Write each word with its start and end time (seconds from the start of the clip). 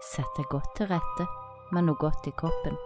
sett 0.00 0.36
deg 0.36 0.48
godt 0.50 0.72
til 0.78 0.88
rette 0.90 1.26
med 1.74 1.86
noe 1.86 1.98
godt 2.00 2.26
i 2.26 2.32
kroppen, 2.36 2.76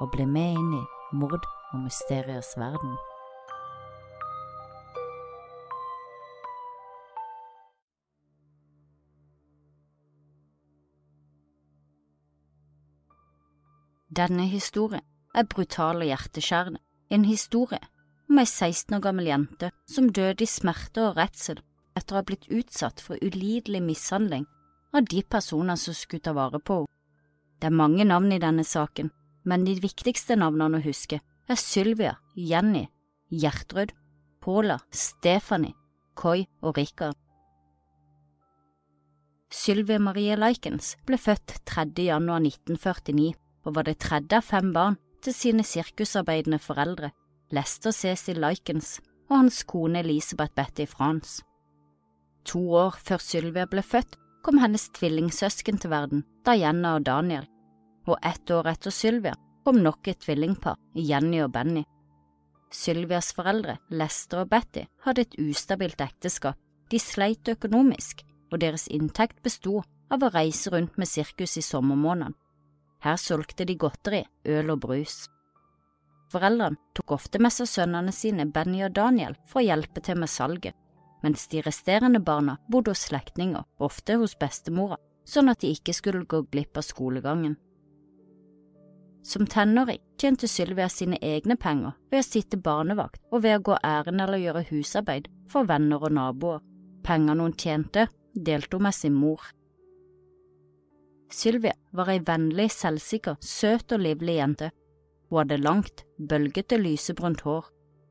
og 0.00 0.10
bli 0.14 0.24
med 0.28 0.56
inn 0.56 0.72
i 0.78 0.84
mord 1.16 1.44
og 1.72 1.82
mysteriers 1.84 2.54
verden. 2.56 2.96
Denne 14.16 14.46
historien 14.48 15.04
er 15.36 15.44
brutal 15.44 16.00
og 16.00 16.08
hjerteskjærende, 16.08 16.80
en 17.12 17.24
historie 17.28 17.82
om 18.30 18.40
ei 18.40 18.48
16 18.48 18.96
år 18.96 19.02
gammel 19.04 19.28
jente 19.28 19.68
som 19.92 20.08
døde 20.08 20.42
i 20.42 20.48
smerte 20.48 21.04
og 21.04 21.18
redsel 21.20 21.60
etter 21.96 22.16
å 22.16 22.22
ha 22.22 22.26
blitt 22.26 22.48
utsatt 22.48 23.02
for 23.04 23.20
ulidelig 23.20 23.82
mishandling 23.84 24.46
av 24.96 25.06
de 25.08 25.22
personene 25.22 25.76
som 25.80 25.94
skulle 25.94 26.24
ta 26.24 26.34
vare 26.36 26.60
på 26.60 26.82
henne. 26.82 26.92
Det 27.56 27.70
er 27.70 27.72
mange 27.72 28.04
navn 28.04 28.32
i 28.34 28.40
denne 28.40 28.64
saken, 28.68 29.08
men 29.48 29.64
de 29.64 29.78
viktigste 29.80 30.36
navnene 30.36 30.76
å 30.76 30.84
huske 30.84 31.22
er 31.48 31.56
Sylvia, 31.56 32.18
Jenny, 32.36 32.84
Gjertrud, 33.32 33.94
Paula, 34.44 34.76
Stephanie, 34.92 35.72
Koi 36.14 36.44
og 36.60 36.76
Rikard. 36.76 37.16
Sylvia 39.48 39.98
Marie 40.02 40.36
Likens 40.36 40.96
ble 41.06 41.16
født 41.16 41.60
3. 41.64 41.86
januar 42.02 42.42
1949 42.44 43.32
og 43.66 43.76
var 43.78 43.86
det 43.88 43.98
tredje 44.04 44.36
av 44.36 44.44
fem 44.44 44.72
barn 44.74 44.98
til 45.24 45.34
sine 45.34 45.64
sirkusarbeidende 45.64 46.58
foreldre, 46.62 47.12
Lester 47.54 47.94
Cecil 47.94 48.42
Likens 48.42 48.98
og 49.30 49.38
hans 49.38 49.62
kone 49.66 50.02
Elisabeth 50.02 50.54
Betty 50.54 50.86
Frans. 50.86 51.40
To 52.46 52.62
år 52.78 52.98
før 53.02 53.22
Sylvia 53.22 53.66
ble 53.70 53.82
født, 53.82 54.18
kom 54.46 54.60
hennes 54.62 54.86
tvillingsøsken 54.94 55.80
til 55.82 55.90
verden, 55.90 56.22
Diana 56.46 56.94
og 57.00 57.06
Daniel, 57.08 57.48
og 58.06 58.20
ett 58.22 58.50
år 58.54 58.68
etter 58.70 58.94
Sylvia 58.94 59.34
kom 59.66 59.80
nok 59.82 60.06
et 60.06 60.20
tvillingpar, 60.22 60.76
Jenny 60.94 61.40
og 61.42 61.50
Benny. 61.56 61.82
Sylvias 62.70 63.32
foreldre, 63.34 63.80
Lester 63.90 64.44
og 64.44 64.52
Betty, 64.52 64.84
hadde 65.02 65.24
et 65.26 65.34
ustabilt 65.42 66.00
ekteskap, 66.04 66.58
de 66.90 67.00
sleit 67.02 67.48
økonomisk, 67.50 68.22
og 68.52 68.60
deres 68.62 68.86
inntekt 68.86 69.42
besto 69.42 69.80
av 70.14 70.22
å 70.22 70.30
reise 70.30 70.70
rundt 70.70 70.94
med 70.94 71.10
sirkus 71.10 71.56
i 71.58 71.66
sommermånedene. 71.66 72.38
Her 73.02 73.18
solgte 73.18 73.66
de 73.66 73.74
godteri, 73.74 74.22
øl 74.46 74.70
og 74.70 74.84
brus. 74.86 75.24
Foreldrene 76.30 76.78
tok 76.94 77.18
ofte 77.18 77.42
med 77.42 77.54
seg 77.54 77.66
sønnene 77.70 78.14
sine 78.14 78.46
Benny 78.46 78.84
og 78.86 78.94
Daniel 78.94 79.34
for 79.46 79.62
å 79.62 79.66
hjelpe 79.66 80.02
til 80.06 80.22
med 80.22 80.30
salget, 80.30 80.78
mens 81.22 81.46
de 81.48 81.62
resterende 81.62 82.20
barna 82.20 82.58
bodde 82.68 82.92
hos 82.92 83.06
slektninger, 83.08 83.64
ofte 83.78 84.16
hos 84.20 84.36
bestemora, 84.38 84.98
sånn 85.26 85.50
at 85.50 85.62
de 85.62 85.72
ikke 85.74 85.94
skulle 85.96 86.26
gå 86.28 86.42
glipp 86.50 86.78
av 86.78 86.86
skolegangen. 86.86 87.56
Som 89.26 89.46
tenåring 89.50 89.98
tjente 90.20 90.46
Sylvia 90.46 90.86
sine 90.88 91.18
egne 91.18 91.56
penger 91.58 91.96
ved 92.12 92.22
å 92.22 92.26
sitte 92.26 92.60
barnevakt 92.62 93.18
og 93.32 93.42
ved 93.42 93.58
å 93.58 93.64
gå 93.70 93.78
ærend 93.82 94.22
eller 94.22 94.38
gjøre 94.38 94.68
husarbeid 94.68 95.26
for 95.50 95.66
venner 95.66 95.98
og 95.98 96.14
naboer. 96.14 96.62
Pengene 97.02 97.42
hun 97.42 97.56
tjente, 97.58 98.06
delte 98.34 98.78
hun 98.78 98.86
med 98.86 98.94
sin 98.94 99.16
mor. 99.18 99.42
Sylvia 101.30 101.74
var 101.90 102.12
ei 102.12 102.20
vennlig, 102.22 102.68
selvsikker, 102.70 103.40
søt 103.42 103.92
og 103.96 104.04
livlig 104.04 104.38
jente. 104.38 104.70
Hun 105.26 105.42
hadde 105.42 105.58
langt, 105.58 106.04
bølgete 106.18 106.78
lysebrunt 106.78 107.42
hår. 107.42 107.66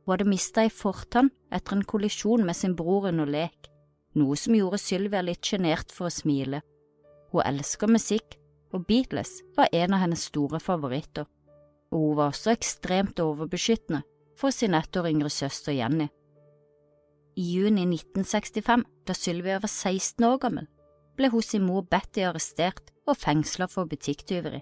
Hun 0.06 0.14
hadde 0.14 0.30
mista 0.30 0.62
ei 0.62 0.70
fortann 0.70 1.32
etter 1.54 1.76
en 1.76 1.86
kollisjon 1.90 2.46
med 2.46 2.56
sin 2.56 2.76
bror 2.78 3.08
under 3.10 3.26
lek, 3.26 3.72
noe 4.14 4.38
som 4.38 4.54
gjorde 4.54 4.78
Sylvia 4.78 5.24
litt 5.26 5.42
sjenert 5.42 5.94
for 5.94 6.08
å 6.08 6.14
smile. 6.14 6.62
Hun 7.34 7.42
elsker 7.42 7.90
musikk, 7.90 8.38
og 8.74 8.86
Beatles 8.86 9.40
var 9.58 9.72
en 9.74 9.96
av 9.96 10.04
hennes 10.04 10.28
store 10.30 10.60
favoritter, 10.62 11.26
og 11.90 11.98
hun 12.04 12.20
var 12.20 12.34
også 12.34 12.54
ekstremt 12.54 13.20
overbeskyttende 13.24 14.04
for 14.38 14.54
sin 14.54 14.76
ett 14.78 14.96
år 15.00 15.10
yngre 15.10 15.32
søster 15.32 15.74
Jenny. 15.74 16.08
I 17.36 17.44
juni 17.56 17.88
1965, 17.90 18.86
da 19.08 19.14
Sylvia 19.18 19.58
var 19.60 19.72
16 19.72 20.24
år 20.28 20.38
gammel, 20.44 20.70
ble 21.18 21.32
hos 21.34 21.50
sin 21.52 21.66
mor 21.66 21.84
Betty 21.90 22.24
arrestert 22.24 22.94
og 23.08 23.18
fengsla 23.18 23.68
for 23.72 23.90
butikktyveri. 23.90 24.62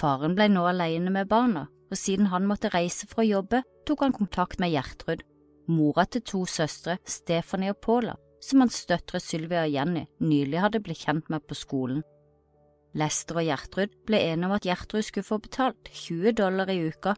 Faren 0.00 0.34
ble 0.34 0.48
nå 0.50 0.64
alene 0.66 1.12
med 1.14 1.28
barna, 1.30 1.68
og 1.94 2.00
siden 2.00 2.32
han 2.32 2.48
måtte 2.50 2.72
reise 2.74 3.06
for 3.06 3.22
å 3.22 3.28
jobbe, 3.28 3.62
tok 3.86 4.02
han 4.02 4.14
kontakt 4.16 4.58
med 4.58 4.72
Gjertrud, 4.74 5.22
mora 5.70 6.04
til 6.10 6.24
to 6.26 6.42
søstre, 6.50 6.98
Stephanie 7.06 7.70
og 7.70 7.78
Paula, 7.84 8.16
som 8.42 8.64
hans 8.64 8.80
døtre 8.88 9.20
Sylvia 9.22 9.62
og 9.64 9.72
Jenny 9.72 10.02
nylig 10.20 10.58
hadde 10.60 10.82
blitt 10.84 11.04
kjent 11.06 11.30
med 11.32 11.44
på 11.46 11.56
skolen. 11.56 12.02
Lester 12.98 13.38
og 13.38 13.46
Gjertrud 13.46 13.94
ble 14.06 14.20
enige 14.26 14.48
om 14.48 14.54
at 14.56 14.66
Gjertrud 14.66 15.06
skulle 15.06 15.26
få 15.26 15.38
betalt 15.44 15.90
20 15.90 16.34
dollar 16.40 16.70
i 16.70 16.80
uka 16.90 17.14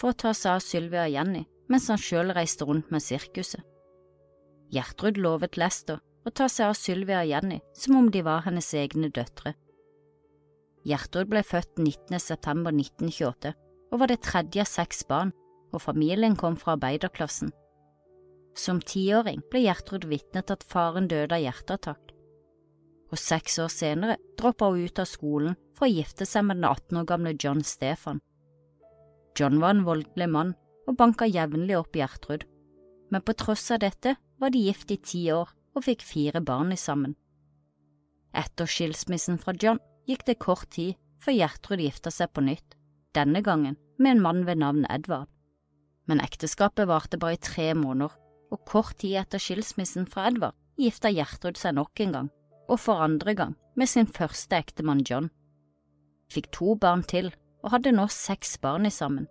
for 0.00 0.12
å 0.12 0.18
ta 0.22 0.32
seg 0.34 0.56
av 0.56 0.62
Sylvia 0.64 1.06
og 1.08 1.16
Jenny, 1.16 1.42
mens 1.70 1.88
han 1.90 2.00
selv 2.00 2.34
reiste 2.38 2.66
rundt 2.66 2.90
med 2.94 3.02
sirkuset. 3.04 3.62
Gjertrud 4.70 5.18
lovet 5.18 5.58
Lester 5.58 5.98
å 6.26 6.30
ta 6.30 6.46
seg 6.50 6.70
av 6.70 6.78
Sylvia 6.78 7.24
og 7.24 7.32
Jenny 7.32 7.58
som 7.74 7.98
om 7.98 8.10
de 8.14 8.22
var 8.26 8.46
hennes 8.46 8.70
egne 8.78 9.10
døtre. 9.10 9.56
Gjertrud 10.86 11.28
ble 11.30 11.42
født 11.44 11.82
19. 11.82 12.18
september 12.22 12.72
1928 12.72 13.52
og 13.90 14.02
var 14.02 14.10
det 14.10 14.22
tredje 14.26 14.62
av 14.62 14.70
seks 14.70 15.04
barn, 15.08 15.32
og 15.70 15.82
familien 15.82 16.36
kom 16.38 16.56
fra 16.58 16.74
arbeiderklassen. 16.76 17.52
Som 18.58 18.80
tiåring 18.82 19.42
ble 19.50 19.64
Gjertrud 19.66 20.06
vitne 20.10 20.42
til 20.42 20.56
at 20.56 20.66
faren 20.66 21.06
døde 21.10 21.36
av 21.36 21.42
hjerteattakk, 21.42 22.14
og 23.10 23.18
seks 23.18 23.58
år 23.62 23.70
senere 23.72 24.18
droppa 24.38 24.70
hun 24.70 24.86
ut 24.86 25.02
av 25.02 25.08
skolen 25.10 25.56
for 25.74 25.86
å 25.86 25.92
gifte 25.92 26.26
seg 26.26 26.46
med 26.46 26.60
den 26.60 26.68
18 26.70 27.00
år 27.00 27.06
gamle 27.10 27.34
John 27.38 27.62
Stefan. 27.66 28.20
John 29.38 29.60
var 29.62 29.74
en 29.74 29.86
voldelig 29.86 30.28
mann 30.30 30.54
og 30.88 30.98
banka 30.98 31.26
jevnlig 31.26 31.78
opp 31.78 31.96
Gjertrud, 31.96 32.44
men 33.10 33.24
på 33.26 33.34
tross 33.38 33.70
av 33.74 33.82
dette 33.82 34.16
var 34.38 34.54
de 34.54 34.62
gift 34.66 34.90
i 34.94 34.98
ti 34.98 35.24
år 35.34 35.50
og 35.74 35.86
fikk 35.86 36.02
fire 36.06 36.42
barn 36.42 36.74
sammen. 36.78 37.16
Etter 38.34 38.70
skilsmissen 38.70 39.38
fra 39.42 39.54
John 39.58 39.80
gikk 40.06 40.26
det 40.26 40.38
kort 40.42 40.70
tid 40.74 40.98
før 41.22 41.36
Gjertrud 41.36 41.82
gifta 41.82 42.12
seg 42.14 42.30
på 42.34 42.44
nytt, 42.46 42.76
denne 43.16 43.42
gangen 43.42 43.76
med 43.98 44.16
en 44.16 44.22
mann 44.24 44.44
ved 44.46 44.60
navn 44.62 44.86
Edvard. 44.90 45.28
Men 46.08 46.22
ekteskapet 46.24 46.88
varte 46.90 47.18
bare 47.20 47.36
i 47.36 47.42
tre 47.42 47.72
måneder, 47.74 48.14
og 48.50 48.64
kort 48.66 48.96
tid 48.98 49.18
etter 49.20 49.42
skilsmissen 49.42 50.08
fra 50.10 50.26
Edvard 50.30 50.56
gifta 50.80 51.10
Gjertrud 51.12 51.58
seg 51.60 51.76
nok 51.76 52.00
en 52.02 52.16
gang, 52.16 52.30
og 52.70 52.80
for 52.80 53.02
andre 53.04 53.34
gang 53.36 53.54
med 53.76 53.90
sin 53.90 54.08
første 54.08 54.58
ektemann 54.58 55.04
John. 55.06 55.28
Fikk 56.30 56.50
to 56.54 56.74
barn 56.78 57.04
til 57.06 57.30
og 57.60 57.74
hadde 57.74 57.92
nå 57.94 58.06
seks 58.10 58.56
barn 58.62 58.88
i 58.88 58.94
sammen. 58.94 59.28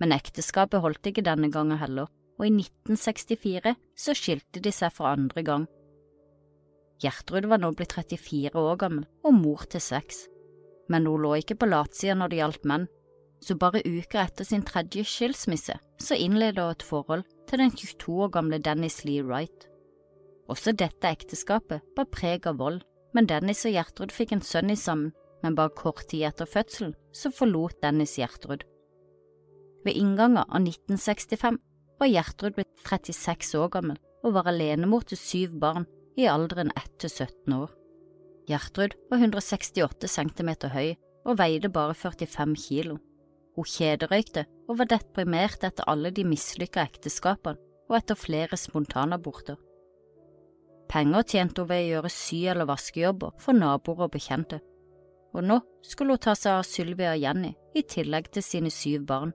Men 0.00 0.14
ekteskapet 0.16 0.82
holdt 0.82 1.06
ikke 1.06 1.24
denne 1.26 1.50
gangen 1.52 1.78
heller, 1.78 2.08
og 2.38 2.46
i 2.46 2.50
1964 2.50 3.74
så 3.98 4.14
skilte 4.16 4.62
de 4.62 4.72
seg 4.74 4.94
for 4.94 5.10
andre 5.10 5.44
gang. 5.46 5.66
Gjertrud 7.02 7.46
var 7.50 7.60
nå 7.60 7.72
blitt 7.76 7.94
34 7.94 8.54
år 8.58 8.78
gammel 8.80 9.06
og 9.26 9.36
mor 9.36 9.66
til 9.70 9.82
seks, 9.82 10.24
men 10.88 11.06
hun 11.08 11.22
lå 11.24 11.36
ikke 11.40 11.56
på 11.60 11.68
latsida 11.70 12.16
når 12.18 12.32
det 12.32 12.40
gjaldt 12.40 12.68
menn, 12.68 12.86
så 13.44 13.56
bare 13.60 13.82
uker 13.84 14.22
etter 14.22 14.46
sin 14.48 14.64
tredje 14.64 15.04
skilsmisse 15.04 15.76
så 16.00 16.16
innleda 16.16 16.68
hun 16.68 16.76
et 16.76 16.86
forhold 16.86 17.24
til 17.48 17.60
den 17.60 17.72
22 17.74 18.16
år 18.26 18.32
gamle 18.38 18.58
Dennis 18.58 19.02
Lee 19.04 19.24
Wright. 19.24 19.68
Også 20.48 20.72
dette 20.76 21.08
ekteskapet 21.08 21.84
bar 21.96 22.08
preg 22.12 22.48
av 22.48 22.58
vold, 22.60 22.82
men 23.14 23.28
Dennis 23.30 23.64
og 23.68 23.74
Gjertrud 23.76 24.12
fikk 24.12 24.34
en 24.34 24.44
sønn 24.44 24.72
i 24.72 24.78
sammen, 24.78 25.12
men 25.44 25.56
bare 25.56 25.74
kort 25.76 26.06
tid 26.08 26.24
etter 26.28 26.48
fødselen 26.48 26.94
så 27.12 27.30
forlot 27.32 27.82
Dennis 27.84 28.16
Gjertrud. 28.18 28.64
Ved 29.84 29.96
inngangen 30.00 30.40
av 30.40 30.60
1965 30.62 31.60
var 32.00 32.10
Gjertrud 32.10 32.56
blitt 32.56 32.72
36 32.88 33.60
år 33.60 33.70
gammel 33.76 34.00
og 34.24 34.36
var 34.38 34.48
alenemor 34.48 35.04
til 35.08 35.20
syv 35.20 35.58
barn 35.60 35.84
i 36.16 36.28
alderen 36.30 36.72
1 36.72 36.94
til 37.04 37.12
17 37.12 37.56
år. 37.58 37.72
Gjertrud 38.48 38.94
var 39.10 39.22
168 39.22 40.08
cm 40.10 40.50
høy 40.74 40.94
og 41.24 41.38
veide 41.40 41.70
bare 41.72 41.94
45 41.96 42.56
kilo. 42.60 42.98
Hun 43.54 43.68
kjederøykte 43.70 44.44
og 44.68 44.80
var 44.80 44.90
deprimert 44.90 45.64
etter 45.64 45.86
alle 45.88 46.10
de 46.12 46.26
mislykka 46.28 46.84
ekteskapene 46.84 47.60
og 47.88 47.96
etter 47.98 48.18
flere 48.18 48.56
spontanaborter. 48.58 49.56
Penger 50.88 51.24
tjente 51.24 51.62
hun 51.62 51.70
ved 51.70 51.84
å 51.84 51.90
gjøre 51.94 52.12
sy- 52.12 52.46
eller 52.52 52.68
vaskejobber 52.68 53.32
for 53.40 53.56
naboer 53.56 54.04
og 54.06 54.12
bekjente, 54.12 54.60
og 55.34 55.44
nå 55.44 55.60
skulle 55.84 56.16
hun 56.16 56.24
ta 56.26 56.34
seg 56.38 56.58
av 56.58 56.68
Sylvia 56.68 57.14
og 57.14 57.22
Jenny 57.24 57.54
i 57.74 57.82
tillegg 57.82 58.30
til 58.32 58.44
sine 58.44 58.72
syv 58.72 59.06
barn. 59.08 59.32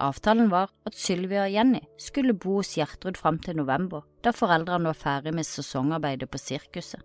Avtalen 0.00 0.48
var 0.52 0.70
at 0.88 0.96
Sylvia 0.96 1.44
og 1.44 1.52
Jenny 1.52 1.80
skulle 2.00 2.36
bo 2.36 2.60
hos 2.60 2.76
Gjertrud 2.76 3.18
fram 3.20 3.40
til 3.42 3.58
november, 3.58 4.04
da 4.24 4.32
foreldrene 4.32 4.92
var 4.92 5.00
ferdig 5.00 5.34
med 5.36 5.48
sesongarbeidet 5.48 6.30
på 6.30 6.40
sirkuset. 6.40 7.02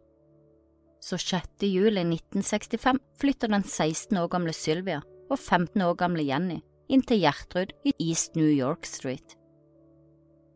Så 1.06 1.18
6. 1.22 1.62
juli 1.62 2.02
1965 2.02 3.00
flytter 3.22 3.52
den 3.54 3.64
16 3.64 4.18
år 4.18 4.30
gamle 4.34 4.54
Sylvia 4.58 5.04
og 5.30 5.38
15 5.38 5.82
år 5.86 5.94
gamle 6.00 6.24
Jenny 6.26 6.64
inn 6.90 7.04
til 7.06 7.20
Gjertrud 7.22 7.74
i 7.86 7.92
East 8.08 8.34
New 8.40 8.50
York 8.50 8.88
Street. 8.90 9.36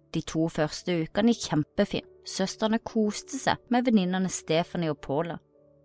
De 0.09 0.23
to 0.25 0.47
første 0.49 0.95
ukene 1.03 1.35
gikk 1.35 1.51
kjempefint, 1.51 2.07
søstrene 2.25 2.79
koste 2.81 3.37
seg 3.37 3.61
med 3.69 3.85
venninnene 3.85 4.31
Stephanie 4.33 4.89
og 4.89 4.97
Paula. 5.05 5.37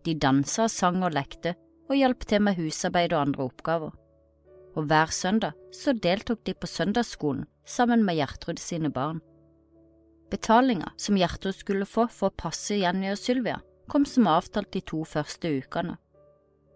De 0.04 0.14
dansa, 0.16 0.70
sang 0.72 1.02
og 1.04 1.12
lekte, 1.12 1.52
og 1.90 1.98
hjalp 2.00 2.24
til 2.24 2.40
med 2.46 2.56
husarbeid 2.56 3.12
og 3.12 3.20
andre 3.20 3.44
oppgaver. 3.50 3.92
Og 4.80 4.88
hver 4.88 5.12
søndag 5.12 5.60
så 5.76 5.92
deltok 5.92 6.40
de 6.48 6.56
på 6.56 6.72
søndagsskolen 6.72 7.44
sammen 7.68 8.00
med 8.04 8.16
Gjertrud 8.16 8.64
sine 8.64 8.88
barn. 8.88 9.20
Betalinga 10.32 10.94
som 10.96 11.20
Gjertrud 11.20 11.52
skulle 11.52 11.88
få 11.88 12.08
for 12.08 12.32
å 12.32 12.38
passe 12.46 12.80
Jenny 12.80 13.12
og 13.12 13.20
Sylvia, 13.20 13.60
kom 13.88 14.06
som 14.08 14.28
avtalt 14.30 14.72
de 14.72 14.80
to 14.80 15.04
første 15.04 15.50
ukene. 15.60 15.96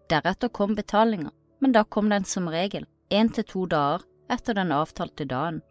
Deretter 0.08 0.48
kom 0.48 0.74
betalinga, 0.76 1.32
men 1.60 1.72
da 1.72 1.84
kom 1.84 2.08
den 2.08 2.24
som 2.24 2.48
regel 2.48 2.86
én 3.10 3.32
til 3.32 3.44
to 3.44 3.66
dager 3.66 4.04
etter 4.32 4.56
den 4.56 4.72
avtalte 4.72 5.26
dagen. 5.28 5.62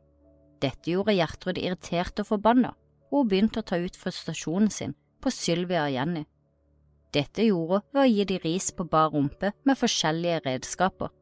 Dette 0.62 0.90
gjorde 0.90 1.14
Gjertrud 1.14 1.60
irritert 1.62 2.20
og 2.22 2.32
forbanna, 2.32 2.74
og 3.12 3.24
hun 3.24 3.30
begynte 3.32 3.62
å 3.62 3.68
ta 3.68 3.78
ut 3.78 3.98
frustrasjonen 3.98 4.72
sin 4.74 4.96
på 5.22 5.34
Sylvia 5.34 5.86
og 5.86 5.94
Jenny. 5.94 6.24
Dette 7.14 7.46
gjorde 7.46 7.82
hun 7.82 7.94
ved 7.94 8.04
å 8.04 8.10
gi 8.12 8.26
de 8.30 8.40
ris 8.44 8.72
på 8.74 8.88
bar 8.90 9.14
rumpe 9.14 9.54
med 9.64 9.80
forskjellige 9.80 10.42
redskaper, 10.46 11.14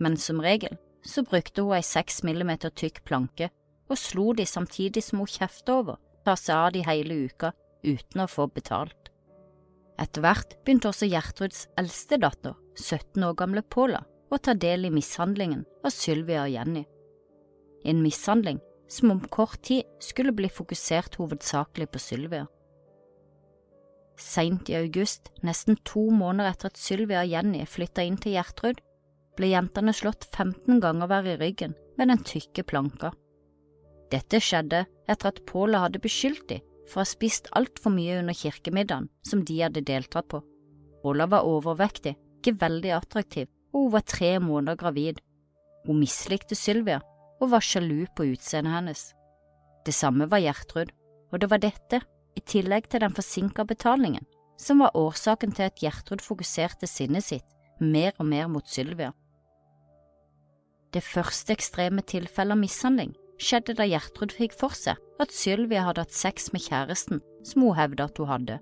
men 0.00 0.16
som 0.16 0.40
regel 0.42 0.78
så 1.04 1.24
brukte 1.26 1.62
hun 1.62 1.76
ei 1.76 1.84
seks 1.86 2.22
millimeter 2.26 2.72
tykk 2.74 3.02
planke 3.06 3.50
og 3.90 4.00
slo 4.00 4.32
de 4.32 4.46
samtidig 4.48 5.02
som 5.04 5.20
hun 5.20 5.30
kjefta 5.30 5.78
over, 5.82 5.98
ta 6.24 6.36
seg 6.38 6.56
av 6.56 6.72
de 6.74 6.84
hele 6.86 7.24
uka 7.28 7.52
uten 7.84 8.24
å 8.24 8.30
få 8.30 8.48
betalt. 8.48 9.11
Etter 10.00 10.24
hvert 10.24 10.56
begynte 10.64 10.90
også 10.90 11.08
Gjertruds 11.10 11.66
eldste 11.80 12.18
datter, 12.22 12.56
17 12.78 13.22
år 13.26 13.36
gamle 13.38 13.62
Paula, 13.62 14.02
å 14.32 14.38
ta 14.40 14.54
del 14.56 14.88
i 14.88 14.92
mishandlingen 14.92 15.66
av 15.84 15.92
Sylvia 15.92 16.46
og 16.46 16.54
Jenny. 16.54 16.84
En 17.84 18.00
mishandling 18.00 18.60
som 18.88 19.12
om 19.12 19.20
kort 19.32 19.60
tid 19.68 19.88
skulle 20.00 20.34
bli 20.36 20.48
fokusert 20.52 21.18
hovedsakelig 21.20 21.90
på 21.92 22.00
Sylvia. 22.00 22.46
Seint 24.20 24.68
i 24.70 24.76
august, 24.78 25.32
nesten 25.42 25.78
to 25.88 26.04
måneder 26.14 26.52
etter 26.52 26.70
at 26.70 26.80
Sylvia 26.80 27.24
og 27.24 27.32
Jenny 27.32 27.64
flytta 27.68 28.04
inn 28.06 28.18
til 28.20 28.36
Gjertrud, 28.36 28.80
ble 29.36 29.52
jentene 29.54 29.94
slått 29.96 30.28
15 30.28 30.80
ganger 30.84 31.08
hver 31.08 31.30
i 31.32 31.38
ryggen 31.40 31.76
med 31.98 32.12
den 32.12 32.20
tykke 32.28 32.64
planka. 32.68 33.12
Dette 34.12 34.40
skjedde 34.44 34.84
etter 35.08 35.32
at 35.32 35.40
Paula 35.48 35.86
hadde 35.86 36.02
beskyldt 36.04 36.50
dem 36.52 36.68
for 36.92 37.00
å 37.00 37.06
ha 37.06 37.08
spist 37.08 37.48
altfor 37.56 37.94
mye 37.94 38.18
under 38.20 38.36
kirkemiddagen 38.36 39.08
som 39.26 39.42
de 39.48 39.58
hadde 39.62 39.84
deltatt 39.88 40.28
på. 40.28 40.42
Ola 41.08 41.26
var 41.26 41.48
overvektig, 41.48 42.14
ikke 42.38 42.58
veldig 42.60 42.92
attraktiv, 42.98 43.48
og 43.72 43.86
hun 43.86 43.94
var 43.96 44.04
tre 44.06 44.32
måneder 44.42 44.78
gravid. 44.78 45.22
Hun 45.86 46.02
mislikte 46.02 46.58
Sylvia 46.58 47.00
og 47.40 47.50
var 47.54 47.64
sjalu 47.64 48.04
på 48.14 48.28
utseendet 48.34 48.76
hennes. 48.76 49.06
Det 49.82 49.94
samme 49.96 50.28
var 50.30 50.42
Gjertrud, 50.44 50.92
og 51.32 51.40
det 51.40 51.48
var 51.50 51.62
dette, 51.62 52.02
i 52.36 52.40
tillegg 52.40 52.86
til 52.88 53.02
den 53.02 53.12
forsinka 53.12 53.64
betalingen, 53.68 54.24
som 54.56 54.80
var 54.80 54.96
årsaken 54.96 55.52
til 55.56 55.68
at 55.68 55.82
Gjertrud 55.82 56.22
fokuserte 56.24 56.88
sinnet 56.88 57.26
sitt 57.26 57.48
mer 57.80 58.14
og 58.18 58.28
mer 58.30 58.46
mot 58.48 58.68
Sylvia. 58.68 59.10
Det 60.92 61.02
første 61.02 61.56
ekstreme 61.56 62.04
tilfellet 62.04 62.54
av 62.54 62.60
mishandling 62.60 63.12
skjedde 63.42 63.74
da 63.78 63.86
Gjertrud 63.88 64.34
fikk 64.34 64.54
for 64.56 64.74
seg 64.76 65.00
at 65.22 65.34
Sylvia 65.34 65.84
hadde 65.86 66.04
hatt 66.04 66.14
sex 66.14 66.52
med 66.54 66.64
kjæresten 66.64 67.22
som 67.46 67.66
hun 67.66 67.76
hevda 67.76 68.06
at 68.08 68.20
hun 68.20 68.30
hadde. 68.30 68.58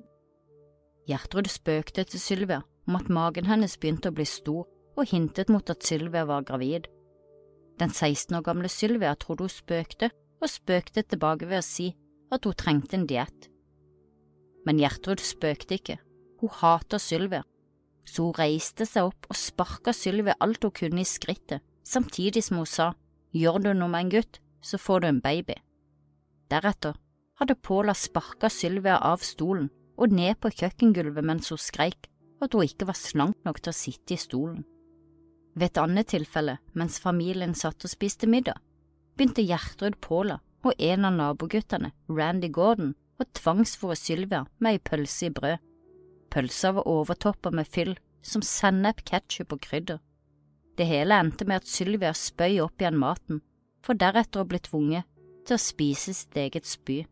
Gjertrud 1.08 1.48
spøkte 1.50 2.04
til 2.04 2.22
Sylvia 2.22 2.60
om 2.88 2.96
at 2.98 3.10
magen 3.12 3.48
hennes 3.50 3.76
begynte 3.80 4.10
å 4.10 4.16
bli 4.16 4.26
stor, 4.28 4.66
og 4.98 5.06
hintet 5.08 5.50
mot 5.52 5.70
at 5.70 5.84
Sylvia 5.86 6.24
var 6.28 6.44
gravid. 6.46 6.88
Den 7.80 7.92
16 7.92 8.34
år 8.36 8.44
gamle 8.44 8.68
Sylvia 8.68 9.14
trodde 9.16 9.46
hun 9.46 9.52
spøkte, 9.52 10.10
og 10.40 10.48
spøkte 10.48 11.04
tilbake 11.04 11.48
ved 11.48 11.60
å 11.60 11.64
si 11.64 11.90
at 12.32 12.44
hun 12.44 12.56
trengte 12.56 12.96
en 12.96 13.06
diett. 13.08 13.48
Men 14.66 14.80
Gjertrud 14.80 15.22
spøkte 15.24 15.76
ikke, 15.76 15.96
hun 16.40 16.52
hater 16.60 17.00
Sylvia, 17.00 17.42
så 18.08 18.28
hun 18.28 18.36
reiste 18.36 18.86
seg 18.88 19.10
opp 19.10 19.28
og 19.30 19.38
sparka 19.38 19.94
Sylvia 19.96 20.36
alt 20.40 20.64
hun 20.64 20.74
kunne 20.76 21.04
i 21.04 21.08
skrittet, 21.08 21.64
samtidig 21.86 22.44
som 22.44 22.60
hun 22.60 22.68
sa 22.68 22.92
gjør 23.36 23.60
du 23.64 23.72
noe 23.72 23.90
med 23.92 24.06
en 24.06 24.14
gutt, 24.16 24.40
så 24.60 24.78
får 24.78 25.00
du 25.00 25.08
en 25.08 25.20
baby. 25.24 25.56
Deretter 26.50 26.96
hadde 27.40 27.56
Paula 27.56 27.94
sparka 27.94 28.50
Sylvia 28.52 28.98
av 28.98 29.22
stolen 29.24 29.70
og 30.00 30.12
ned 30.16 30.38
på 30.40 30.52
kjøkkengulvet 30.52 31.24
mens 31.24 31.50
hun 31.52 31.60
skreik 31.60 32.08
at 32.40 32.54
hun 32.56 32.64
ikke 32.64 32.88
var 32.88 32.98
slank 32.98 33.38
nok 33.44 33.60
til 33.60 33.72
å 33.72 33.76
sitte 33.76 34.16
i 34.16 34.20
stolen. 34.20 34.64
Ved 35.54 35.70
et 35.70 35.80
annet 35.82 36.08
tilfelle, 36.12 36.58
mens 36.78 37.00
familien 37.02 37.54
satt 37.58 37.84
og 37.84 37.92
spiste 37.92 38.28
middag, 38.30 38.56
begynte 39.16 39.44
Gjertrud 39.44 39.98
Paula 40.00 40.38
og 40.64 40.76
en 40.76 41.08
av 41.08 41.16
naboguttene, 41.16 41.90
Randy 42.08 42.48
Gordon, 42.52 42.94
å 43.20 43.26
tvangsfòre 43.36 43.96
Sylvia 43.98 44.44
med 44.58 44.76
ei 44.76 44.80
pølse 44.84 45.28
i 45.28 45.34
brød. 45.34 45.58
Pølsa 46.30 46.72
var 46.76 46.88
overtoppa 46.88 47.50
med 47.52 47.68
fyll 47.68 47.96
som 48.22 48.44
sennep, 48.44 49.02
ketsjup 49.04 49.52
og 49.56 49.62
krydder. 49.66 49.98
Det 50.78 50.86
hele 50.88 51.18
endte 51.20 51.44
med 51.44 51.60
at 51.60 51.68
Sylvia 51.68 52.12
spøy 52.16 52.60
opp 52.64 52.80
igjen 52.80 53.00
maten, 53.00 53.42
for 53.84 53.98
deretter 53.98 54.42
å 54.42 54.48
bli 54.48 54.60
tvunget 54.62 55.08
til 55.46 55.56
å 55.56 55.62
spise 55.62 56.14
sitt 56.14 56.36
eget 56.36 56.68
spy. 56.68 57.02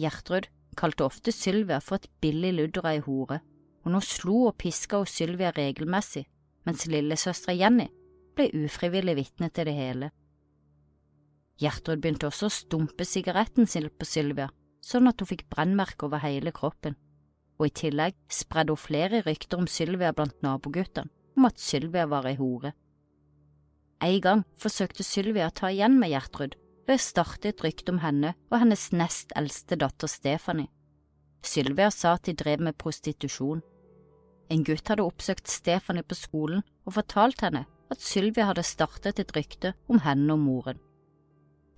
Gjertrud 0.00 0.48
kalte 0.78 1.04
ofte 1.04 1.32
Sylvia 1.34 1.80
for 1.84 2.00
et 2.00 2.10
billig 2.22 2.52
ludder 2.56 2.86
av 2.86 2.92
ei 2.94 3.02
hore, 3.04 3.40
og 3.84 3.92
nå 3.94 4.00
slo 4.04 4.46
og 4.50 4.58
piska 4.60 5.00
hun 5.00 5.08
Sylvia 5.08 5.52
regelmessig 5.56 6.26
mens 6.68 6.86
lillesøstera 6.90 7.56
Jenny 7.56 7.88
ble 8.36 8.50
ufrivillig 8.64 9.16
vitne 9.18 9.50
til 9.50 9.68
det 9.68 9.76
hele. 9.76 10.10
Gjertrud 11.60 12.00
begynte 12.00 12.28
også 12.28 12.48
å 12.48 12.54
stumpe 12.54 13.04
sigaretten 13.04 13.68
sin 13.68 13.88
på 13.90 14.08
Sylvia, 14.08 14.48
sånn 14.80 15.10
at 15.10 15.20
hun 15.20 15.28
fikk 15.28 15.46
brennmerker 15.52 16.08
over 16.08 16.22
hele 16.24 16.52
kroppen, 16.56 16.96
og 17.60 17.66
i 17.68 17.74
tillegg 17.82 18.16
spredde 18.32 18.72
hun 18.72 18.80
flere 18.80 19.20
rykter 19.26 19.60
om 19.60 19.68
Sylvia 19.68 20.14
blant 20.16 20.38
naboguttene, 20.44 21.10
om 21.36 21.48
at 21.48 21.60
Sylvia 21.60 22.06
var 22.08 22.28
ei 22.28 22.38
hore. 22.40 22.72
En 24.00 24.20
gang 24.24 24.44
forsøkte 24.60 25.04
Sylvia 25.04 25.50
å 25.50 25.54
ta 25.54 25.70
igjen 25.70 25.98
med 26.00 26.14
Gjertrud 26.14 26.56
ved 26.88 26.96
å 26.96 27.02
starte 27.04 27.50
et 27.52 27.64
rykte 27.64 27.92
om 27.92 28.00
henne 28.00 28.32
og 28.50 28.62
hennes 28.62 28.86
nest 28.96 29.34
eldste 29.36 29.76
datter 29.80 30.08
Stephanie. 30.08 30.70
Sylvia 31.44 31.90
sa 31.92 32.16
at 32.16 32.24
de 32.28 32.34
drev 32.36 32.60
med 32.64 32.76
prostitusjon, 32.80 33.60
en 34.50 34.64
gutt 34.66 34.88
hadde 34.90 35.06
oppsøkt 35.06 35.48
Stephanie 35.48 36.02
på 36.02 36.16
skolen 36.18 36.64
og 36.84 36.96
fortalt 36.96 37.44
henne 37.44 37.66
at 37.90 38.02
Sylvia 38.02 38.48
hadde 38.48 38.66
startet 38.66 39.20
et 39.22 39.34
rykte 39.36 39.74
om 39.90 40.00
henne 40.02 40.34
og 40.34 40.42
moren. 40.42 40.80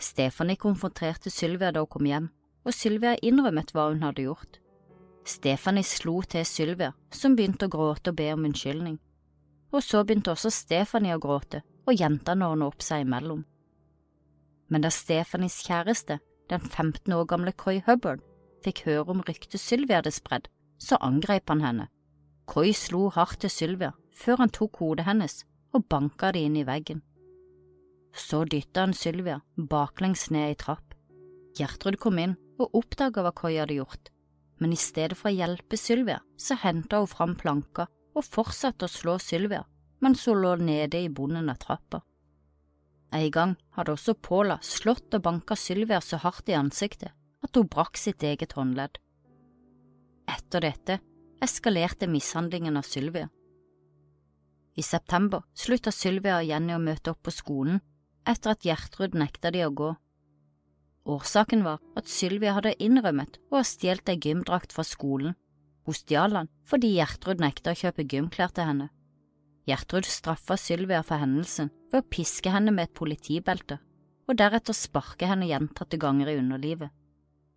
Stephanie 0.03 0.59
konfronterte 0.59 1.31
Sylvia 1.31 1.71
da 1.73 1.85
hun 1.85 1.93
kom 1.93 2.09
hjem, 2.09 2.31
og 2.65 2.75
Sylvia 2.75 3.15
innrømmet 3.23 3.75
hva 3.75 3.91
hun 3.91 4.03
hadde 4.07 4.25
gjort. 4.25 4.59
Stephanie 5.29 5.87
slo 5.87 6.23
til 6.27 6.47
Sylvia, 6.49 6.93
som 7.15 7.37
begynte 7.37 7.69
å 7.69 7.73
gråte 7.73 8.11
og 8.11 8.19
be 8.19 8.31
om 8.33 8.49
unnskyldning. 8.49 8.97
Og 9.73 9.85
så 9.85 10.03
begynte 10.03 10.33
også 10.33 10.51
Stephanie 10.51 11.15
å 11.15 11.23
gråte, 11.23 11.63
og 11.87 11.99
jentene 11.99 12.49
ordnet 12.49 12.73
opp 12.73 12.85
seg 12.85 13.07
imellom. 13.07 13.45
Men 14.73 14.85
da 14.85 14.91
Stephanies 14.93 15.61
kjæreste, 15.67 16.19
den 16.51 16.61
15 16.61 17.13
år 17.13 17.27
gamle 17.29 17.53
Coy 17.53 17.83
Hubbard, 17.87 18.23
fikk 18.65 18.85
høre 18.87 19.15
om 19.15 19.23
ryktet 19.27 19.61
Sylvia 19.61 20.01
hadde 20.01 20.15
spredd, 20.15 20.49
så 20.79 20.99
angrep 21.03 21.51
han 21.51 21.63
henne 21.63 21.89
Coy 22.51 22.73
slo 22.75 23.07
hardt 23.15 23.41
til 23.45 23.53
Sylvia 23.53 23.93
før 24.19 24.43
han 24.43 24.53
tok 24.53 24.81
hodet 24.83 25.07
hennes 25.07 25.45
og 25.73 25.87
banka 25.89 26.33
det 26.35 26.43
inn 26.47 26.57
i 26.59 26.67
veggen. 26.69 27.01
Så 28.13 28.43
dytta 28.45 28.85
han 28.85 28.97
Sylvia 28.97 29.39
baklengs 29.57 30.27
ned 30.35 30.51
ei 30.51 30.57
trapp. 30.59 30.97
Gjertrud 31.57 31.97
kom 32.03 32.19
inn 32.21 32.35
og 32.61 32.75
oppdaga 32.83 33.25
hva 33.25 33.33
Coy 33.37 33.57
hadde 33.61 33.79
gjort, 33.79 34.11
men 34.61 34.75
i 34.75 34.81
stedet 34.81 35.17
for 35.19 35.31
å 35.31 35.37
hjelpe 35.37 35.79
Sylvia, 35.81 36.21
så 36.37 36.59
henta 36.61 37.01
hun 37.01 37.11
fram 37.11 37.37
planka 37.39 37.89
og 38.13 38.27
fortsatte 38.27 38.89
å 38.89 38.93
slå 38.93 39.17
Sylvia 39.23 39.63
mens 40.03 40.25
hun 40.27 40.43
lå 40.43 40.57
nede 40.61 41.01
i 41.01 41.09
bunnen 41.09 41.51
av 41.53 41.61
trappa. 41.63 42.03
En 43.13 43.31
gang 43.31 43.55
hadde 43.77 43.93
også 43.95 44.15
Paula 44.15 44.59
slått 44.65 45.15
og 45.15 45.25
banka 45.27 45.57
Sylvia 45.57 46.01
så 46.01 46.19
hardt 46.23 46.49
i 46.49 46.57
ansiktet 46.57 47.13
at 47.43 47.59
hun 47.59 47.69
brakk 47.71 47.99
sitt 48.01 48.23
eget 48.25 48.55
håndledd. 48.57 48.99
Etter 50.31 50.65
dette 50.65 50.99
eskalerte 51.43 52.09
mishandlingen 52.09 52.79
av 52.79 52.87
Sylvia. 52.89 53.29
I 54.75 54.83
september 54.83 55.43
slutta 55.59 55.93
Sylvia 55.93 56.39
og 56.39 56.49
Jenny 56.49 56.73
å 56.73 56.81
møte 56.81 57.13
opp 57.13 57.27
på 57.27 57.35
skolen 57.35 57.83
etter 58.29 58.55
at 58.55 58.65
Gjertrud 58.65 59.19
nekta 59.19 59.51
de 59.53 59.67
å 59.67 59.75
gå. 59.75 59.91
Årsaken 61.13 61.65
var 61.67 61.83
at 61.99 62.09
Sylvia 62.09 62.55
hadde 62.57 62.77
innrømmet 62.81 63.41
å 63.51 63.59
ha 63.59 63.67
stjålet 63.67 64.15
ei 64.15 64.21
gymdrakt 64.23 64.73
fra 64.73 64.87
skolen. 64.87 65.35
Hun 65.85 65.99
stjal 65.99 66.39
den 66.39 66.51
fordi 66.65 66.95
Gjertrud 66.95 67.43
nekta 67.43 67.75
å 67.75 67.81
kjøpe 67.83 68.07
gymklær 68.07 68.55
til 68.55 68.71
henne. 68.71 68.89
Gjertrud 69.69 70.07
straffa 70.09 70.57
Sylvia 70.59 71.03
for 71.07 71.23
hendelsen 71.23 71.71
ved 71.93 72.03
å 72.03 72.09
piske 72.11 72.51
henne 72.51 72.73
med 72.75 72.89
et 72.89 72.97
politibelte, 72.99 73.79
og 74.27 74.39
deretter 74.39 74.75
sparke 74.75 75.29
henne 75.31 75.47
gjentatte 75.47 76.01
ganger 76.03 76.33
i 76.33 76.39
underlivet. 76.41 76.91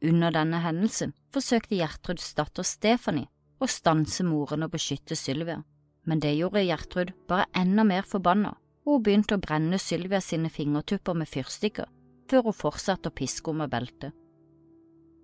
Under 0.05 0.33
denne 0.33 0.59
hendelsen 0.61 1.15
forsøkte 1.33 1.79
Gjertruds 1.79 2.33
datter 2.37 2.67
Stephanie 2.67 3.29
å 3.57 3.69
stanse 3.71 4.25
moren 4.27 4.67
og 4.67 4.75
beskytte 4.75 5.17
Sylvia, 5.17 5.61
men 6.05 6.21
det 6.21 6.35
gjorde 6.35 6.65
Gjertrud 6.65 7.15
bare 7.29 7.47
enda 7.57 7.85
mer 7.87 8.05
forbanna, 8.05 8.53
og 8.85 8.99
hun 8.99 9.05
begynte 9.07 9.37
å 9.37 9.41
brenne 9.41 9.79
Sylvia 9.81 10.21
sine 10.21 10.51
fingertupper 10.53 11.17
med 11.17 11.31
fyrstikker, 11.31 11.89
før 12.29 12.49
hun 12.49 12.59
fortsatte 12.59 13.09
å 13.09 13.17
piske 13.17 13.49
henne 13.49 13.65
med 13.65 13.73
beltet. 13.73 14.13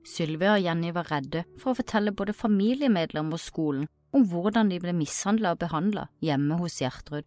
Sylvia 0.08 0.56
og 0.56 0.64
Jenny 0.66 0.90
var 0.96 1.12
redde 1.14 1.44
for 1.62 1.72
å 1.72 1.78
fortelle 1.78 2.14
både 2.16 2.34
familiemedlemmer 2.34 3.38
og 3.38 3.44
skolen 3.44 3.90
om 4.12 4.26
hvordan 4.28 4.72
de 4.72 4.80
ble 4.84 4.94
mishandla 4.96 5.54
og 5.56 5.62
behandla 5.64 6.08
hjemme 6.24 6.58
hos 6.60 6.80
Gjertrud. 6.82 7.26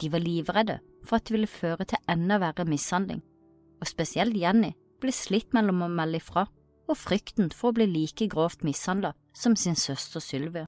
De 0.00 0.10
var 0.10 0.24
livredde 0.24 0.78
for 1.04 1.18
at 1.18 1.26
det 1.28 1.36
ville 1.36 1.50
føre 1.50 1.84
til 1.88 2.10
enda 2.10 2.40
verre 2.42 2.66
mishandling, 2.68 3.20
og 3.80 3.88
spesielt 3.88 4.36
Jenny 4.36 4.72
ble 5.00 5.12
slitt 5.12 5.52
mellom 5.56 5.84
å 5.84 5.92
melde 5.92 6.20
ifra 6.22 6.46
og 6.88 6.98
frykten 7.00 7.50
for 7.52 7.70
å 7.70 7.76
bli 7.78 7.86
like 7.88 8.28
grovt 8.32 8.64
mishandla 8.64 9.14
som 9.36 9.56
sin 9.56 9.76
søster 9.76 10.20
Sylvia. 10.20 10.66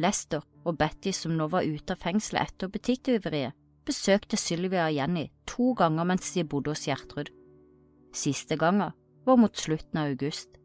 Lester 0.00 0.44
og 0.64 0.78
Betty, 0.78 1.12
som 1.12 1.34
nå 1.36 1.48
var 1.52 1.66
ute 1.68 1.92
av 1.92 2.00
fengselet 2.00 2.48
etter 2.48 2.70
butikktyveriet, 2.72 3.52
besøkte 3.84 4.38
Sylvia 4.38 4.86
og 4.86 4.96
Jenny 4.96 5.26
to 5.48 5.72
ganger 5.76 6.06
mens 6.08 6.32
de 6.32 6.44
bodde 6.48 6.72
hos 6.72 6.86
Gjertrud. 6.86 7.32
Siste 8.14 8.56
gangen 8.56 8.94
var 9.26 9.38
mot 9.40 9.56
slutten 9.56 10.00
av 10.00 10.12
august. 10.12 10.61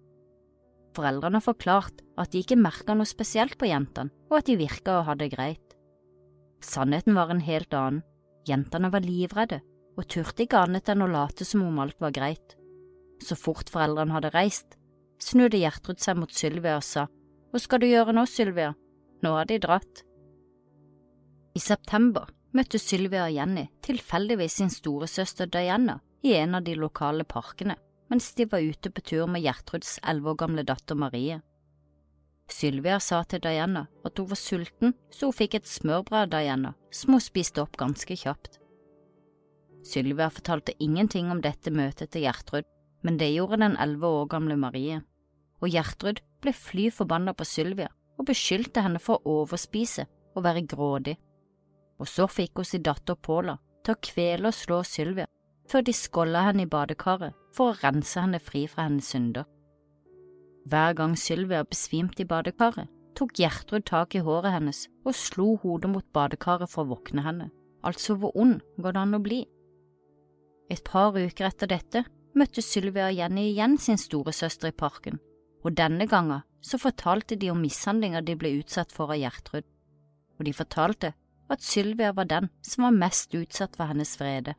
Foreldrene 0.98 1.42
forklarte 1.46 2.06
at 2.18 2.32
de 2.34 2.42
ikke 2.42 2.58
merka 2.58 2.96
noe 2.98 3.06
spesielt 3.06 3.58
på 3.62 3.70
jentene, 3.70 4.10
og 4.32 4.40
at 4.40 4.48
de 4.50 4.58
virka 4.58 4.98
å 4.98 5.04
ha 5.06 5.14
det 5.18 5.30
greit. 5.36 5.76
Sannheten 6.66 7.14
var 7.14 7.30
en 7.30 7.44
helt 7.46 7.74
annen. 7.78 8.02
Jentene 8.48 8.90
var 8.90 9.06
livredde 9.06 9.60
og 9.98 10.08
turte 10.10 10.46
ikke 10.46 10.64
annet 10.64 10.90
enn 10.90 11.04
å 11.06 11.10
late 11.12 11.46
som 11.46 11.66
om 11.68 11.80
alt 11.84 12.00
var 12.02 12.16
greit. 12.16 12.56
Så 13.22 13.38
fort 13.38 13.70
foreldrene 13.70 14.16
hadde 14.16 14.34
reist, 14.34 14.78
snudde 15.22 15.62
Gjertrud 15.62 16.02
seg 16.02 16.18
mot 16.18 16.34
Sylvia 16.34 16.78
og 16.80 16.86
sa, 16.86 17.08
Hva 17.52 17.62
skal 17.62 17.82
du 17.82 17.88
gjøre 17.90 18.14
nå, 18.14 18.26
Sylvia? 18.30 18.74
Nå 19.22 19.34
har 19.38 19.50
de 19.50 19.58
dratt. 19.62 20.04
I 21.58 21.62
september 21.62 22.30
møtte 22.58 22.82
Sylvia 22.82 23.26
og 23.28 23.38
Jenny 23.38 23.68
tilfeldigvis 23.86 24.60
sin 24.62 24.74
storesøster 24.74 25.50
Diana 25.50 26.00
i 26.26 26.34
en 26.38 26.58
av 26.58 26.66
de 26.66 26.78
lokale 26.78 27.26
parkene 27.26 27.78
mens 28.08 28.34
de 28.34 28.46
var 28.46 28.64
ute 28.64 28.92
på 28.92 29.02
tur 29.02 29.28
med 29.28 29.44
Gjertruds 29.44 29.98
elleve 30.04 30.34
år 30.34 30.40
gamle 30.44 30.64
datter 30.68 30.96
Marie. 30.96 31.42
Sylvia 32.48 33.00
sa 33.04 33.24
til 33.28 33.42
Diana 33.44 33.88
at 34.08 34.20
hun 34.20 34.30
var 34.30 34.40
sulten, 34.40 34.94
så 35.12 35.28
hun 35.28 35.36
fikk 35.36 35.58
et 35.58 35.68
smørbrød 35.68 36.22
av 36.22 36.32
Diana, 36.32 36.74
som 36.92 37.18
hun 37.18 37.24
spiste 37.24 37.62
opp 37.64 37.76
ganske 37.80 38.16
kjapt. 38.16 38.62
Sylvia 39.88 40.30
fortalte 40.32 40.76
ingenting 40.84 41.32
om 41.32 41.44
dette 41.44 41.72
møtet 41.72 42.12
til 42.12 42.24
Gjertrud, 42.24 42.66
men 43.04 43.20
det 43.20 43.34
gjorde 43.34 43.60
den 43.62 43.78
elleve 43.80 44.10
år 44.22 44.32
gamle 44.32 44.58
Marie, 44.60 45.02
og 45.60 45.72
Gjertrud 45.72 46.24
ble 46.44 46.54
fly 46.56 46.90
forbanna 46.94 47.36
på 47.36 47.48
Sylvia 47.48 47.92
og 48.18 48.28
beskyldte 48.32 48.82
henne 48.82 49.00
for 49.04 49.20
å 49.20 49.44
overspise 49.44 50.08
og 50.36 50.44
være 50.48 50.66
grådig, 50.70 51.18
og 52.00 52.10
så 52.10 52.28
fikk 52.32 52.62
hun 52.62 52.68
sin 52.72 52.86
datter 52.86 53.16
Paula 53.16 53.58
til 53.84 53.96
å 53.96 54.02
kvele 54.04 54.50
og 54.50 54.56
slå 54.56 54.82
Sylvia 54.88 55.28
før 55.68 55.84
de 55.84 55.94
skålla 55.96 56.46
henne 56.48 56.66
i 56.66 56.72
badekaret 56.72 57.36
for 57.56 57.72
å 57.72 57.80
rense 57.82 58.20
henne 58.20 58.40
fri 58.44 58.66
fra 58.72 58.88
hennes 58.88 59.10
synder. 59.14 59.46
Hver 60.68 60.96
gang 61.00 61.16
Sylvia 61.20 61.64
besvimte 61.64 62.24
i 62.24 62.28
badekaret, 62.28 62.90
tok 63.18 63.34
Gjertrud 63.40 63.86
tak 63.88 64.16
i 64.16 64.22
håret 64.22 64.54
hennes 64.54 64.84
og 65.08 65.16
slo 65.18 65.56
hodet 65.64 65.90
mot 65.90 66.06
badekaret 66.14 66.70
for 66.70 66.84
å 66.84 66.92
våkne 66.92 67.24
henne. 67.26 67.48
Altså, 67.88 68.18
hvor 68.20 68.36
ond 68.38 68.60
går 68.78 68.94
det 68.94 69.02
an 69.02 69.18
å 69.18 69.24
bli? 69.24 69.40
Et 70.70 70.84
par 70.84 71.16
uker 71.16 71.48
etter 71.48 71.72
dette 71.72 72.04
møtte 72.38 72.62
Sylvia 72.62 73.08
og 73.08 73.18
Jenny 73.18 73.48
igjen 73.54 73.78
sin 73.82 73.98
storesøster 73.98 74.70
i 74.70 74.76
parken, 74.76 75.22
og 75.64 75.78
denne 75.80 76.06
gangen 76.10 76.44
så 76.62 76.78
fortalte 76.82 77.38
de 77.40 77.50
om 77.54 77.64
mishandlinger 77.64 78.26
de 78.28 78.36
ble 78.38 78.58
utsatt 78.60 78.92
for 78.94 79.14
av 79.16 79.22
Gjertrud, 79.22 79.66
og 80.38 80.46
de 80.46 80.54
fortalte 80.54 81.14
at 81.48 81.64
Sylvia 81.64 82.12
var 82.14 82.28
den 82.30 82.52
som 82.62 82.86
var 82.86 83.00
mest 83.00 83.34
utsatt 83.34 83.80
for 83.80 83.90
hennes 83.90 84.14
vrede 84.20 84.58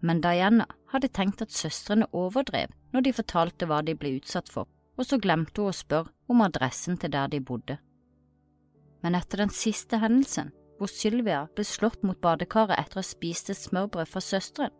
men 0.00 0.20
Diana 0.22 0.66
hadde 0.92 1.10
tenkt 1.10 1.42
at 1.42 1.54
søstrene 1.54 2.06
overdrev 2.12 2.72
når 2.94 3.04
de 3.04 3.14
fortalte 3.16 3.66
hva 3.68 3.80
de 3.84 3.94
ble 3.98 4.16
utsatt 4.18 4.50
for, 4.52 4.68
og 4.98 5.06
så 5.06 5.18
glemte 5.22 5.62
hun 5.62 5.72
å 5.72 5.76
spørre 5.76 6.14
om 6.30 6.42
adressen 6.44 6.98
til 6.98 7.12
der 7.14 7.30
de 7.32 7.40
bodde. 7.40 7.78
Men 9.02 9.14
etter 9.18 9.42
den 9.42 9.52
siste 9.54 10.00
hendelsen, 10.02 10.52
hvor 10.78 10.90
Sylvia 10.90 11.44
ble 11.54 11.64
slått 11.66 12.04
mot 12.06 12.18
badekaret 12.22 12.78
etter 12.78 13.00
å 13.00 13.02
ha 13.02 13.06
spist 13.06 13.50
et 13.50 13.58
smørbrød 13.58 14.10
fra 14.10 14.22
søsteren, 14.22 14.74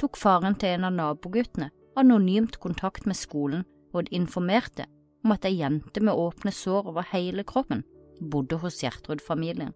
tok 0.00 0.16
faren 0.18 0.56
til 0.58 0.76
en 0.76 0.88
av 0.88 0.96
naboguttene 0.96 1.70
anonymt 2.00 2.58
kontakt 2.60 3.06
med 3.06 3.16
skolen 3.16 3.66
og 3.92 4.08
informerte 4.10 4.88
om 5.22 5.34
at 5.34 5.44
ei 5.46 5.58
jente 5.60 6.00
med 6.00 6.16
åpne 6.16 6.52
sår 6.56 6.88
over 6.90 7.06
hele 7.12 7.44
kroppen 7.44 7.84
bodde 8.32 8.58
hos 8.62 8.80
Gjertrud-familien. 8.82 9.72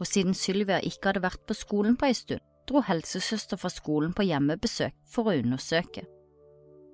Og 0.00 0.08
siden 0.08 0.34
Sylvia 0.34 0.80
ikke 0.82 1.10
hadde 1.10 1.24
vært 1.24 1.42
på 1.46 1.56
skolen 1.56 1.98
på 1.98 2.08
ei 2.08 2.16
stund, 2.16 2.42
dro 2.68 2.82
helsesøster 2.86 3.60
fra 3.60 3.70
skolen 3.72 4.12
på 4.16 4.26
hjemmebesøk 4.26 4.94
for 5.10 5.30
å 5.30 5.36
undersøke. 5.38 6.04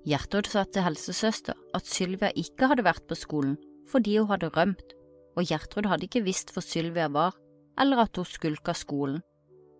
Gjertrud 0.07 0.47
sa 0.47 0.63
til 0.65 0.85
helsesøster 0.85 1.57
at 1.75 1.89
Sylvia 1.89 2.31
ikke 2.39 2.69
hadde 2.71 2.85
vært 2.87 3.05
på 3.09 3.17
skolen 3.19 3.57
fordi 3.89 4.19
hun 4.19 4.29
hadde 4.29 4.51
rømt, 4.53 4.93
og 5.37 5.47
Gjertrud 5.49 5.87
hadde 5.89 6.05
ikke 6.05 6.21
visst 6.25 6.53
hvor 6.53 6.61
Sylvia 6.61 7.07
var, 7.09 7.33
eller 7.79 8.03
at 8.03 8.17
hun 8.19 8.27
skulka 8.27 8.75
skolen. 8.77 9.23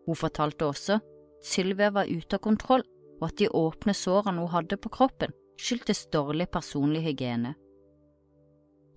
Hun 0.08 0.18
fortalte 0.18 0.66
også 0.66 0.98
at 0.98 1.46
Sylvia 1.46 1.92
var 1.94 2.10
ute 2.10 2.40
av 2.40 2.42
kontroll, 2.42 2.84
og 3.20 3.28
at 3.30 3.38
de 3.38 3.50
åpne 3.54 3.94
sårene 3.94 4.42
hun 4.42 4.54
hadde 4.54 4.80
på 4.82 4.92
kroppen, 4.96 5.34
skyldtes 5.60 6.08
dårlig 6.14 6.50
personlig 6.50 7.04
hygiene. 7.06 7.54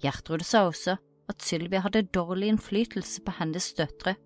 Gjertrud 0.02 0.44
sa 0.46 0.64
også 0.70 0.96
at 1.30 1.44
Sylvia 1.44 1.82
hadde 1.84 2.08
dårlig 2.14 2.52
innflytelse 2.52 3.22
på 3.26 3.34
hennes 3.38 3.68
døtre 3.78 4.16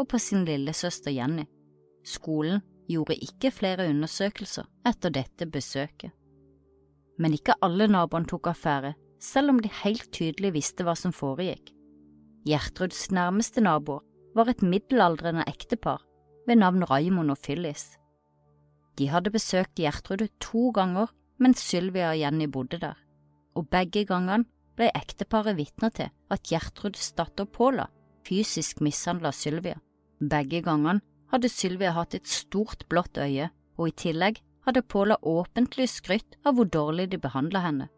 og 0.00 0.08
på 0.10 0.20
sin 0.20 0.44
lillesøster 0.48 1.14
Jenny. 1.14 1.46
Skolen 2.04 2.62
gjorde 2.90 3.16
ikke 3.22 3.52
flere 3.54 3.86
undersøkelser 3.90 4.66
etter 4.88 5.14
dette 5.14 5.46
besøket. 5.46 6.10
Men 7.18 7.36
ikke 7.36 7.56
alle 7.62 7.86
naboene 7.90 8.28
tok 8.28 8.50
affære, 8.50 8.94
selv 9.22 9.52
om 9.52 9.60
de 9.62 9.70
helt 9.84 10.08
tydelig 10.14 10.52
visste 10.56 10.84
hva 10.86 10.96
som 10.98 11.14
foregikk. 11.14 11.70
Gjertruds 12.48 13.10
nærmeste 13.14 13.62
naboer 13.62 14.02
var 14.34 14.50
et 14.50 14.64
middelaldrende 14.66 15.44
ektepar 15.46 16.02
ved 16.48 16.58
navn 16.58 16.82
Raymond 16.90 17.30
og 17.30 17.38
Phyllis. 17.44 17.92
De 18.98 19.08
hadde 19.08 19.30
besøkt 19.30 19.78
Gjertrud 19.78 20.26
to 20.42 20.70
ganger 20.74 21.12
mens 21.38 21.62
Sylvia 21.62 22.10
og 22.10 22.18
Jenny 22.18 22.48
bodde 22.50 22.80
der, 22.82 22.98
og 23.54 23.68
begge 23.70 24.04
gangene 24.08 24.48
ble 24.76 24.90
ekteparet 24.96 25.56
vitner 25.56 25.92
til 25.94 26.10
at 26.32 26.42
Gjertruds 26.48 27.12
datter 27.18 27.46
Paula 27.46 27.86
fysisk 28.26 28.80
mishandla 28.80 29.32
Sylvia. 29.32 29.78
Begge 30.20 30.62
gangene 30.62 31.00
hadde 31.32 31.48
Sylvia 31.48 31.94
hatt 31.96 32.14
et 32.14 32.28
stort 32.28 32.84
blått 32.92 33.18
øye, 33.18 33.48
og 33.80 33.88
i 33.88 33.96
tillegg 34.04 34.42
hadde 34.66 34.84
Paula 34.86 35.16
åpentlig 35.26 35.88
skrytt 35.90 36.36
av 36.46 36.56
hvor 36.56 36.68
dårlig 36.68 37.08
de 37.12 37.20
behandla 37.20 37.64
henne. 37.64 37.88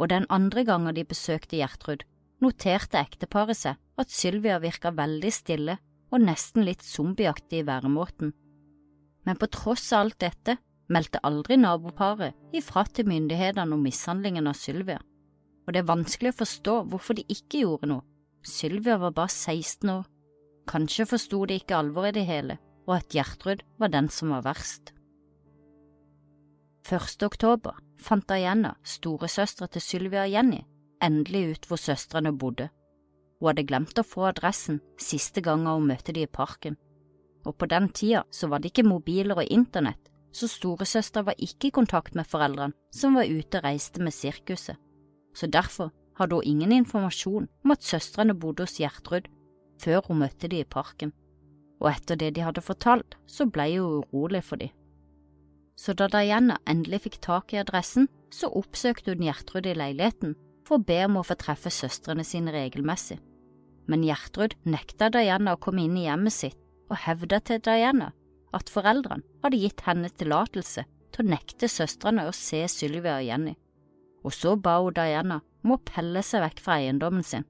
Og 0.00 0.08
den 0.12 0.26
andre 0.32 0.64
gangen 0.64 0.96
de 0.96 1.04
besøkte 1.04 1.58
Gjertrud, 1.58 2.06
noterte 2.40 3.00
ekteparet 3.02 3.58
seg 3.58 3.80
at 4.00 4.12
Sylvia 4.14 4.60
virka 4.62 4.94
veldig 4.96 5.32
stille 5.34 5.76
og 6.10 6.24
nesten 6.24 6.64
litt 6.64 6.82
zombieaktig 6.86 7.60
i 7.60 7.66
væremåten. 7.68 8.32
Men 9.28 9.36
på 9.36 9.50
tross 9.52 9.90
av 9.92 10.06
alt 10.06 10.20
dette 10.22 10.56
meldte 10.90 11.20
aldri 11.26 11.58
naboparet 11.60 12.56
ifra 12.56 12.86
til 12.88 13.10
myndighetene 13.10 13.76
om 13.76 13.84
mishandlingen 13.84 14.48
av 14.50 14.56
Sylvia, 14.58 15.02
og 15.66 15.74
det 15.74 15.82
er 15.82 15.90
vanskelig 15.90 16.32
å 16.32 16.40
forstå 16.40 16.78
hvorfor 16.90 17.18
de 17.18 17.26
ikke 17.30 17.62
gjorde 17.66 17.90
noe. 17.92 18.06
Sylvia 18.40 18.96
var 18.98 19.12
bare 19.12 19.28
16 19.28 19.92
år 19.92 20.08
Kanskje 20.70 21.06
forsto 21.10 21.42
de 21.50 21.56
ikke 21.58 21.74
alvoret 21.74 22.14
i 22.14 22.20
det 22.20 22.26
hele, 22.28 22.56
og 22.86 23.00
at 23.00 23.10
Gjertrud 23.10 23.64
var 23.82 23.90
den 23.90 24.08
som 24.08 24.30
var 24.30 24.44
verst. 24.46 24.92
1. 26.86 27.22
oktober 27.26 27.80
fant 27.98 28.26
Diana, 28.30 28.76
storesøstera 28.82 29.66
til 29.66 29.82
Sylvia 29.82 30.22
og 30.24 30.30
Jenny, 30.30 30.60
endelig 31.02 31.42
ut 31.50 31.66
hvor 31.66 31.80
søstrene 31.80 32.32
bodde. 32.38 32.68
Hun 33.40 33.50
hadde 33.50 33.66
glemt 33.66 33.98
å 33.98 34.06
få 34.06 34.28
adressen 34.28 34.78
siste 35.00 35.42
gangen 35.42 35.70
hun 35.72 35.90
møtte 35.90 36.14
de 36.14 36.22
i 36.22 36.30
parken, 36.30 36.78
og 37.46 37.56
på 37.58 37.66
den 37.66 37.88
tida 37.90 38.22
så 38.30 38.50
var 38.52 38.62
det 38.62 38.70
ikke 38.70 38.86
mobiler 38.86 39.42
og 39.42 39.50
internett, 39.50 40.10
så 40.30 40.46
storesøster 40.46 41.26
var 41.26 41.38
ikke 41.38 41.70
i 41.70 41.74
kontakt 41.74 42.14
med 42.14 42.28
foreldrene 42.30 42.76
som 42.94 43.18
var 43.18 43.26
ute 43.26 43.58
og 43.58 43.66
reiste 43.66 44.02
med 44.02 44.14
sirkuset, 44.14 44.78
så 45.34 45.50
derfor 45.50 45.90
hadde 46.20 46.38
hun 46.38 46.46
ingen 46.46 46.78
informasjon 46.78 47.48
om 47.64 47.74
at 47.74 47.86
søstrene 47.86 48.38
bodde 48.38 48.68
hos 48.68 48.78
Gjertrud 48.78 49.26
før 49.80 50.04
hun 50.08 50.20
møtte 50.22 50.50
de 50.52 50.60
i 50.60 50.68
parken, 50.68 51.12
og 51.80 51.90
etter 51.94 52.18
det 52.20 52.34
de 52.36 52.44
hadde 52.44 52.64
fortalt, 52.64 53.16
så 53.26 53.46
ble 53.48 53.66
hun 53.72 54.04
urolig 54.12 54.42
for 54.44 54.60
de. 54.60 54.68
Så 55.80 55.94
da 55.96 56.10
Diana 56.12 56.58
endelig 56.68 57.06
fikk 57.06 57.20
tak 57.24 57.54
i 57.54 57.60
adressen, 57.62 58.10
så 58.30 58.50
oppsøkte 58.52 59.14
hun 59.14 59.24
Gjertrud 59.24 59.66
i 59.66 59.74
leiligheten 59.74 60.36
for 60.68 60.76
å 60.76 60.86
be 60.86 60.98
om 61.06 61.16
å 61.18 61.24
få 61.26 61.38
treffe 61.40 61.72
søstrene 61.72 62.24
sine 62.26 62.52
regelmessig. 62.54 63.16
Men 63.88 64.04
Gjertrud 64.04 64.58
nekta 64.68 65.08
Diana 65.10 65.56
å 65.56 65.62
komme 65.62 65.86
inn 65.86 65.96
i 65.98 66.04
hjemmet 66.04 66.36
sitt 66.36 66.58
og 66.90 67.00
hevda 67.06 67.40
til 67.46 67.62
Diana 67.64 68.10
at 68.54 68.70
foreldrene 68.70 69.24
hadde 69.42 69.62
gitt 69.62 69.82
henne 69.86 70.10
tillatelse 70.10 70.84
til 70.84 71.24
å 71.24 71.30
nekte 71.32 71.70
søstrene 71.70 72.26
å 72.28 72.34
se 72.36 72.60
Sylvia 72.70 73.16
og 73.16 73.26
Jenny, 73.26 73.54
og 74.26 74.34
så 74.36 74.54
ba 74.58 74.76
hun 74.82 74.94
Diana 74.94 75.40
om 75.64 75.74
å 75.74 75.82
pelle 75.86 76.22
seg 76.26 76.44
vekk 76.44 76.62
fra 76.64 76.78
eiendommen 76.82 77.24
sin 77.26 77.46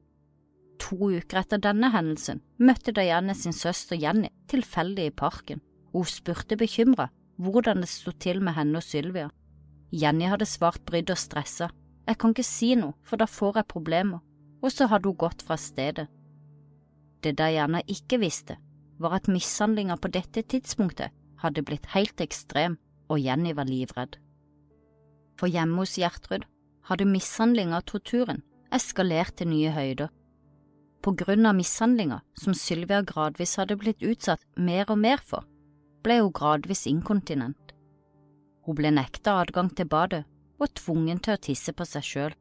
To 0.81 0.97
uker 1.13 1.43
etter 1.43 1.61
denne 1.61 1.91
hendelsen 1.93 2.41
møtte 2.59 2.95
Diane 2.97 3.35
sin 3.37 3.55
søster 3.57 3.99
Jenny 4.01 4.31
tilfeldig 4.51 5.11
i 5.11 5.15
parken, 5.15 5.61
hun 5.93 6.07
spurte 6.09 6.57
bekymra 6.57 7.11
hvordan 7.41 7.85
det 7.85 7.89
sto 7.89 8.13
til 8.13 8.41
med 8.45 8.57
henne 8.57 8.81
og 8.81 8.85
Sylvia. 8.85 9.29
Jenny 9.93 10.29
hadde 10.31 10.47
svart 10.47 10.83
brydd 10.87 11.11
og 11.11 11.19
stressa. 11.19 11.71
Jeg 12.07 12.19
kan 12.21 12.35
ikke 12.35 12.47
si 12.47 12.75
noe, 12.79 12.95
for 13.03 13.21
da 13.21 13.27
får 13.27 13.61
jeg 13.61 13.73
problemer. 13.73 14.21
og 14.63 14.69
så 14.73 14.87
hadde 14.93 15.09
hun 15.09 15.17
gått 15.17 15.41
fra 15.41 15.57
stedet. 15.57 16.07
Det 17.25 17.33
Diana 17.39 17.81
ikke 17.89 18.19
visste, 18.21 18.59
var 18.99 19.15
at 19.17 19.29
mishandlinga 19.29 19.97
på 19.97 20.11
dette 20.13 20.43
tidspunktet 20.43 21.15
hadde 21.41 21.65
blitt 21.65 21.87
helt 21.95 22.21
ekstrem, 22.21 22.77
og 23.09 23.21
Jenny 23.25 23.55
var 23.57 23.65
livredd. 23.65 24.19
For 25.41 25.49
hjemme 25.49 25.81
hos 25.81 25.97
Gjertrud 25.97 26.45
hadde 26.91 27.09
mishandlinga 27.09 27.81
og 27.81 27.87
torturen 27.89 28.43
eskalert 28.71 29.39
til 29.41 29.49
nye 29.49 29.73
høyder. 29.73 30.11
På 31.01 31.15
grunn 31.17 31.47
av 31.47 31.55
mishandlinga 31.57 32.21
som 32.37 32.55
Sylvia 32.55 33.01
gradvis 33.03 33.57
hadde 33.57 33.79
blitt 33.81 34.03
utsatt 34.05 34.43
mer 34.57 34.91
og 34.93 34.99
mer 35.01 35.23
for, 35.25 35.47
ble 36.05 36.19
hun 36.21 36.35
gradvis 36.37 36.85
inkontinent. 36.91 37.73
Hun 38.67 38.77
ble 38.77 38.93
nekta 38.93 39.39
adgang 39.41 39.71
til 39.73 39.89
badet 39.89 40.27
og 40.61 40.75
tvungen 40.77 41.23
til 41.25 41.39
å 41.39 41.41
tisse 41.41 41.73
på 41.73 41.87
seg 41.89 42.05
sjøl. 42.05 42.37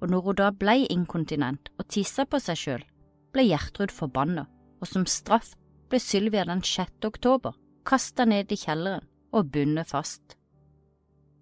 Og 0.00 0.08
når 0.08 0.24
hun 0.24 0.38
da 0.40 0.48
ble 0.54 0.78
inkontinent 0.88 1.68
og 1.76 1.90
tissa 1.92 2.24
på 2.24 2.40
seg 2.40 2.56
sjøl, 2.56 2.88
ble 3.36 3.44
Gjertrud 3.50 3.92
forbanna, 3.92 4.46
og 4.80 4.88
som 4.88 5.04
straff 5.04 5.52
ble 5.92 6.00
Sylvia 6.00 6.46
den 6.48 6.64
6. 6.64 7.04
oktober 7.04 7.52
kasta 7.88 8.24
ned 8.24 8.48
i 8.52 8.56
kjelleren 8.56 9.04
og 9.36 9.52
bundet 9.52 9.92
fast. 9.92 10.38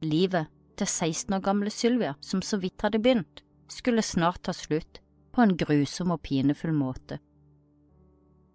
Livet 0.02 0.50
til 0.76 0.90
16 0.90 1.38
år 1.38 1.42
gamle 1.46 1.70
Sylvia, 1.70 2.16
som 2.20 2.42
så 2.42 2.58
vidt 2.58 2.82
hadde 2.82 2.98
begynt, 2.98 3.44
skulle 3.70 4.02
snart 4.02 4.42
ta 4.42 4.52
slutt 4.54 5.00
på 5.36 5.44
en 5.44 5.56
grusom 5.60 6.14
og 6.14 6.22
pinefull 6.24 6.72
måte. 6.72 7.18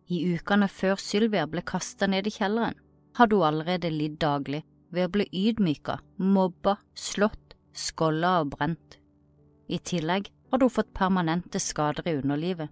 I 0.09 0.23
ukene 0.33 0.65
før 0.67 0.97
Sylvia 1.00 1.45
ble 1.47 1.61
kasta 1.61 2.07
ned 2.09 2.25
i 2.25 2.33
kjelleren, 2.33 2.75
hadde 3.15 3.38
hun 3.38 3.47
allerede 3.51 3.91
lidd 3.93 4.17
daglig 4.23 4.63
ved 4.91 5.05
å 5.07 5.11
bli 5.13 5.27
ydmyka, 5.29 6.00
mobba, 6.17 6.79
slått, 6.97 7.53
skolla 7.71 8.39
og 8.41 8.55
brent. 8.55 8.97
I 9.69 9.77
tillegg 9.77 10.31
hadde 10.51 10.67
hun 10.67 10.73
fått 10.73 10.93
permanente 10.97 11.61
skader 11.61 12.09
i 12.09 12.15
underlivet. 12.17 12.71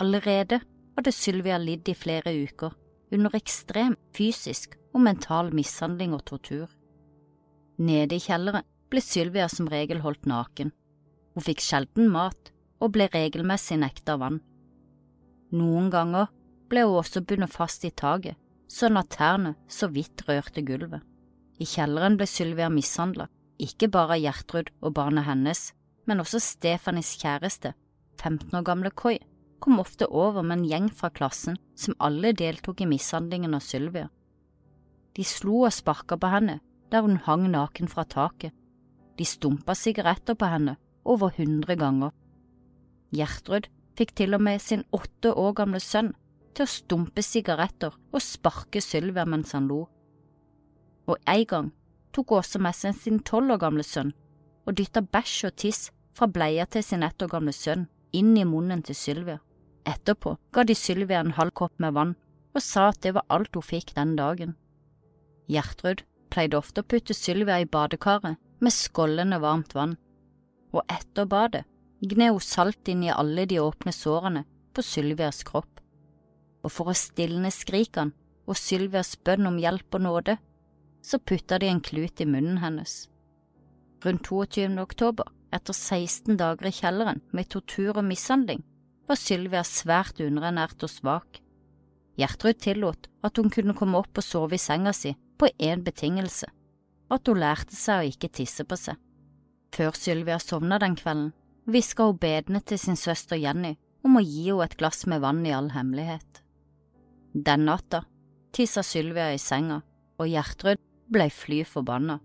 Allerede 0.00 0.62
hadde 0.96 1.14
Sylvia 1.14 1.58
lidd 1.60 1.90
i 1.92 1.94
flere 1.98 2.32
uker 2.32 2.72
under 3.12 3.36
ekstrem 3.36 3.98
fysisk 4.16 4.78
og 4.94 5.04
mental 5.04 5.52
mishandling 5.54 6.16
og 6.16 6.24
tortur. 6.30 6.72
Nede 7.78 8.16
i 8.16 8.24
kjelleren 8.24 8.64
ble 8.90 9.04
Sylvia 9.04 9.44
som 9.52 9.68
regel 9.68 10.00
holdt 10.00 10.24
naken. 10.26 10.72
Hun 11.36 11.46
fikk 11.46 11.62
sjelden 11.64 12.10
mat 12.12 12.51
og 12.82 12.94
ble 12.96 13.06
regelmessig 13.12 13.78
nekta 13.78 14.18
vann. 14.18 14.40
Noen 15.54 15.90
ganger 15.92 16.30
ble 16.72 16.84
hun 16.88 16.98
også 17.02 17.22
bundet 17.28 17.52
fast 17.52 17.84
i 17.86 17.92
taket, 17.92 18.38
sånn 18.66 18.98
at 18.98 19.12
tærne 19.14 19.54
så 19.68 19.88
vidt 19.92 20.24
rørte 20.28 20.64
gulvet. 20.66 21.02
I 21.60 21.68
kjelleren 21.68 22.16
ble 22.18 22.26
Sylvia 22.26 22.70
mishandla, 22.72 23.28
ikke 23.62 23.90
bare 23.92 24.16
av 24.16 24.22
Gjertrud 24.24 24.72
og 24.80 24.94
barnet 24.96 25.28
hennes, 25.28 25.68
men 26.08 26.22
også 26.22 26.40
Stefanis 26.42 27.12
kjæreste, 27.20 27.74
15 28.18 28.56
år 28.58 28.64
gamle 28.66 28.90
Koi, 28.90 29.18
kom 29.62 29.78
ofte 29.78 30.08
over 30.08 30.42
med 30.42 30.58
en 30.58 30.66
gjeng 30.66 30.88
fra 30.90 31.12
klassen 31.14 31.58
som 31.78 31.94
alle 32.02 32.32
deltok 32.34 32.82
i 32.82 32.88
mishandlingen 32.90 33.54
av 33.54 33.62
Sylvia. 33.62 34.08
De 35.14 35.24
slo 35.28 35.66
og 35.68 35.74
sparka 35.76 36.16
på 36.18 36.30
henne 36.32 36.58
der 36.90 37.04
hun 37.04 37.20
hang 37.26 37.46
naken 37.52 37.88
fra 37.88 38.04
taket. 38.04 38.52
De 39.16 39.24
stumpa 39.28 39.76
sigaretter 39.76 40.34
på 40.34 40.48
henne 40.48 40.76
over 41.04 41.32
hundre 41.36 41.76
ganger. 41.76 42.10
Gjertrud 43.12 43.68
fikk 43.98 44.14
til 44.16 44.34
og 44.36 44.42
med 44.44 44.60
sin 44.64 44.84
åtte 44.96 45.34
år 45.36 45.54
gamle 45.60 45.80
sønn 45.82 46.12
til 46.56 46.64
å 46.64 46.72
stumpe 46.72 47.24
sigaretter 47.24 47.94
og 48.12 48.24
sparke 48.24 48.80
Sylvia 48.84 49.24
mens 49.28 49.52
han 49.56 49.68
lo. 49.68 49.84
Og 51.08 51.18
en 51.28 51.46
gang 51.48 51.70
tok 52.12 52.36
Åse 52.38 52.60
med 52.62 52.76
seg 52.76 52.96
sin 52.96 53.20
tolv 53.20 53.54
år 53.56 53.62
gamle 53.66 53.84
sønn 53.86 54.12
og 54.66 54.76
dytta 54.78 55.02
bæsj 55.02 55.48
og 55.48 55.56
tiss 55.60 55.90
fra 56.16 56.28
bleia 56.28 56.66
til 56.66 56.84
sin 56.84 57.02
ett 57.02 57.22
år 57.24 57.32
gamle 57.32 57.54
sønn 57.56 57.88
inn 58.12 58.36
i 58.36 58.44
munnen 58.48 58.84
til 58.84 58.96
Sylvia. 58.96 59.40
Etterpå 59.88 60.36
ga 60.52 60.64
de 60.64 60.76
Sylvia 60.78 61.20
en 61.20 61.36
halv 61.38 61.54
kopp 61.58 61.74
med 61.82 61.96
vann 61.96 62.14
og 62.52 62.62
sa 62.62 62.90
at 62.92 63.00
det 63.04 63.14
var 63.16 63.28
alt 63.32 63.56
hun 63.56 63.64
fikk 63.64 63.94
den 63.96 64.14
dagen. 64.16 64.54
Gjertrud 65.50 66.04
pleide 66.32 66.56
ofte 66.56 66.82
å 66.82 66.88
putte 66.88 67.16
Sylvia 67.16 67.58
i 67.60 67.68
badekaret 67.68 68.38
med 68.62 68.72
skållende 68.72 69.40
varmt 69.42 69.74
vann, 69.74 69.96
og 70.72 70.84
etter 70.92 71.26
badet 71.28 71.64
gned 72.10 72.34
hun 72.34 72.42
salt 72.42 72.88
inn 72.90 73.04
i 73.06 73.12
alle 73.14 73.46
de 73.46 73.60
åpne 73.62 73.92
sårene 73.94 74.44
på 74.74 74.82
Sylvias 74.82 75.42
kropp, 75.46 75.80
og 76.62 76.72
for 76.72 76.90
å 76.90 76.96
stilne 76.98 77.50
skrikene 77.54 78.14
og 78.48 78.58
Sylvias 78.58 79.14
bønn 79.22 79.46
om 79.46 79.60
hjelp 79.60 79.98
og 79.98 80.04
nåde, 80.06 80.36
så 81.02 81.18
putta 81.18 81.58
de 81.58 81.68
en 81.70 81.82
klut 81.82 82.20
i 82.22 82.26
munnen 82.26 82.58
hennes. 82.62 83.06
Rundt 84.02 84.26
22. 84.26 84.66
oktober, 84.82 85.28
etter 85.54 85.76
16 85.76 86.38
dager 86.40 86.66
i 86.66 86.74
kjelleren 86.74 87.20
med 87.30 87.50
tortur 87.52 87.98
og 87.98 88.06
mishandling, 88.06 88.62
var 89.06 89.18
Sylvia 89.18 89.62
svært 89.66 90.22
underernært 90.22 90.82
og 90.82 90.90
svak. 90.90 91.38
Gjertrud 92.18 92.58
tillot 92.62 93.08
at 93.24 93.38
hun 93.38 93.50
kunne 93.52 93.76
komme 93.78 94.00
opp 94.00 94.18
og 94.18 94.26
sove 94.26 94.58
i 94.58 94.62
senga 94.62 94.92
si 94.96 95.14
på 95.38 95.50
én 95.58 95.84
betingelse, 95.86 96.48
at 97.12 97.28
hun 97.28 97.40
lærte 97.42 97.76
seg 97.76 98.02
å 98.02 98.10
ikke 98.10 98.32
tisse 98.40 98.66
på 98.66 98.78
seg. 98.78 98.98
Før 99.72 99.96
Sylvia 99.96 100.38
sovna 100.42 100.78
den 100.82 100.96
kvelden, 100.98 101.32
hviska 101.66 102.08
hun 102.08 102.18
bedende 102.18 102.60
til 102.60 102.78
sin 102.78 102.96
søster 102.96 103.38
Jenny 103.38 103.76
om 104.02 104.18
å 104.18 104.24
gi 104.24 104.48
henne 104.48 104.66
et 104.66 104.78
glass 104.78 105.06
med 105.06 105.22
vann 105.22 105.44
i 105.46 105.54
all 105.54 105.70
hemmelighet. 105.74 106.42
Den 107.32 107.66
natta 107.68 108.04
tissa 108.52 108.82
Sylvia 108.84 109.30
i 109.32 109.38
senga, 109.40 109.80
og 110.20 110.28
Gjertrud 110.28 110.80
ble 111.12 111.28
fly 111.32 111.62
forbanna. 111.64 112.18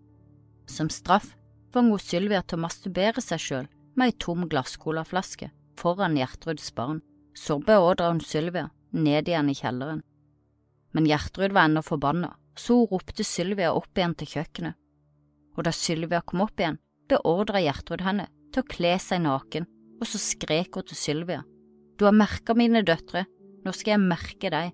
Som 0.68 0.90
straff 0.92 1.34
tvang 1.72 1.92
hun 1.94 2.04
Sylvia 2.04 2.42
til 2.44 2.60
å 2.60 2.66
masturbere 2.66 3.24
seg 3.24 3.42
sjøl 3.44 3.70
med 3.96 4.10
ei 4.10 4.18
tom 4.20 4.48
glasscolaflaske 4.50 5.50
foran 5.80 6.18
Gjertruds 6.20 6.74
barn. 6.76 7.02
Så 7.38 7.60
beordra 7.62 8.10
hun 8.10 8.22
Sylvia 8.24 8.68
ned 8.92 9.30
igjen 9.30 9.52
i 9.52 9.56
kjelleren. 9.56 10.02
Men 10.92 11.06
Gjertrud 11.06 11.54
var 11.54 11.70
ennå 11.70 11.84
forbanna, 11.86 12.34
så 12.58 12.80
hun 12.82 12.90
ropte 12.92 13.24
Sylvia 13.24 13.74
opp 13.78 13.94
igjen 13.96 14.16
til 14.18 14.32
kjøkkenet. 14.34 14.78
Og 15.58 15.66
da 15.66 15.74
Sylvia 15.74 16.24
kom 16.26 16.42
opp 16.46 16.60
igjen, 16.60 16.80
beordra 17.10 17.62
Gjertrud 17.62 18.04
henne 18.06 18.28
til 18.52 18.64
å 18.64 18.70
kle 18.70 18.94
seg 19.02 19.24
naken, 19.26 19.68
og 19.98 20.10
så 20.10 20.22
skrek 20.22 20.78
hun 20.78 20.88
til 20.88 21.00
Sylvia, 21.00 21.44
Du 21.98 22.06
har 22.06 22.14
merka 22.14 22.54
mine 22.54 22.84
døtre, 22.86 23.26
nå 23.66 23.72
skal 23.74 23.96
jeg 23.96 24.04
merke 24.06 24.52
deg. 24.54 24.74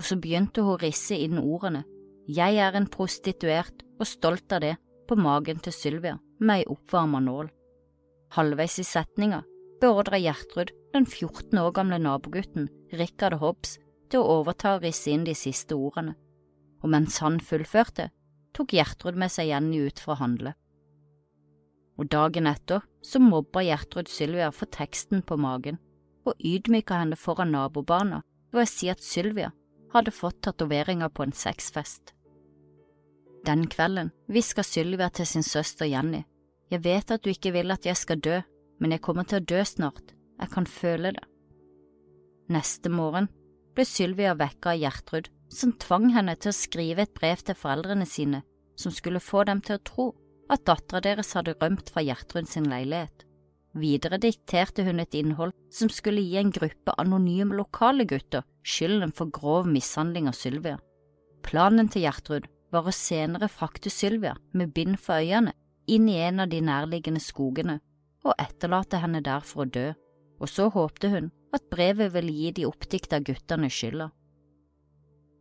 Og 0.00 0.04
så 0.08 0.16
begynte 0.16 0.62
hun 0.64 0.76
å 0.76 0.80
risse 0.80 1.14
inn 1.14 1.38
ordene, 1.38 1.84
Jeg 2.26 2.56
er 2.58 2.74
en 2.74 2.88
prostituert 2.88 3.84
og 4.00 4.06
stolt 4.06 4.52
av 4.52 4.60
det, 4.60 4.76
på 5.06 5.14
magen 5.14 5.60
til 5.62 5.72
Sylvia 5.72 6.16
med 6.40 6.62
ei 6.62 6.64
oppvarma 6.66 7.20
nål. 7.22 7.46
Halvveis 8.34 8.80
i 8.82 8.84
setninga 8.84 9.44
beordra 9.80 10.18
Gjertrud 10.18 10.72
den 10.94 11.06
14 11.06 11.58
år 11.60 11.72
gamle 11.76 11.98
nabogutten 12.02 12.68
Rikard 12.92 13.38
Hobbs 13.42 13.76
til 14.10 14.22
å 14.22 14.40
overta 14.40 14.76
og 14.76 14.86
risse 14.86 15.12
inn 15.12 15.26
de 15.26 15.34
siste 15.36 15.76
ordene, 15.76 16.16
og 16.82 16.92
mens 16.92 17.18
han 17.22 17.38
fullførte, 17.42 18.10
tok 18.56 18.74
Gjertrud 18.76 19.18
med 19.18 19.32
seg 19.32 19.50
Jenny 19.50 19.82
ut 19.86 20.00
for 20.00 20.14
å 20.14 20.22
handle. 20.22 20.54
Og 21.96 22.10
dagen 22.12 22.48
etter 22.50 22.84
så 23.04 23.20
mobba 23.22 23.62
Gjertrud 23.64 24.10
Sylvia 24.10 24.50
for 24.52 24.68
teksten 24.72 25.22
på 25.24 25.38
magen, 25.40 25.78
og 26.26 26.34
ydmyka 26.44 26.98
henne 27.00 27.16
foran 27.16 27.54
nabobarna 27.54 28.22
ved 28.52 28.64
å 28.64 28.70
si 28.70 28.90
at 28.92 29.04
Sylvia 29.04 29.52
hadde 29.94 30.12
fått 30.12 30.42
tatoveringer 30.44 31.08
på 31.08 31.24
en 31.24 31.32
sexfest. 31.32 32.12
Den 33.46 33.64
kvelden 33.70 34.10
hviska 34.28 34.64
Sylvia 34.66 35.08
til 35.14 35.28
sin 35.30 35.46
søster 35.46 35.86
Jenny, 35.86 36.24
jeg 36.70 36.82
vet 36.84 37.12
at 37.14 37.22
du 37.22 37.30
ikke 37.30 37.54
vil 37.54 37.70
at 37.70 37.86
jeg 37.86 37.96
skal 37.96 38.20
dø, 38.20 38.40
men 38.82 38.92
jeg 38.92 39.04
kommer 39.04 39.24
til 39.24 39.38
å 39.38 39.46
dø 39.46 39.62
snart, 39.64 40.12
jeg 40.40 40.52
kan 40.52 40.66
føle 40.66 41.14
det. 41.14 41.24
Neste 42.52 42.90
morgen 42.90 43.30
ble 43.76 43.86
Sylvia 43.86 44.34
vekka 44.36 44.74
av 44.74 44.82
Gjertrud, 44.82 45.30
som 45.48 45.72
tvang 45.78 46.10
henne 46.16 46.34
til 46.36 46.50
å 46.50 46.58
skrive 46.58 47.06
et 47.06 47.14
brev 47.14 47.40
til 47.46 47.56
foreldrene 47.56 48.06
sine 48.08 48.42
som 48.76 48.92
skulle 48.92 49.20
få 49.20 49.44
dem 49.48 49.60
til 49.64 49.78
å 49.78 49.84
tro 49.84 50.06
at 50.52 50.64
dattera 50.68 51.02
deres 51.04 51.32
hadde 51.36 51.56
rømt 51.60 51.90
fra 51.92 52.04
Gjertrud 52.06 52.48
sin 52.50 52.68
leilighet. 52.70 53.24
Videre 53.76 54.16
dikterte 54.22 54.86
hun 54.86 55.02
et 55.02 55.14
innhold 55.18 55.52
som 55.74 55.90
skulle 55.92 56.24
gi 56.24 56.38
en 56.40 56.52
gruppe 56.54 56.94
anonyme 56.96 57.56
lokale 57.58 58.06
gutter 58.08 58.46
skylden 58.64 59.12
for 59.16 59.28
grov 59.28 59.68
mishandling 59.68 60.30
av 60.30 60.36
Sylvia. 60.38 60.78
Planen 61.44 61.90
til 61.92 62.06
Gjertrud 62.06 62.48
var 62.72 62.88
å 62.88 62.94
senere 62.94 63.50
frakte 63.52 63.92
Sylvia 63.92 64.34
med 64.56 64.72
bind 64.74 64.96
for 65.02 65.20
øynene 65.20 65.52
inn 65.86 66.08
i 66.10 66.18
en 66.24 66.42
av 66.42 66.50
de 66.50 66.62
nærliggende 66.64 67.22
skogene 67.22 67.78
og 68.26 68.34
etterlate 68.42 68.98
henne 69.02 69.20
der 69.22 69.44
for 69.46 69.66
å 69.66 69.70
dø, 69.70 69.92
og 70.40 70.50
så 70.50 70.66
håpte 70.72 71.12
hun 71.12 71.30
at 71.54 71.68
brevet 71.70 72.10
ville 72.16 72.32
gi 72.34 72.50
de 72.56 72.66
oppdikta 72.66 73.20
guttene 73.24 73.70
skylda. 73.70 74.08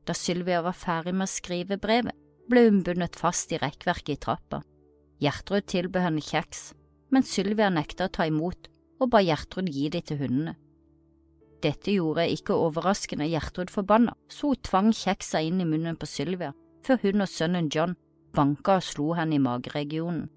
Da 0.06 0.13
Sylvia 0.13 0.62
var 0.62 0.78
ferdig 0.78 1.15
med 1.15 1.26
å 1.26 1.34
skrive 1.34 1.80
brevet, 1.82 2.13
ble 2.46 2.68
hun 2.68 2.84
bundet 2.86 3.18
fast 3.18 3.56
i 3.56 3.60
rekkverket 3.62 4.13
i 4.13 4.22
trappa. 4.22 4.62
Gjertrud 5.23 5.67
tilbød 5.71 6.01
henne 6.04 6.23
kjeks, 6.23 6.73
men 7.12 7.23
Sylvia 7.23 7.69
nekta 7.71 8.10
å 8.10 8.13
ta 8.13 8.28
imot 8.28 8.69
og 8.99 9.12
ba 9.12 9.21
Gjertrud 9.23 9.69
gi 9.71 9.89
de 9.91 10.01
til 10.04 10.19
hundene. 10.19 10.56
Dette 11.63 11.95
gjorde 11.95 12.28
ikke 12.30 12.58
overraskende 12.60 13.28
Gjertrud 13.32 13.71
forbanna, 13.73 14.13
så 14.30 14.51
hun 14.51 14.62
tvang 14.62 14.89
kjeksa 14.93 15.41
inn 15.41 15.62
i 15.63 15.67
munnen 15.67 15.97
på 15.97 16.10
Sylvia 16.10 16.54
før 16.86 16.99
hun 17.01 17.25
og 17.25 17.32
sønnen 17.32 17.69
John 17.73 17.95
banka 18.36 18.80
og 18.80 18.84
slo 18.86 19.13
henne 19.17 19.38
i 19.38 19.41
mageregionen. 19.41 20.28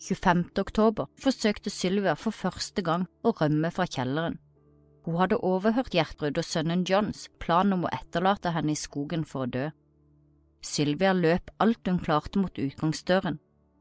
25. 0.00 0.46
oktober 0.62 1.10
forsøkte 1.20 1.68
Sylvia 1.68 2.14
for 2.16 2.32
første 2.32 2.80
gang 2.86 3.04
å 3.20 3.34
rømme 3.36 3.68
fra 3.74 3.84
kjelleren. 3.84 4.38
Hun 5.04 5.18
hadde 5.20 5.40
overhørt 5.44 5.92
Gjertrud 5.96 6.38
og 6.40 6.46
sønnen 6.46 6.86
Johns 6.88 7.26
plan 7.42 7.72
om 7.76 7.84
å 7.84 7.92
etterlate 7.92 8.54
henne 8.54 8.72
i 8.72 8.80
skogen 8.80 9.26
for 9.28 9.44
å 9.44 9.50
dø. 9.50 9.66
Sylvia 10.60 11.12
løp 11.16 11.50
alt 11.58 11.88
hun 11.88 12.00
klarte 12.02 12.40
mot 12.40 12.58
utgangsdøren, 12.58 13.38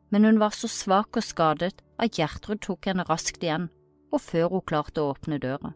men 0.10 0.26
hun 0.26 0.40
var 0.42 0.56
så 0.56 0.70
svak 0.72 1.20
og 1.20 1.26
skadet 1.26 1.84
at 2.00 2.16
Gjertrud 2.18 2.62
tok 2.66 2.88
henne 2.90 3.06
raskt 3.10 3.44
igjen, 3.44 3.68
og 4.10 4.24
før 4.24 4.56
hun 4.56 4.66
klarte 4.66 5.04
å 5.04 5.12
åpne 5.14 5.40
døra. 5.44 5.74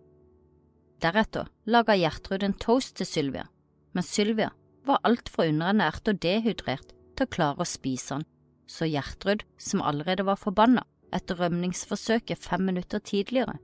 Deretter 1.03 1.49
laga 1.67 1.97
Gjertrud 1.99 2.45
en 2.47 2.55
toast 2.55 2.95
til 2.97 3.09
Sylvia, 3.09 3.45
men 3.93 4.07
Sylvia 4.07 4.53
var 4.87 5.03
altfor 5.07 5.49
underernært 5.51 6.07
og 6.09 6.21
dehydrert 6.23 6.95
til 7.13 7.27
å 7.27 7.33
klare 7.35 7.63
å 7.63 7.67
spise 7.67 8.17
han, 8.17 8.25
så 8.65 8.87
Gjertrud, 8.87 9.43
som 9.59 9.83
allerede 9.83 10.25
var 10.25 10.39
forbanna 10.39 10.85
etter 11.13 11.37
rømningsforsøket 11.37 12.41
fem 12.41 12.63
minutter 12.71 13.03
tidligere, 13.03 13.59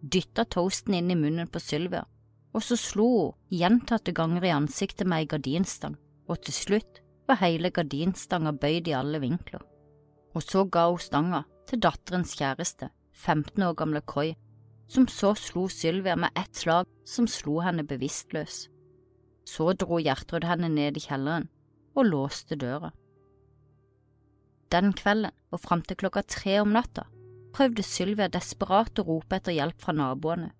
dytta 0.00 0.46
toasten 0.48 0.94
inn 0.96 1.10
i 1.12 1.18
munnen 1.18 1.50
på 1.50 1.60
Sylvia, 1.60 2.04
og 2.54 2.62
så 2.62 2.78
slo 2.78 3.10
hun 3.10 3.58
gjentatte 3.58 4.14
ganger 4.14 4.46
i 4.46 4.54
ansiktet 4.54 5.10
med 5.10 5.24
ei 5.24 5.30
gardinstang, 5.34 5.98
og 6.28 6.40
til 6.44 6.56
slutt 6.56 7.00
var 7.28 7.40
hele 7.40 7.70
gardinstanga 7.74 8.52
bøyd 8.60 8.88
i 8.88 8.96
alle 8.96 9.20
vinkler. 9.22 9.62
Og 10.34 10.42
så 10.42 10.64
ga 10.64 10.88
hun 10.90 11.00
stanga 11.00 11.44
til 11.68 11.82
datterens 11.84 12.34
kjæreste, 12.38 12.90
15 13.12 13.62
år 13.62 13.76
gamle 13.78 14.00
Koi, 14.00 14.34
som 14.88 15.06
så 15.08 15.32
slo 15.38 15.68
Sylvia 15.68 16.16
med 16.16 16.34
ett 16.36 16.56
slag 16.56 16.88
som 17.08 17.28
slo 17.30 17.60
henne 17.64 17.86
bevisstløs. 17.88 18.68
Så 19.46 19.72
dro 19.78 20.00
Gjertrud 20.00 20.44
henne 20.48 20.68
ned 20.72 20.96
i 20.96 21.04
kjelleren 21.04 21.48
og 21.94 22.08
låste 22.08 22.56
døra. 22.56 22.90
Den 24.72 24.92
kvelden 24.96 25.32
og 25.52 25.60
fram 25.62 25.84
til 25.86 26.00
klokka 26.00 26.24
tre 26.26 26.58
om 26.60 26.72
natta 26.74 27.06
prøvde 27.54 27.84
Sylvia 27.86 28.26
desperat 28.28 28.98
å 28.98 29.06
rope 29.06 29.38
etter 29.38 29.54
hjelp 29.54 29.78
fra 29.80 29.94
naboene. 29.94 30.50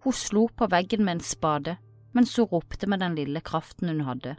Hun 0.00 0.16
slo 0.16 0.46
på 0.48 0.70
veggen 0.72 1.04
med 1.04 1.18
en 1.18 1.26
spade 1.26 1.76
mens 2.16 2.32
hun 2.38 2.48
ropte 2.50 2.88
med 2.88 3.02
den 3.04 3.18
lille 3.18 3.42
kraften 3.44 3.92
hun 3.92 4.06
hadde. 4.06 4.38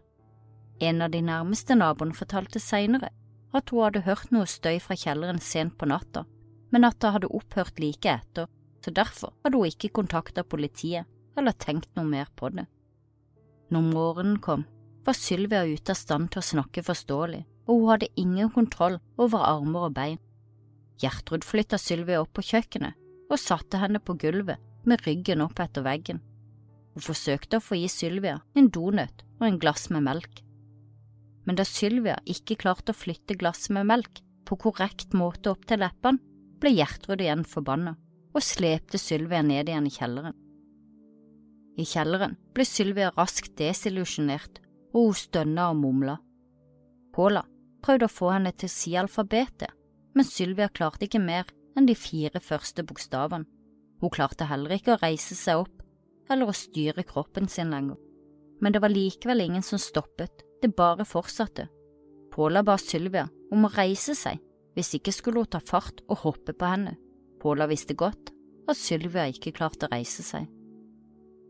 En 0.81 1.01
av 1.05 1.11
de 1.13 1.21
nærmeste 1.21 1.77
naboene 1.77 2.17
fortalte 2.17 2.59
senere 2.59 3.11
at 3.53 3.69
hun 3.69 3.83
hadde 3.85 4.05
hørt 4.07 4.31
noe 4.33 4.47
støy 4.49 4.79
fra 4.81 4.97
kjelleren 4.97 5.41
sent 5.43 5.77
på 5.77 5.87
natta, 5.91 6.25
men 6.73 6.87
at 6.87 6.97
det 7.03 7.11
hadde 7.13 7.29
opphørt 7.29 7.79
like 7.83 8.09
etter, 8.09 8.47
så 8.81 8.93
derfor 8.95 9.35
hadde 9.43 9.59
hun 9.59 9.69
ikke 9.69 9.91
kontakta 9.99 10.43
politiet 10.43 11.05
eller 11.37 11.53
tenkt 11.53 11.91
noe 11.95 12.07
mer 12.07 12.31
på 12.35 12.49
det. 12.55 12.65
Når 13.71 13.87
morgenen 13.91 14.39
kom, 14.43 14.65
var 15.05 15.17
Sylvia 15.17 15.63
ute 15.65 15.93
av 15.93 15.99
stand 15.99 16.31
til 16.31 16.41
å 16.41 16.49
snakke 16.49 16.83
forståelig, 16.85 17.43
og 17.69 17.77
hun 17.77 17.89
hadde 17.91 18.11
ingen 18.19 18.51
kontroll 18.53 18.97
over 19.21 19.45
armer 19.45 19.87
og 19.87 19.95
bein. 19.95 20.19
Gjertrud 21.01 21.45
flytta 21.45 21.79
Sylvia 21.81 22.21
opp 22.21 22.33
på 22.37 22.45
kjøkkenet 22.45 22.97
og 23.31 23.39
satte 23.39 23.79
henne 23.81 24.01
på 24.03 24.17
gulvet 24.21 24.61
med 24.85 25.01
ryggen 25.05 25.43
opp 25.45 25.61
etter 25.63 25.85
veggen. 25.85 26.19
Hun 26.93 27.05
forsøkte 27.05 27.59
å 27.59 27.63
få 27.63 27.79
gi 27.79 27.87
Sylvia 27.89 28.41
en 28.57 28.69
donut 28.73 29.23
og 29.39 29.47
en 29.47 29.59
glass 29.61 29.87
med 29.93 30.03
melk. 30.09 30.41
Men 31.47 31.57
da 31.57 31.65
Sylvia 31.65 32.19
ikke 32.29 32.59
klarte 32.61 32.93
å 32.93 32.97
flytte 32.97 33.37
glasset 33.39 33.73
med 33.75 33.89
melk 33.89 34.21
på 34.45 34.57
korrekt 34.61 35.15
måte 35.17 35.53
opp 35.53 35.65
til 35.69 35.81
leppene, 35.81 36.21
ble 36.61 36.75
Gjertrud 36.75 37.21
igjen 37.23 37.45
forbanna 37.47 37.95
og 38.31 38.43
slepte 38.45 38.99
Sylvia 39.01 39.41
ned 39.43 39.69
igjen 39.69 39.87
i 39.89 39.93
kjelleren. 39.93 40.35
I 41.79 41.85
kjelleren 41.87 42.35
ble 42.53 42.65
Sylvia 42.67 43.09
raskt 43.15 43.55
desillusjonert, 43.59 44.59
og 44.93 45.07
hun 45.07 45.17
stønna 45.17 45.69
og 45.71 45.79
mumla. 45.79 46.17
Paula 47.15 47.43
prøvde 47.83 48.07
å 48.07 48.11
få 48.11 48.31
henne 48.35 48.51
til 48.53 48.69
å 48.69 48.73
si 48.75 48.93
alfabetet, 48.99 49.71
men 50.13 50.27
Sylvia 50.27 50.67
klarte 50.69 51.07
ikke 51.07 51.23
mer 51.23 51.49
enn 51.77 51.87
de 51.87 51.95
fire 51.95 52.41
første 52.43 52.83
bokstavene. 52.87 53.47
Hun 54.01 54.13
klarte 54.13 54.47
heller 54.49 54.75
ikke 54.75 54.95
å 54.95 55.01
reise 55.01 55.37
seg 55.37 55.63
opp 55.63 55.83
eller 56.31 56.49
å 56.49 56.55
styre 56.55 57.03
kroppen 57.07 57.47
sin 57.51 57.71
lenger. 57.73 57.99
Men 58.61 58.73
det 58.73 58.81
var 58.83 58.93
likevel 58.93 59.43
ingen 59.43 59.63
som 59.65 59.79
stoppet, 59.81 60.43
det 60.61 60.75
bare 60.77 61.05
fortsatte. 61.07 61.67
Paula 62.31 62.63
ba 62.63 62.77
Sylvia 62.79 63.27
om 63.51 63.67
å 63.67 63.73
reise 63.73 64.15
seg, 64.15 64.39
hvis 64.75 64.93
ikke 64.97 65.13
skulle 65.15 65.43
hun 65.43 65.51
ta 65.51 65.59
fart 65.59 66.03
og 66.07 66.23
hoppe 66.23 66.55
på 66.55 66.69
henne. 66.69 66.95
Paula 67.41 67.67
visste 67.67 67.97
godt 67.97 68.31
at 68.69 68.79
Sylvia 68.79 69.27
ikke 69.27 69.53
klarte 69.57 69.89
å 69.89 69.93
reise 69.93 70.23
seg. 70.23 70.47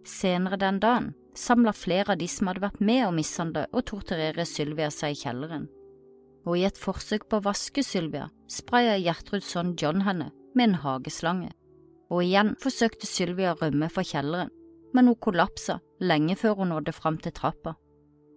Senere 0.07 0.57
den 0.57 0.79
dagen 0.81 1.11
samla 1.37 1.75
flere 1.77 2.15
av 2.15 2.19
de 2.19 2.27
som 2.31 2.49
hadde 2.49 2.63
vært 2.63 2.81
med 2.81 3.05
å 3.05 3.13
mishandle 3.15 3.67
og 3.71 3.85
torturere 3.91 4.47
Sylvia 4.49 4.89
seg 4.91 5.13
i 5.13 5.21
kjelleren 5.21 5.69
og 6.45 6.57
i 6.57 6.65
et 6.65 6.79
forsøk 6.79 7.27
på 7.29 7.39
å 7.39 7.45
vaske 7.45 7.83
Sylvia 7.85 8.29
spraya 8.49 8.97
Gjertrud 8.99 9.43
sønn 9.45 9.75
John 9.79 10.05
henne 10.05 10.31
med 10.55 10.69
en 10.69 10.79
hageslange, 10.83 11.51
og 12.11 12.25
igjen 12.25 12.55
forsøkte 12.61 13.07
Sylvia 13.07 13.53
å 13.53 13.59
rømme 13.61 13.87
fra 13.93 14.03
kjelleren, 14.03 14.51
men 14.91 15.07
hun 15.07 15.19
kollapsa 15.23 15.79
lenge 16.03 16.35
før 16.39 16.57
hun 16.59 16.73
nådde 16.73 16.93
fram 16.95 17.19
til 17.21 17.33
trappa, 17.35 17.75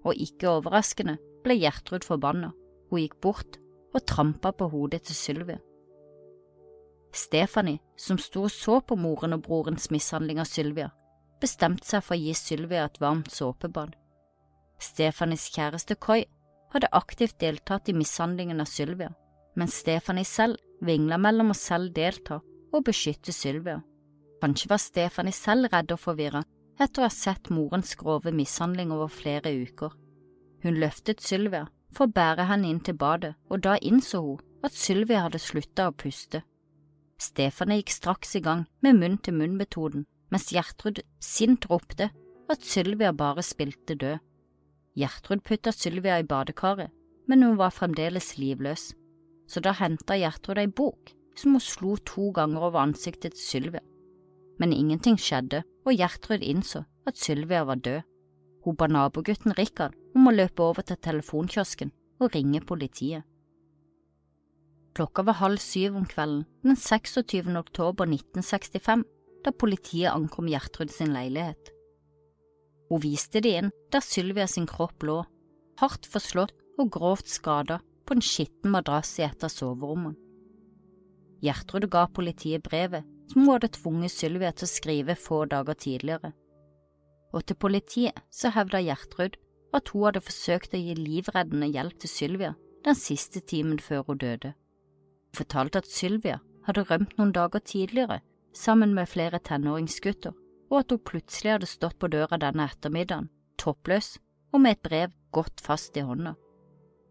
og 0.04 0.20
ikke 0.20 0.50
overraskende 0.50 1.16
ble 1.44 1.56
Gjertrud 1.60 2.04
forbanna, 2.06 2.52
hun 2.90 3.02
gikk 3.02 3.16
bort 3.24 3.58
og 3.94 4.04
trampa 4.08 4.52
på 4.52 4.68
hodet 4.72 5.04
til 5.08 5.16
Sylvia. 5.16 5.58
Stephanie, 7.14 7.78
som 7.96 8.18
sto 8.18 8.46
og 8.48 8.50
så 8.50 8.80
på 8.82 8.96
moren 8.98 9.36
og 9.36 9.44
brorens 9.46 9.90
mishandling 9.94 10.40
av 10.42 10.48
Sylvia, 10.50 10.90
bestemte 11.40 11.86
seg 11.86 12.02
for 12.02 12.16
å 12.16 12.20
gi 12.20 12.34
Sylvia 12.34 12.88
et 12.88 12.98
varmt 13.02 13.30
såpebad. 13.30 13.94
Stephanies 14.82 15.46
kjæreste 15.54 15.94
Koi 15.94 16.24
hadde 16.74 16.90
aktivt 16.92 17.38
deltatt 17.38 17.88
i 17.88 17.94
mishandlingen 17.94 18.60
av 18.60 18.66
Sylvia, 18.66 19.12
mens 19.54 19.78
Stefanie 19.84 20.26
selv 20.26 20.58
vingla 20.82 21.20
mellom 21.20 21.52
å 21.54 21.58
selv 21.58 21.94
delta 21.94 22.40
og 22.74 22.86
beskytte 22.88 23.32
Sylvia. 23.32 23.78
Kanskje 24.42 24.70
var 24.72 24.82
Stefanie 24.82 25.32
selv 25.32 25.70
redd 25.72 25.94
og 25.94 26.02
forvirra 26.02 26.42
etter 26.80 27.02
å 27.02 27.06
ha 27.06 27.12
sett 27.12 27.50
morens 27.54 27.94
grove 27.98 28.32
mishandling 28.34 28.92
over 28.94 29.12
flere 29.12 29.52
uker. 29.52 29.92
Hun 30.64 30.80
løftet 30.80 31.22
Sylvia 31.22 31.68
for 31.94 32.08
å 32.08 32.14
bære 32.16 32.48
henne 32.48 32.70
inn 32.70 32.80
til 32.82 32.96
badet, 32.98 33.34
og 33.50 33.62
da 33.66 33.76
innså 33.78 34.22
hun 34.24 34.42
at 34.64 34.74
Sylvia 34.74 35.26
hadde 35.26 35.42
slutta 35.42 35.90
å 35.90 35.96
puste. 35.96 36.42
Stefanie 37.20 37.78
gikk 37.80 37.92
straks 37.94 38.34
i 38.34 38.42
gang 38.42 38.64
med 38.82 38.98
munn-til-munn-metoden, 38.98 40.06
mens 40.32 40.50
Gjertrud 40.50 41.02
sint 41.22 41.68
ropte 41.70 42.10
at 42.50 42.66
Sylvia 42.66 43.12
bare 43.12 43.44
spilte 43.44 43.94
død. 43.94 44.18
Gjertrud 44.98 45.44
putta 45.46 45.72
Sylvia 45.72 46.18
i 46.18 46.26
badekaret, 46.26 46.90
men 47.28 47.42
hun 47.42 47.58
var 47.60 47.74
fremdeles 47.74 48.34
livløs, 48.38 48.92
så 49.46 49.60
da 49.60 49.74
henta 49.78 50.18
Gjertrud 50.18 50.60
ei 50.60 50.68
bok 50.68 51.14
som 51.38 51.56
hun 51.56 51.62
slo 51.62 51.96
to 52.06 52.30
ganger 52.34 52.68
over 52.68 52.82
ansiktet 52.82 53.34
til 53.34 53.44
Sylvia. 53.44 53.84
Men 54.58 54.72
ingenting 54.72 55.18
skjedde, 55.18 55.64
og 55.84 55.96
Gjertrud 55.98 56.42
innså 56.42 56.84
at 57.06 57.18
Sylvia 57.18 57.64
var 57.64 57.80
død. 57.82 58.02
Hun 58.64 58.76
ba 58.76 58.88
nabogutten 58.88 59.52
Rikard 59.58 59.96
om 60.16 60.28
å 60.28 60.34
løpe 60.34 60.64
over 60.64 60.86
til 60.86 60.96
telefonkiosken 60.96 61.92
og 62.22 62.32
ringe 62.34 62.62
politiet. 62.64 63.24
Klokka 64.94 65.24
var 65.26 65.40
halv 65.40 65.58
syv 65.58 65.96
om 65.98 66.06
kvelden 66.06 66.44
den 66.62 66.78
26. 66.78 67.50
oktober 67.58 68.06
1965 68.06 69.02
da 69.44 69.52
politiet 69.52 70.12
ankom 70.14 70.48
Gjertrud 70.48 70.92
sin 70.94 71.12
leilighet. 71.12 71.72
Hun 72.88 73.02
viste 73.02 73.42
de 73.42 73.56
inn 73.58 73.72
der 73.92 74.04
Sylvia 74.04 74.46
sin 74.48 74.68
kropp 74.70 75.02
lå, 75.02 75.18
hardt 75.82 76.06
forslått 76.06 76.54
og 76.78 76.92
grovt 76.94 77.28
skada 77.28 77.80
på 78.06 78.16
en 78.16 78.24
skitten 78.24 78.72
madrass 78.72 79.16
i 79.18 79.26
et 79.26 79.44
av 79.44 79.52
soverommene. 79.52 80.16
Gjertrud 81.44 81.90
ga 81.92 82.06
politiet 82.08 82.64
brevet 82.64 83.04
som 83.30 83.44
hun 83.44 83.54
hadde 83.54 83.72
tvunget 83.76 84.12
Sylvia 84.12 84.52
til 84.52 84.66
å 84.66 84.72
skrive 84.72 85.16
få 85.18 85.44
dager 85.50 85.78
tidligere, 85.78 86.32
og 87.34 87.46
til 87.46 87.58
politiet 87.58 88.20
så 88.30 88.52
hevda 88.54 88.82
Gjertrud 88.84 89.38
at 89.74 89.90
hun 89.90 90.06
hadde 90.06 90.22
forsøkt 90.22 90.76
å 90.76 90.80
gi 90.80 90.94
livreddende 90.98 91.70
hjelp 91.72 91.98
til 92.02 92.12
Sylvia 92.12 92.52
den 92.84 92.98
siste 92.98 93.40
timen 93.40 93.80
før 93.82 94.04
hun 94.08 94.20
døde. 94.20 94.52
Hun 94.54 95.40
fortalte 95.40 95.82
at 95.82 95.90
Sylvia 95.90 96.38
hadde 96.68 96.86
rømt 96.90 97.16
noen 97.18 97.34
dager 97.34 97.64
tidligere 97.64 98.20
sammen 98.54 98.94
med 98.94 99.10
flere 99.10 99.40
tenåringsgutter 99.42 100.34
og 100.70 100.80
at 100.80 100.94
hun 100.94 101.02
plutselig 101.06 101.56
hadde 101.56 101.70
stått 101.70 101.98
på 102.00 102.10
døra 102.12 102.38
denne 102.40 102.68
ettermiddagen, 102.70 103.28
toppløs 103.60 104.16
og 104.54 104.62
med 104.62 104.76
et 104.76 104.86
brev 104.86 105.14
godt 105.34 105.62
fast 105.62 105.96
i 105.98 106.04
hånda. 106.06 106.34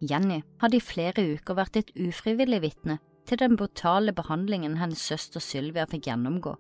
Jenny 0.04 0.41
hadde 0.62 0.80
i 0.80 0.84
flere 0.84 1.26
uker 1.36 1.58
vært 1.58 1.80
et 1.80 1.91
ufrivillig 1.95 2.62
vitne 2.63 2.99
til 3.27 3.39
den 3.39 3.57
brutale 3.59 4.13
behandlingen 4.15 4.77
hennes 4.79 5.01
søster 5.01 5.43
Sylvia 5.43 5.86
fikk 5.89 6.07
gjennomgå, 6.09 6.53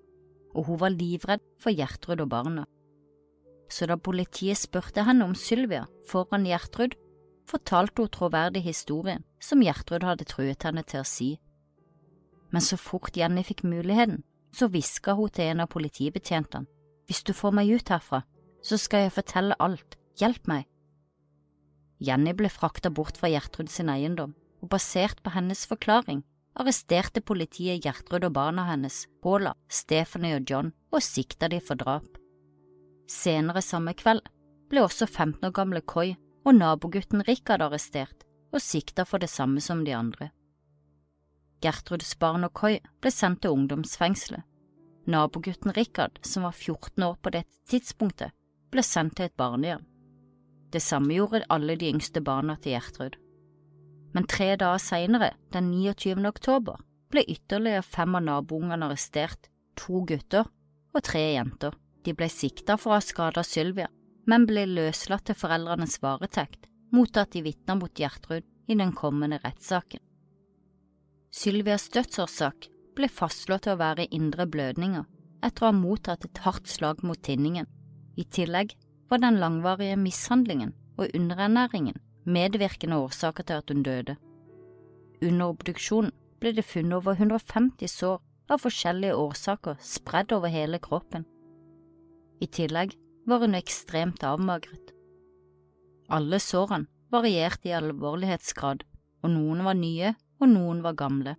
og 0.53 0.67
hun 0.67 0.79
var 0.79 0.95
livredd 0.95 1.43
for 1.59 1.75
Gjertrud 1.75 2.21
og 2.23 2.29
barna. 2.31 2.65
Så 3.71 3.87
da 3.89 3.97
politiet 3.97 4.59
spurte 4.59 5.05
henne 5.07 5.25
om 5.25 5.35
Sylvia 5.35 5.85
foran 6.09 6.45
Gjertrud, 6.47 6.95
fortalte 7.49 8.03
hun 8.03 8.11
troverdig 8.13 8.63
historien 8.63 9.23
som 9.41 9.63
Gjertrud 9.63 10.05
hadde 10.07 10.27
truet 10.29 10.63
henne 10.63 10.83
til 10.87 11.01
å 11.01 11.07
si. 11.07 11.31
Men 12.53 12.61
så 12.61 12.77
fort 12.77 13.17
Jenny 13.17 13.43
fikk 13.43 13.65
muligheten, 13.65 14.21
så 14.53 14.69
hviska 14.69 15.15
hun 15.17 15.31
til 15.33 15.49
en 15.51 15.65
av 15.65 15.71
politibetjentene 15.73 16.69
hvis 17.09 17.23
du 17.27 17.33
får 17.35 17.51
meg 17.57 17.67
ut 17.73 17.89
herfra, 17.91 18.21
så 18.63 18.77
skal 18.79 19.03
jeg 19.03 19.15
fortelle 19.17 19.57
alt, 19.59 19.97
hjelp 20.21 20.47
meg. 20.47 20.67
Jenny 22.03 22.31
ble 22.37 22.47
frakta 22.51 22.91
bort 22.91 23.19
fra 23.19 23.27
Gjertrud 23.31 23.67
sin 23.71 23.91
eiendom, 23.91 24.31
og 24.63 24.69
basert 24.71 25.19
på 25.23 25.33
hennes 25.35 25.65
forklaring 25.67 26.21
arresterte 26.59 27.21
politiet 27.25 27.83
Gjertrud 27.85 28.27
og 28.27 28.35
barna 28.35 28.67
hennes, 28.69 29.03
Paula, 29.23 29.53
Stephanie 29.69 30.37
og 30.37 30.49
John, 30.49 30.71
og 30.93 31.03
sikta 31.03 31.49
de 31.49 31.59
for 31.63 31.79
drap. 31.79 32.19
Senere 33.09 33.61
samme 33.61 33.95
kveld 33.97 34.23
ble 34.71 34.83
også 34.85 35.07
15 35.07 35.49
år 35.49 35.55
gamle 35.55 35.81
Koi 35.81 36.13
og 36.43 36.55
nabogutten 36.57 37.23
Rikard 37.27 37.63
arrestert 37.65 38.25
og 38.53 38.61
sikta 38.61 39.05
for 39.05 39.21
det 39.21 39.31
samme 39.31 39.61
som 39.61 39.83
de 39.85 39.95
andre. 39.97 40.29
Gertruds 41.63 42.13
barn 42.19 42.45
og 42.45 42.53
Koi 42.53 42.77
ble 43.01 43.11
sendt 43.11 43.43
til 43.43 43.55
ungdomsfengselet. 43.55 44.43
Nabogutten 45.07 45.73
Rikard, 45.75 46.19
som 46.23 46.45
var 46.47 46.55
14 46.55 47.03
år 47.03 47.17
på 47.19 47.31
dette 47.35 47.51
tidspunktet, 47.67 48.31
ble 48.71 48.83
sendt 48.83 49.17
til 49.17 49.27
et 49.27 49.35
barnehjem. 49.39 49.83
Det 50.71 50.81
samme 50.81 51.13
gjorde 51.13 51.45
alle 51.53 51.75
de 51.77 51.89
yngste 51.91 52.23
barna 52.23 52.55
til 52.57 52.77
Gjertrud. 52.77 53.17
Men 54.13 54.27
tre 54.29 54.53
dager 54.61 54.81
senere, 54.81 55.31
den 55.53 55.71
29. 55.71 56.21
oktober, 56.29 56.77
ble 57.13 57.23
ytterligere 57.29 57.85
fem 57.85 58.15
av 58.17 58.25
naboungene 58.25 58.87
arrestert, 58.87 59.49
to 59.77 60.03
gutter 60.09 60.45
og 60.93 61.01
tre 61.05 61.23
jenter. 61.33 61.73
De 62.05 62.13
ble 62.13 62.27
sikta 62.29 62.77
for 62.77 62.93
å 62.93 62.99
ha 62.99 63.03
skada 63.03 63.43
Sylvia, 63.47 63.87
men 64.29 64.45
ble 64.47 64.65
løslatt 64.69 65.25
til 65.29 65.37
foreldrenes 65.37 65.99
varetekt 66.03 66.69
mot 66.93 67.17
at 67.17 67.33
de 67.33 67.41
vitna 67.45 67.75
mot 67.79 67.93
Gjertrud 67.97 68.45
i 68.69 68.77
den 68.77 68.93
kommende 68.95 69.39
rettssaken. 69.43 70.01
Sylvias 71.33 71.87
dødsårsak 71.89 72.69
ble 72.93 73.09
fastslått 73.09 73.65
til 73.65 73.73
å 73.73 73.81
være 73.81 74.05
indre 74.13 74.45
blødninger 74.45 75.07
etter 75.43 75.65
å 75.65 75.71
ha 75.71 75.75
mottatt 75.75 76.27
et 76.27 76.43
hardt 76.45 76.69
slag 76.69 77.01
mot 77.03 77.19
tinningen. 77.25 77.65
I 78.15 78.27
tillegg 78.29 78.75
var 79.09 79.23
den 79.23 79.39
langvarige 79.41 79.97
mishandlingen 79.97 80.75
og 81.01 81.09
underernæringen 81.17 81.97
medvirkende 82.25 82.99
årsaker 83.03 83.47
til 83.47 83.61
at 83.61 83.71
hun 83.71 83.83
døde. 83.83 84.15
Under 85.23 85.53
obduksjonen 85.53 86.13
ble 86.41 86.53
det 86.55 86.65
funnet 86.67 86.97
over 86.99 87.15
150 87.15 87.87
sår 87.87 88.19
av 88.51 88.63
forskjellige 88.63 89.15
årsaker 89.15 89.79
spredd 89.83 90.33
over 90.35 90.51
hele 90.51 90.79
kroppen. 90.83 91.25
I 92.43 92.47
tillegg 92.51 92.97
var 93.29 93.43
hun 93.43 93.55
ekstremt 93.55 94.23
avmagret. 94.27 94.91
Alle 96.11 96.39
sårene 96.43 96.89
varierte 97.13 97.69
i 97.69 97.77
alvorlighetsgrad, 97.77 98.83
og 99.23 99.31
noen 99.31 99.63
var 99.63 99.77
nye 99.79 100.13
og 100.41 100.49
noen 100.51 100.81
var 100.83 100.97
gamle. 100.99 101.37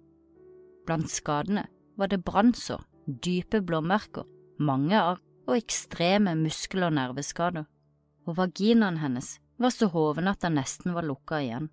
Blant 0.86 1.10
skadene 1.12 1.66
var 2.00 2.08
det 2.08 2.22
brannsår, 2.24 2.80
dype 3.04 3.60
blåmerker, 3.60 4.24
mange 4.58 4.96
arr 4.96 5.20
og 5.44 5.56
ekstreme 5.58 6.32
muskel- 6.38 6.86
og 6.86 6.94
nerveskader, 6.96 7.66
og 8.24 8.38
vaginaen 8.38 9.02
hennes 9.02 9.34
var 9.58 9.72
så 9.74 9.88
hoven 9.92 10.28
at 10.30 10.42
den 10.44 10.56
nesten 10.58 10.94
var 10.96 11.06
lukka 11.06 11.40
igjen. 11.42 11.70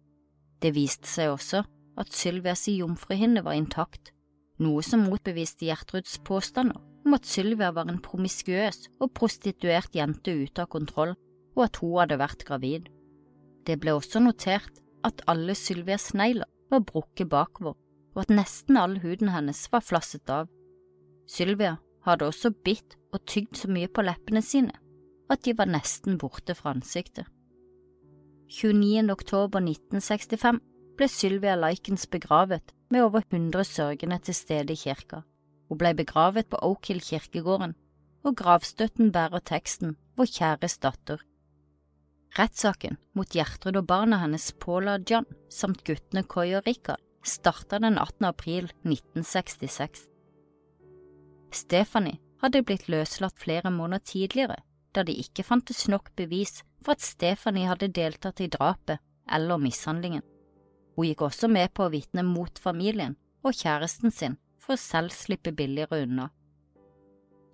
Det 0.62 0.74
viste 0.76 1.10
seg 1.10 1.34
også 1.34 1.64
at 2.00 2.14
Sylvias 2.16 2.68
jomfruhinne 2.70 3.44
var 3.46 3.58
intakt, 3.58 4.14
noe 4.62 4.84
som 4.86 5.08
motbeviste 5.08 5.66
Gjertruds 5.68 6.20
påstander 6.28 6.78
om 7.06 7.16
at 7.18 7.26
Sylvia 7.26 7.72
var 7.74 7.90
en 7.90 8.02
promiskuøs 8.04 8.86
og 9.02 9.14
prostituert 9.18 9.96
jente 9.98 10.34
ute 10.38 10.64
av 10.64 10.70
kontroll, 10.70 11.16
og 11.58 11.64
at 11.66 11.80
hun 11.82 11.98
hadde 11.98 12.20
vært 12.22 12.46
gravid. 12.48 12.90
Det 13.66 13.80
ble 13.82 13.96
også 13.98 14.22
notert 14.22 14.82
at 15.06 15.24
alle 15.32 15.56
Sylvias 15.58 16.12
negler 16.14 16.50
var 16.72 16.86
brukket 16.86 17.30
bakover, 17.30 17.76
og 18.14 18.24
at 18.24 18.34
nesten 18.34 18.78
all 18.78 19.00
huden 19.02 19.32
hennes 19.34 19.66
var 19.74 19.84
flasset 19.86 20.30
av. 20.30 20.50
Sylvia 21.30 21.78
hadde 22.06 22.30
også 22.30 22.54
bitt 22.66 22.98
og 23.12 23.26
tygd 23.26 23.58
så 23.58 23.70
mye 23.72 23.90
på 23.92 24.06
leppene 24.06 24.44
sine 24.46 24.78
at 25.32 25.46
de 25.46 25.54
var 25.56 25.70
nesten 25.72 26.18
borte 26.20 26.56
fra 26.58 26.74
ansiktet. 26.76 27.26
29. 28.52 29.08
oktober 29.14 29.62
1965 29.64 30.58
ble 31.00 31.08
Sylvia 31.08 31.54
Likens 31.56 32.04
begravet 32.12 32.74
med 32.92 33.06
over 33.06 33.24
100 33.24 33.64
sørgende 33.64 34.18
til 34.28 34.36
stede 34.36 34.76
i 34.76 34.80
kirka. 34.82 35.22
Hun 35.70 35.80
ble 35.80 35.94
begravet 35.96 36.50
på 36.52 36.60
Oak 36.60 36.90
Hill 36.92 37.00
kirkegården, 37.00 37.78
og 38.28 38.36
gravstøtten 38.36 39.14
bærer 39.16 39.40
teksten 39.40 39.96
Vår 40.20 40.28
kjæres 40.36 40.76
datter. 40.84 41.24
Rettssaken 42.36 42.98
mot 43.16 43.32
Gjertrud 43.32 43.80
og 43.80 43.88
barna 43.88 44.20
hennes 44.20 44.50
Paula 44.60 44.98
og 45.00 45.08
John 45.08 45.30
samt 45.48 45.86
guttene 45.88 46.26
Koi 46.28 46.52
og 46.60 46.68
Rikard 46.68 47.00
starta 47.24 47.80
den 47.80 47.96
18. 47.96 48.28
april 48.28 48.68
1966. 48.84 50.10
Stephanie 51.56 52.20
hadde 52.44 52.66
blitt 52.68 52.92
løslatt 52.92 53.40
flere 53.40 53.72
måneder 53.72 54.04
tidligere 54.12 54.60
da 54.96 55.04
det 55.08 55.16
ikke 55.20 55.46
fantes 55.48 55.86
nok 55.92 56.12
bevis 56.20 56.62
for 56.84 56.96
at 56.96 57.06
Stephanie 57.06 57.70
hadde 57.70 57.92
deltatt 57.96 58.42
i 58.44 58.50
drapet 58.52 59.02
eller 59.32 59.62
mishandlingen. 59.62 60.24
Hun 60.96 61.08
gikk 61.08 61.24
også 61.28 61.48
med 61.52 61.72
på 61.74 61.88
å 61.88 61.94
vitne 61.94 62.24
mot 62.28 62.60
familien 62.60 63.16
og 63.46 63.56
kjæresten 63.58 64.12
sin 64.14 64.38
for 64.62 64.76
å 64.76 64.82
selv 64.82 65.14
slippe 65.16 65.54
billigere 65.56 66.04
unna. 66.06 66.28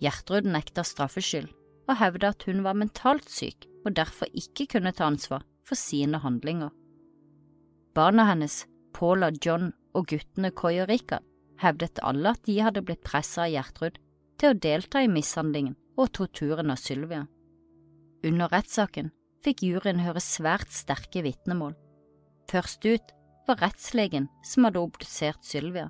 Gjertrud 0.04 0.50
nekta 0.50 0.84
straffskyld 0.86 1.54
og 1.88 1.96
hevda 2.02 2.34
at 2.34 2.44
hun 2.50 2.64
var 2.66 2.78
mentalt 2.78 3.30
syk 3.32 3.68
og 3.86 3.96
derfor 3.98 4.30
ikke 4.36 4.68
kunne 4.74 4.94
ta 4.94 5.08
ansvar 5.08 5.46
for 5.66 5.80
sine 5.80 6.20
handlinger. 6.24 6.74
Barna 7.96 8.28
hennes, 8.28 8.66
Paula, 8.94 9.32
John 9.42 9.72
og 9.96 10.10
guttene 10.12 10.52
Coy 10.52 10.82
og 10.84 10.92
Rikard, 10.92 11.24
hevdet 11.62 12.02
alle 12.06 12.36
at 12.36 12.44
de 12.46 12.60
hadde 12.62 12.84
blitt 12.86 13.06
pressa 13.06 13.48
av 13.48 13.54
Gjertrud 13.54 13.98
til 14.38 14.54
å 14.54 14.60
delta 14.68 15.02
i 15.02 15.10
mishandlingen 15.10 15.78
og 15.98 16.14
torturen 16.14 16.72
av 16.72 16.80
Sylvia. 16.82 17.26
Under 18.26 18.50
rettssaken 18.54 19.12
fikk 19.46 19.64
juryen 19.66 20.02
høre 20.02 20.22
svært 20.24 20.72
sterke 20.74 21.24
vitnemål. 21.26 21.76
Først 22.52 22.86
ut 22.86 23.14
var 23.48 23.62
rettslegen 23.64 24.28
som 24.46 24.68
hadde 24.68 24.82
obdusert 24.84 25.46
Sylvia. 25.46 25.90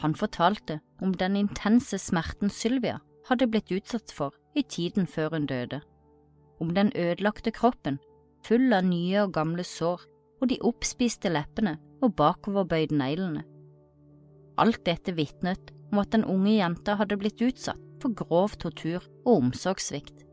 Han 0.00 0.14
fortalte 0.16 0.80
om 1.04 1.12
den 1.12 1.36
intense 1.36 1.98
smerten 2.00 2.50
Sylvia 2.50 3.00
hadde 3.28 3.48
blitt 3.50 3.72
utsatt 3.74 4.12
for 4.16 4.34
i 4.56 4.62
tiden 4.64 5.06
før 5.06 5.36
hun 5.36 5.46
døde, 5.46 5.82
om 6.60 6.72
den 6.74 6.90
ødelagte 6.96 7.52
kroppen, 7.54 7.98
full 8.44 8.72
av 8.72 8.86
nye 8.88 9.26
og 9.26 9.34
gamle 9.36 9.64
sår, 9.64 10.00
og 10.40 10.48
de 10.48 10.56
oppspiste 10.64 11.28
leppene 11.28 11.76
og 12.00 12.14
bakoverbøyde 12.16 12.96
neglene. 12.96 13.44
Alt 14.60 14.80
dette 14.88 15.12
vitnet 15.16 15.72
om 15.92 16.00
at 16.00 16.12
den 16.14 16.24
unge 16.24 16.56
jenta 16.56 16.96
hadde 16.96 17.20
blitt 17.20 17.44
utsatt 17.44 17.89
for 18.00 18.16
grov 18.16 18.56
tortur 18.60 19.04
og 19.24 19.32
omsorgssvikt. 19.36 20.24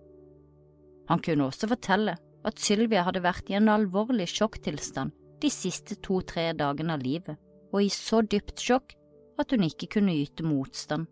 Han 1.08 1.22
kunne 1.24 1.48
også 1.48 1.70
fortelle 1.72 2.18
at 2.48 2.62
Sylvia 2.62 3.04
hadde 3.08 3.24
vært 3.24 3.50
i 3.52 3.58
en 3.60 3.70
alvorlig 3.72 4.28
sjokktilstand 4.32 5.14
de 5.42 5.52
siste 5.54 5.98
to–tre 6.04 6.50
dagene 6.58 6.96
av 6.96 7.04
livet, 7.04 7.38
og 7.74 7.84
i 7.84 7.92
så 7.94 8.24
dypt 8.24 8.64
sjokk 8.64 8.96
at 9.38 9.54
hun 9.54 9.68
ikke 9.68 9.92
kunne 9.98 10.16
yte 10.18 10.46
motstand. 10.46 11.06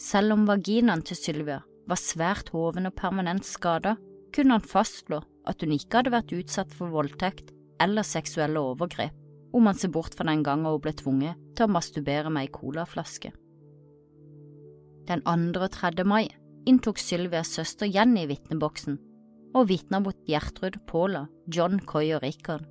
Selv 0.00 0.34
om 0.34 0.46
vaginaen 0.48 1.04
til 1.06 1.18
Sylvia 1.18 1.60
var 1.90 2.00
svært 2.00 2.50
hoven 2.54 2.88
og 2.88 2.96
permanent 2.98 3.46
skada, 3.46 3.96
kunne 4.32 4.56
han 4.56 4.64
fastslå 4.64 5.20
at 5.48 5.62
hun 5.62 5.74
ikke 5.76 6.00
hadde 6.00 6.14
vært 6.14 6.32
utsatt 6.38 6.72
for 6.74 6.94
voldtekt 6.94 7.52
eller 7.82 8.06
seksuelle 8.06 8.62
overgrep, 8.62 9.14
om 9.52 9.66
man 9.68 9.76
ser 9.76 9.92
bort 9.92 10.16
fra 10.16 10.26
den 10.30 10.44
gangen 10.46 10.70
hun 10.70 10.80
ble 10.82 10.94
tvunget 10.96 11.38
til 11.56 11.66
å 11.66 11.74
masturbere 11.74 12.32
med 12.32 12.46
ei 12.46 12.52
colaflaske. 12.54 13.34
Den 15.08 15.22
2. 15.26 15.58
og 15.58 15.72
3. 15.74 16.04
mai 16.06 16.28
inntok 16.68 17.00
Sylvias 17.02 17.50
søster 17.56 17.90
Jenny 17.90 18.22
vitneboksen 18.30 19.00
og 19.58 19.66
vitna 19.68 19.98
mot 20.00 20.16
Gjertrud, 20.28 20.78
Paula, 20.86 21.26
John, 21.50 21.80
Coy 21.82 22.12
og 22.14 22.22
Rikard. 22.22 22.68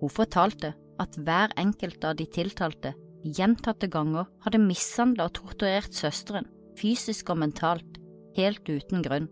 Hun 0.00 0.12
fortalte 0.12 0.72
at 1.00 1.18
hver 1.20 1.52
enkelt 1.60 2.04
av 2.08 2.16
de 2.16 2.26
tiltalte 2.32 2.94
gjentatte 3.36 3.90
ganger 3.92 4.30
hadde 4.46 4.62
mishandla 4.64 5.28
og 5.28 5.36
torturert 5.36 5.94
søsteren, 5.94 6.48
fysisk 6.80 7.30
og 7.34 7.42
mentalt, 7.44 8.00
helt 8.36 8.64
uten 8.64 9.04
grunn. 9.04 9.28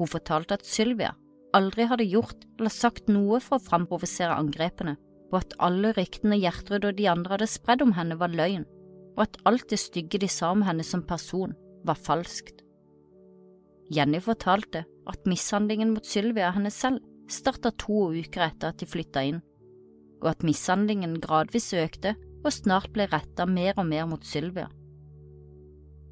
Hun 0.00 0.08
fortalte 0.08 0.56
at 0.56 0.66
Sylvia 0.66 1.12
aldri 1.52 1.84
hadde 1.88 2.08
gjort 2.08 2.46
eller 2.58 2.72
sagt 2.72 3.12
noe 3.12 3.40
for 3.44 3.60
å 3.60 3.66
framprovosere 3.68 4.32
angrepene, 4.32 4.96
og 5.32 5.42
at 5.44 5.56
alle 5.60 5.92
ryktene 5.96 6.40
Gjertrud 6.40 6.88
og 6.88 6.96
de 6.96 7.08
andre 7.12 7.36
hadde 7.36 7.52
spredd 7.52 7.84
om 7.84 7.92
henne 7.96 8.16
var 8.20 8.32
løgn, 8.32 8.64
og 9.16 9.24
at 9.26 9.38
alt 9.48 9.68
det 9.70 9.80
stygge 9.80 10.20
de 10.22 10.28
sa 10.30 10.52
om 10.54 10.64
henne 10.66 10.84
som 10.86 11.04
person, 11.06 11.54
var 11.84 11.98
falskt. 11.98 12.62
Jenny 13.92 14.20
fortalte 14.22 14.84
at 15.08 15.26
mishandlingen 15.28 15.92
mot 15.92 16.06
Sylvia 16.06 16.52
henne 16.54 16.70
selv 16.72 17.02
starta 17.30 17.72
to 17.78 18.12
uker 18.14 18.46
etter 18.46 18.70
at 18.70 18.80
de 18.80 18.88
flytta 18.88 19.24
inn, 19.28 19.40
og 20.22 20.30
at 20.32 20.46
mishandlingen 20.46 21.18
gradvis 21.22 21.72
økte 21.76 22.14
og 22.42 22.54
snart 22.54 22.92
ble 22.94 23.08
retta 23.10 23.46
mer 23.46 23.76
og 23.76 23.88
mer 23.90 24.06
mot 24.10 24.24
Sylvia. 24.26 24.68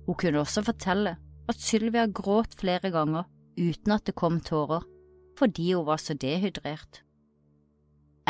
Hun 0.06 0.18
kunne 0.18 0.42
også 0.42 0.64
fortelle 0.66 1.16
at 1.50 1.62
Sylvia 1.62 2.06
gråt 2.06 2.54
flere 2.58 2.90
ganger 2.90 3.28
uten 3.58 3.94
at 3.94 4.06
det 4.06 4.16
kom 4.18 4.40
tårer, 4.40 4.84
fordi 5.38 5.72
hun 5.72 5.86
var 5.86 6.00
så 6.02 6.14
dehydrert. 6.14 7.02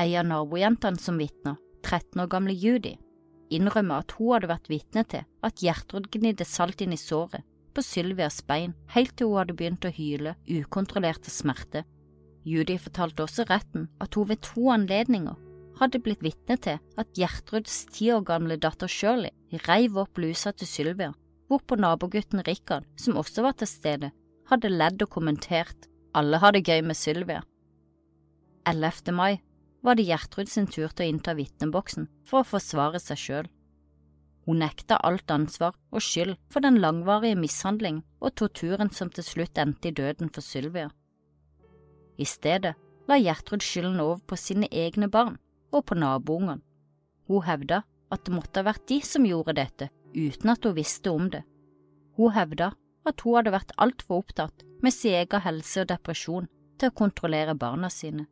Ei 0.00 0.14
av 0.16 0.28
nabojentene 0.28 1.00
som 1.00 1.18
vitna, 1.20 1.56
13 1.84 2.22
år 2.22 2.28
gamle 2.32 2.54
Judy, 2.56 2.94
innrømmer 3.50 4.04
at 4.04 4.14
hun 4.16 4.34
hadde 4.34 4.50
vært 4.50 4.70
vitne 4.70 5.04
til 5.10 5.26
at 5.46 5.62
Gjertrud 5.62 6.08
gnidde 6.14 6.46
salt 6.48 6.82
inn 6.84 6.94
i 6.96 7.00
såret 7.00 7.46
på 7.74 7.84
Sylvias 7.86 8.40
bein 8.46 8.74
helt 8.94 9.14
til 9.16 9.30
hun 9.30 9.42
hadde 9.42 9.56
begynt 9.58 9.86
å 9.86 9.94
hyle 9.94 10.34
ukontrollerte 10.48 11.30
smerter. 11.30 11.84
smerte. 11.84 11.84
Judy 12.44 12.78
fortalte 12.80 13.24
også 13.26 13.46
retten 13.50 13.88
at 14.00 14.14
hun 14.16 14.28
ved 14.30 14.40
to 14.42 14.70
anledninger 14.72 15.36
hadde 15.80 16.00
blitt 16.04 16.22
vitne 16.24 16.56
til 16.60 16.80
at 17.00 17.12
Gjertruds 17.16 17.84
ti 17.94 18.10
år 18.12 18.24
gamle 18.28 18.56
datter 18.60 18.88
Shirley 18.88 19.32
reiv 19.66 19.96
opp 19.98 20.14
blusa 20.14 20.52
til 20.52 20.68
Sylvia, 20.68 21.12
hvorpå 21.48 21.78
nabogutten 21.80 22.42
Rikard, 22.46 22.84
som 22.96 23.16
også 23.16 23.42
var 23.42 23.56
til 23.58 23.68
stede, 23.68 24.10
hadde 24.50 24.70
ledd 24.70 25.02
og 25.02 25.10
kommentert 25.10 25.88
alle 26.14 26.40
har 26.42 26.52
det 26.52 26.64
gøy 26.66 26.82
med 26.82 26.98
Sylvia. 26.98 27.42
11. 28.66 29.14
mai 29.14 29.40
var 29.82 29.96
det 29.96 30.06
Gjertrud 30.08 30.48
sin 30.48 30.68
tur 30.68 30.92
til 30.92 31.06
å 31.06 31.10
innta 31.12 31.34
vitneboksen 31.36 32.08
for 32.28 32.42
å 32.42 32.48
forsvare 32.48 33.00
seg 33.00 33.20
sjøl. 33.20 33.48
Hun 34.46 34.60
nekta 34.64 34.98
alt 35.06 35.30
ansvar 35.30 35.76
og 35.92 36.04
skyld 36.04 36.36
for 36.52 36.64
den 36.64 36.80
langvarige 36.82 37.38
mishandling 37.38 38.02
og 38.20 38.34
torturen 38.40 38.90
som 38.92 39.12
til 39.12 39.24
slutt 39.24 39.60
endte 39.60 39.90
i 39.90 39.96
døden 39.96 40.32
for 40.32 40.44
Sylvia. 40.44 40.90
I 42.20 42.26
stedet 42.28 42.74
la 43.08 43.18
Gjertrud 43.20 43.64
skylden 43.64 44.00
over 44.02 44.20
på 44.26 44.36
sine 44.40 44.68
egne 44.70 45.08
barn 45.08 45.38
og 45.72 45.86
på 45.88 45.96
naboungene. 45.96 46.60
Hun 47.30 47.46
hevda 47.46 47.84
at 48.10 48.24
det 48.26 48.34
måtte 48.34 48.60
ha 48.60 48.66
vært 48.66 48.88
de 48.90 48.98
som 49.06 49.26
gjorde 49.26 49.54
dette, 49.54 49.88
uten 50.14 50.50
at 50.50 50.64
hun 50.66 50.74
visste 50.76 51.12
om 51.14 51.28
det. 51.30 51.44
Hun 52.18 52.34
hevda 52.34 52.72
at 53.06 53.22
hun 53.24 53.38
hadde 53.38 53.54
vært 53.54 53.76
altfor 53.78 54.24
opptatt 54.24 54.64
med 54.82 54.94
sin 54.94 55.14
egen 55.20 55.44
helse 55.44 55.84
og 55.84 55.92
depresjon 55.92 56.50
til 56.80 56.90
å 56.90 56.96
kontrollere 56.96 57.54
barna 57.54 57.90
sine. 57.92 58.26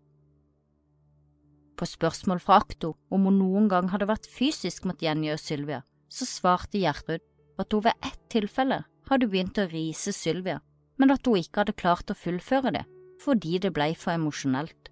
På 1.78 1.86
spørsmål 1.86 2.40
fra 2.42 2.58
Akto 2.58 2.96
om 3.14 3.28
hun 3.28 3.38
noen 3.38 3.68
gang 3.70 3.88
hadde 3.92 4.08
vært 4.10 4.26
fysisk 4.26 4.88
mot 4.88 5.02
Jenny 5.02 5.30
og 5.30 5.38
Sylvia, 5.38 5.84
så 6.10 6.26
svarte 6.26 6.80
Gjertrud 6.80 7.22
at 7.58 7.74
hun 7.74 7.84
ved 7.86 8.06
ett 8.06 8.22
tilfelle 8.34 8.80
hadde 9.08 9.28
begynt 9.30 9.60
å 9.62 9.68
rise 9.70 10.12
Sylvia, 10.14 10.58
men 10.98 11.14
at 11.14 11.26
hun 11.26 11.38
ikke 11.38 11.62
hadde 11.62 11.78
klart 11.78 12.10
å 12.10 12.18
fullføre 12.18 12.74
det 12.74 12.86
fordi 13.18 13.58
det 13.58 13.72
blei 13.74 13.92
for 13.98 14.14
emosjonelt, 14.14 14.90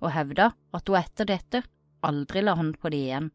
og 0.00 0.14
hevda 0.14 0.46
at 0.72 0.88
hun 0.88 0.96
etter 0.96 1.28
dette 1.28 1.60
aldri 2.04 2.40
la 2.40 2.54
hånd 2.56 2.78
på 2.80 2.88
det 2.92 3.00
igjen. 3.06 3.28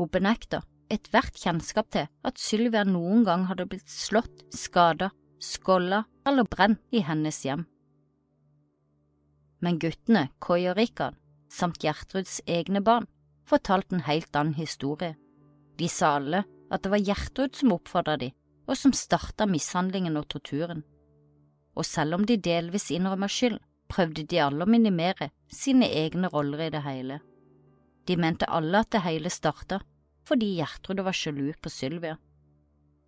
Hun 0.00 0.08
benekta 0.08 0.62
ethvert 0.90 1.36
kjennskap 1.36 1.90
til 1.92 2.08
at 2.26 2.40
Sylvia 2.40 2.86
noen 2.88 3.24
gang 3.26 3.44
hadde 3.50 3.68
blitt 3.68 3.92
slått, 3.92 4.46
skada, 4.48 5.10
skålla 5.40 6.06
eller 6.26 6.48
brent 6.48 6.80
i 6.96 7.04
hennes 7.04 7.42
hjem. 7.44 7.66
Men 9.60 9.76
guttene, 9.76 10.30
Koi 10.40 10.62
og 10.72 10.78
Rikard, 10.80 11.19
samt 11.50 11.82
Gjertruds 11.84 12.40
egne 12.46 12.82
barn, 12.84 13.08
fortalte 13.46 13.96
en 13.96 14.06
helt 14.06 14.36
annen 14.36 14.54
historie. 14.54 15.16
De 15.78 15.88
sa 15.88 16.16
alle 16.18 16.44
at 16.70 16.84
det 16.84 16.92
var 16.92 17.02
Gjertrud 17.02 17.56
som 17.58 17.74
oppfordra 17.74 18.16
de, 18.20 18.30
og 18.70 18.78
som 18.78 18.94
starta 18.94 19.48
mishandlingen 19.50 20.18
og 20.20 20.28
torturen. 20.30 20.84
Og 21.74 21.86
selv 21.86 22.18
om 22.18 22.26
de 22.26 22.38
delvis 22.38 22.90
innrømma 22.94 23.28
skyld, 23.30 23.58
prøvde 23.90 24.26
de 24.30 24.38
alle 24.38 24.62
å 24.62 24.70
minimere 24.70 25.30
sine 25.50 25.88
egne 25.90 26.30
roller 26.30 26.68
i 26.68 26.72
det 26.74 26.82
hele. 26.84 27.18
De 28.06 28.16
mente 28.16 28.46
alle 28.46 28.84
at 28.84 28.90
det 28.94 29.02
hele 29.06 29.32
starta 29.32 29.80
fordi 30.30 30.52
Gjertrud 30.60 31.00
var 31.02 31.16
sjalu 31.16 31.50
på 31.58 31.72
Sylvia. 31.72 32.18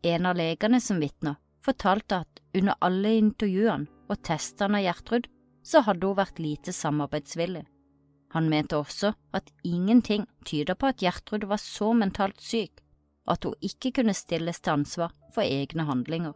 En 0.03 0.27
av 0.27 0.35
legene 0.35 0.81
som 0.83 0.99
vitna, 0.99 1.37
fortalte 1.63 2.23
at 2.25 2.41
under 2.59 2.75
alle 2.83 3.13
intervjuene 3.21 3.87
og 4.11 4.23
testene 4.27 4.81
av 4.81 4.87
Gjertrud, 4.89 5.29
så 5.63 5.85
hadde 5.87 6.09
hun 6.09 6.19
vært 6.19 6.41
lite 6.43 6.75
samarbeidsvillig. 6.75 7.63
Han 8.33 8.49
mente 8.49 8.79
også 8.81 9.13
at 9.37 9.51
ingenting 9.65 10.25
tyder 10.49 10.75
på 10.75 10.89
at 10.89 11.03
Gjertrud 11.03 11.45
var 11.49 11.61
så 11.61 11.93
mentalt 11.93 12.41
syk 12.41 12.81
at 13.29 13.45
hun 13.45 13.55
ikke 13.63 13.93
kunne 13.99 14.15
stilles 14.17 14.61
til 14.61 14.73
ansvar 14.73 15.13
for 15.35 15.45
egne 15.45 15.85
handlinger. 15.87 16.33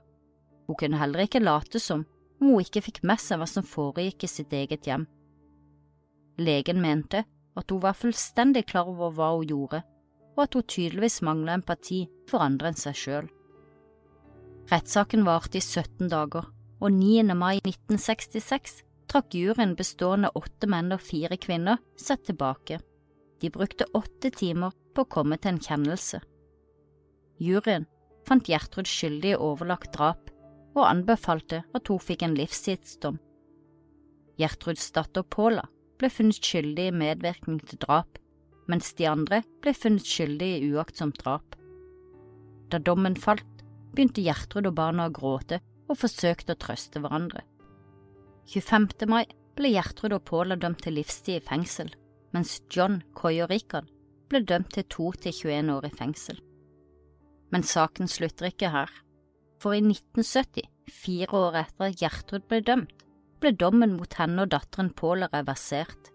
Hun 0.67 0.77
kunne 0.77 1.01
heller 1.01 1.25
ikke 1.25 1.43
late 1.43 1.81
som 1.81 2.05
om 2.41 2.51
hun 2.53 2.61
ikke 2.61 2.85
fikk 2.85 3.03
med 3.09 3.21
seg 3.23 3.41
hva 3.41 3.49
som 3.49 3.65
foregikk 3.67 4.27
i 4.27 4.31
sitt 4.31 4.53
eget 4.53 4.87
hjem. 4.87 5.07
Legen 6.39 6.83
mente 6.85 7.25
at 7.57 7.73
hun 7.73 7.81
var 7.81 7.97
fullstendig 7.97 8.67
klar 8.69 8.91
over 8.93 9.15
hva 9.17 9.31
hun 9.39 9.49
gjorde, 9.49 9.81
og 10.37 10.43
at 10.45 10.55
hun 10.55 10.67
tydeligvis 10.69 11.23
manglet 11.25 11.63
empati 11.63 12.03
for 12.29 12.45
andre 12.45 12.71
enn 12.73 12.81
seg 12.81 12.99
selv. 13.01 13.33
Rettssaken 14.69 15.25
varte 15.25 15.61
i 15.61 15.65
17 15.65 16.11
dager, 16.13 16.51
og 16.77 16.93
9. 16.93 17.23
mai 17.33 17.57
1966 17.63 18.83
trakk 19.11 19.35
juryen 19.35 19.75
bestående 19.79 20.31
av 20.31 20.43
åtte 20.43 20.69
menn 20.71 20.95
og 20.95 21.03
fire 21.05 21.39
kvinner 21.41 21.83
seg 22.01 22.25
tilbake. 22.27 22.81
De 23.41 23.51
brukte 23.53 23.89
åtte 23.95 24.31
timer 24.33 24.75
på 24.95 25.05
å 25.05 25.11
komme 25.17 25.39
til 25.39 25.55
en 25.55 25.63
kjennelse. 25.63 26.23
Juryen 27.43 27.87
fant 28.27 28.49
Gjertrud 28.49 28.89
skyldig 28.91 29.35
i 29.35 29.39
overlagt 29.39 29.93
drap 29.95 30.33
og 30.77 30.85
anbefalte 30.89 31.63
at 31.77 31.89
hun 31.89 32.03
fikk 32.03 32.25
en 32.27 32.37
livstidsdom. 32.37 33.19
Gjertruds 34.41 34.91
datter 34.93 35.25
Paula 35.25 35.65
ble 36.01 36.11
funnet 36.13 36.45
skyldig 36.45 36.91
i 36.91 36.97
medvirkning 36.97 37.61
til 37.65 37.81
drap, 37.81 38.19
mens 38.69 38.93
de 38.99 39.07
andre 39.09 39.41
ble 39.65 39.73
funnet 39.77 40.05
skyldig 40.05 40.51
i 40.59 40.73
uaktsomt 40.75 41.23
drap. 41.23 41.57
Da 42.69 42.81
dommen 42.83 43.17
falt, 43.17 43.47
begynte 43.95 44.25
Gjertrud 44.25 44.69
og 44.69 44.77
barna 44.77 45.07
å 45.09 45.15
gråte 45.15 45.63
og 45.87 46.01
forsøkte 46.03 46.57
å 46.57 46.61
trøste 46.61 47.01
hverandre. 47.01 47.45
25. 48.47 49.09
mai 49.11 49.25
ble 49.59 49.73
Gjertrud 49.73 50.13
og 50.15 50.23
Paula 50.29 50.55
dømt 50.55 50.85
til 50.85 50.95
livstid 51.01 51.41
i 51.41 51.43
fengsel, 51.43 51.89
mens 52.31 52.61
John, 52.71 53.01
Coy 53.19 53.41
og 53.43 53.51
Rikard 53.51 53.89
ble 54.31 54.45
dømt 54.47 54.71
til 54.77 54.87
2 54.87 55.09
til 55.25 55.35
21 55.35 55.73
år 55.75 55.89
i 55.89 55.97
fengsel. 55.99 56.39
Men 57.51 57.67
saken 57.67 58.07
slutter 58.11 58.51
ikke 58.51 58.71
her 58.71 58.93
for 59.63 59.75
i 59.75 59.81
1970, 59.81 60.67
fire 60.93 61.35
år 61.35 61.59
etter 61.63 61.89
at 61.89 61.99
Gjertrud 61.99 62.45
ble 62.47 62.61
dømt, 62.63 63.03
ble 63.41 63.51
dommen 63.57 63.97
mot 63.97 64.15
henne 64.21 64.45
og 64.45 64.53
datteren 64.53 64.93
Paula 64.95 65.27
reversert. 65.33 66.13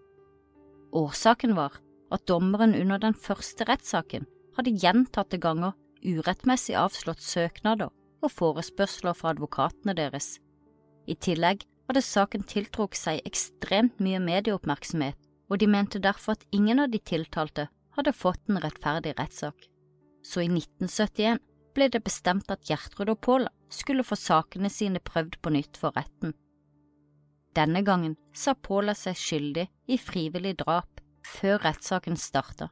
Årsaken 0.96 1.56
var 1.58 1.76
at 2.12 2.24
dommeren 2.30 2.72
under 2.78 3.02
den 3.02 3.16
første 3.18 3.66
rettssaken 3.68 4.24
hadde 4.56 4.76
gjentatte 4.78 5.40
ganger 5.42 5.76
urettmessig 6.02 6.78
avslått 6.78 7.20
søknader 7.24 7.92
og 8.22 8.32
forespørsler 8.32 9.16
fra 9.18 9.34
advokatene 9.34 9.94
deres. 9.98 10.36
I 11.10 11.16
tillegg 11.18 11.66
hadde 11.92 12.04
saken 12.06 12.44
tiltrukket 12.48 12.96
seg 12.96 13.26
ekstremt 13.28 13.98
mye 14.00 14.16
medieoppmerksomhet, 14.24 15.18
og 15.52 15.60
de 15.60 15.68
mente 15.68 16.00
derfor 16.00 16.38
at 16.38 16.46
ingen 16.56 16.80
av 16.80 16.88
de 16.88 16.96
tiltalte 16.98 17.66
hadde 17.98 18.14
fått 18.16 18.40
en 18.48 18.60
rettferdig 18.64 19.12
rettssak. 19.18 19.66
Så 20.24 20.40
i 20.40 20.48
1971 20.48 21.42
ble 21.76 21.88
det 21.92 22.00
bestemt 22.04 22.48
at 22.52 22.64
Gjertrud 22.64 23.10
og 23.12 23.20
Paula 23.20 23.50
skulle 23.72 24.06
få 24.06 24.16
sakene 24.16 24.70
sine 24.72 25.02
prøvd 25.04 25.36
på 25.44 25.52
nytt 25.52 25.76
for 25.80 25.92
retten. 25.96 26.32
Denne 27.52 27.82
gangen 27.84 28.16
sa 28.32 28.54
Paula 28.56 28.94
seg 28.96 29.18
skyldig 29.20 29.66
i 29.92 30.00
frivillig 30.00 30.54
drap 30.62 31.02
før 31.28 31.60
rettssaken 31.66 32.16
starta. 32.16 32.70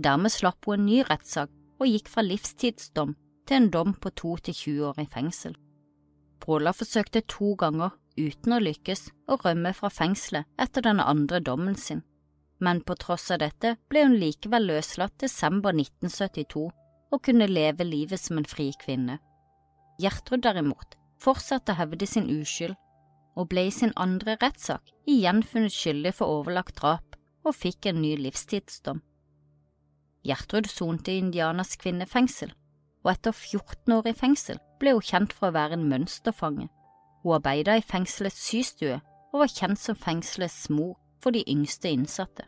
Dermed 0.00 0.32
slapp 0.32 0.64
hun 0.64 0.80
en 0.80 0.88
ny 0.88 1.02
rettssak 1.04 1.52
og 1.76 1.92
gikk 1.92 2.08
fra 2.08 2.24
livstidsdom 2.24 3.12
til 3.46 3.60
en 3.60 3.70
dom 3.72 3.92
på 4.00 4.12
to 4.16 4.36
til 4.40 4.56
20 4.56 4.90
år 4.94 5.04
i 5.04 5.08
fengsel. 5.12 5.52
Paula 6.40 6.72
forsøkte 6.72 7.24
to 7.28 7.52
ganger, 7.60 7.92
uten 8.16 8.56
å 8.56 8.60
lykkes, 8.62 9.10
å 9.28 9.38
rømme 9.44 9.72
fra 9.76 9.90
fengselet 9.92 10.48
etter 10.60 10.84
den 10.84 11.00
andre 11.00 11.40
dommen 11.40 11.76
sin, 11.76 12.02
men 12.58 12.80
på 12.80 12.96
tross 13.00 13.30
av 13.34 13.42
dette 13.44 13.76
ble 13.90 14.04
hun 14.06 14.18
likevel 14.20 14.68
løslatt 14.70 15.18
desember 15.22 15.76
1972 15.76 16.66
og 17.12 17.22
kunne 17.22 17.48
leve 17.50 17.86
livet 17.86 18.20
som 18.20 18.40
en 18.40 18.48
fri 18.48 18.72
kvinne. 18.80 19.18
Gjertrud 20.02 20.42
derimot 20.44 20.96
fortsatte 21.22 21.72
å 21.72 21.78
hevde 21.78 22.06
sin 22.08 22.28
uskyld, 22.30 22.76
og 23.36 23.50
ble 23.52 23.66
i 23.68 23.72
sin 23.74 23.92
andre 24.00 24.36
rettssak 24.40 24.92
igjen 25.08 25.42
funnet 25.44 25.74
skyldig 25.74 26.14
for 26.16 26.40
overlagt 26.40 26.78
drap 26.80 27.16
og 27.46 27.56
fikk 27.56 27.90
en 27.90 28.00
ny 28.00 28.14
livstidsdom. 28.20 29.02
Gjertrud 30.26 30.68
sonte 30.70 31.12
i 31.12 31.20
Indianas 31.22 31.76
kvinnefengsel, 31.78 32.50
og 33.04 33.12
etter 33.12 33.36
14 33.36 33.92
år 33.94 34.08
i 34.10 34.16
fengsel 34.16 34.58
ble 34.80 34.96
hun 34.96 35.04
kjent 35.04 35.36
for 35.36 35.50
å 35.50 35.56
være 35.56 35.76
en 35.78 35.86
mønsterfange. 35.90 36.66
Hun 37.26 37.40
arbeidet 37.40 37.80
i 37.80 37.82
fengselets 37.82 38.38
systue 38.38 39.00
og 39.32 39.40
var 39.42 39.50
kjent 39.50 39.80
som 39.82 39.98
fengselets 39.98 40.68
mor 40.70 40.94
for 41.18 41.34
de 41.34 41.42
yngste 41.50 41.90
innsatte. 41.90 42.44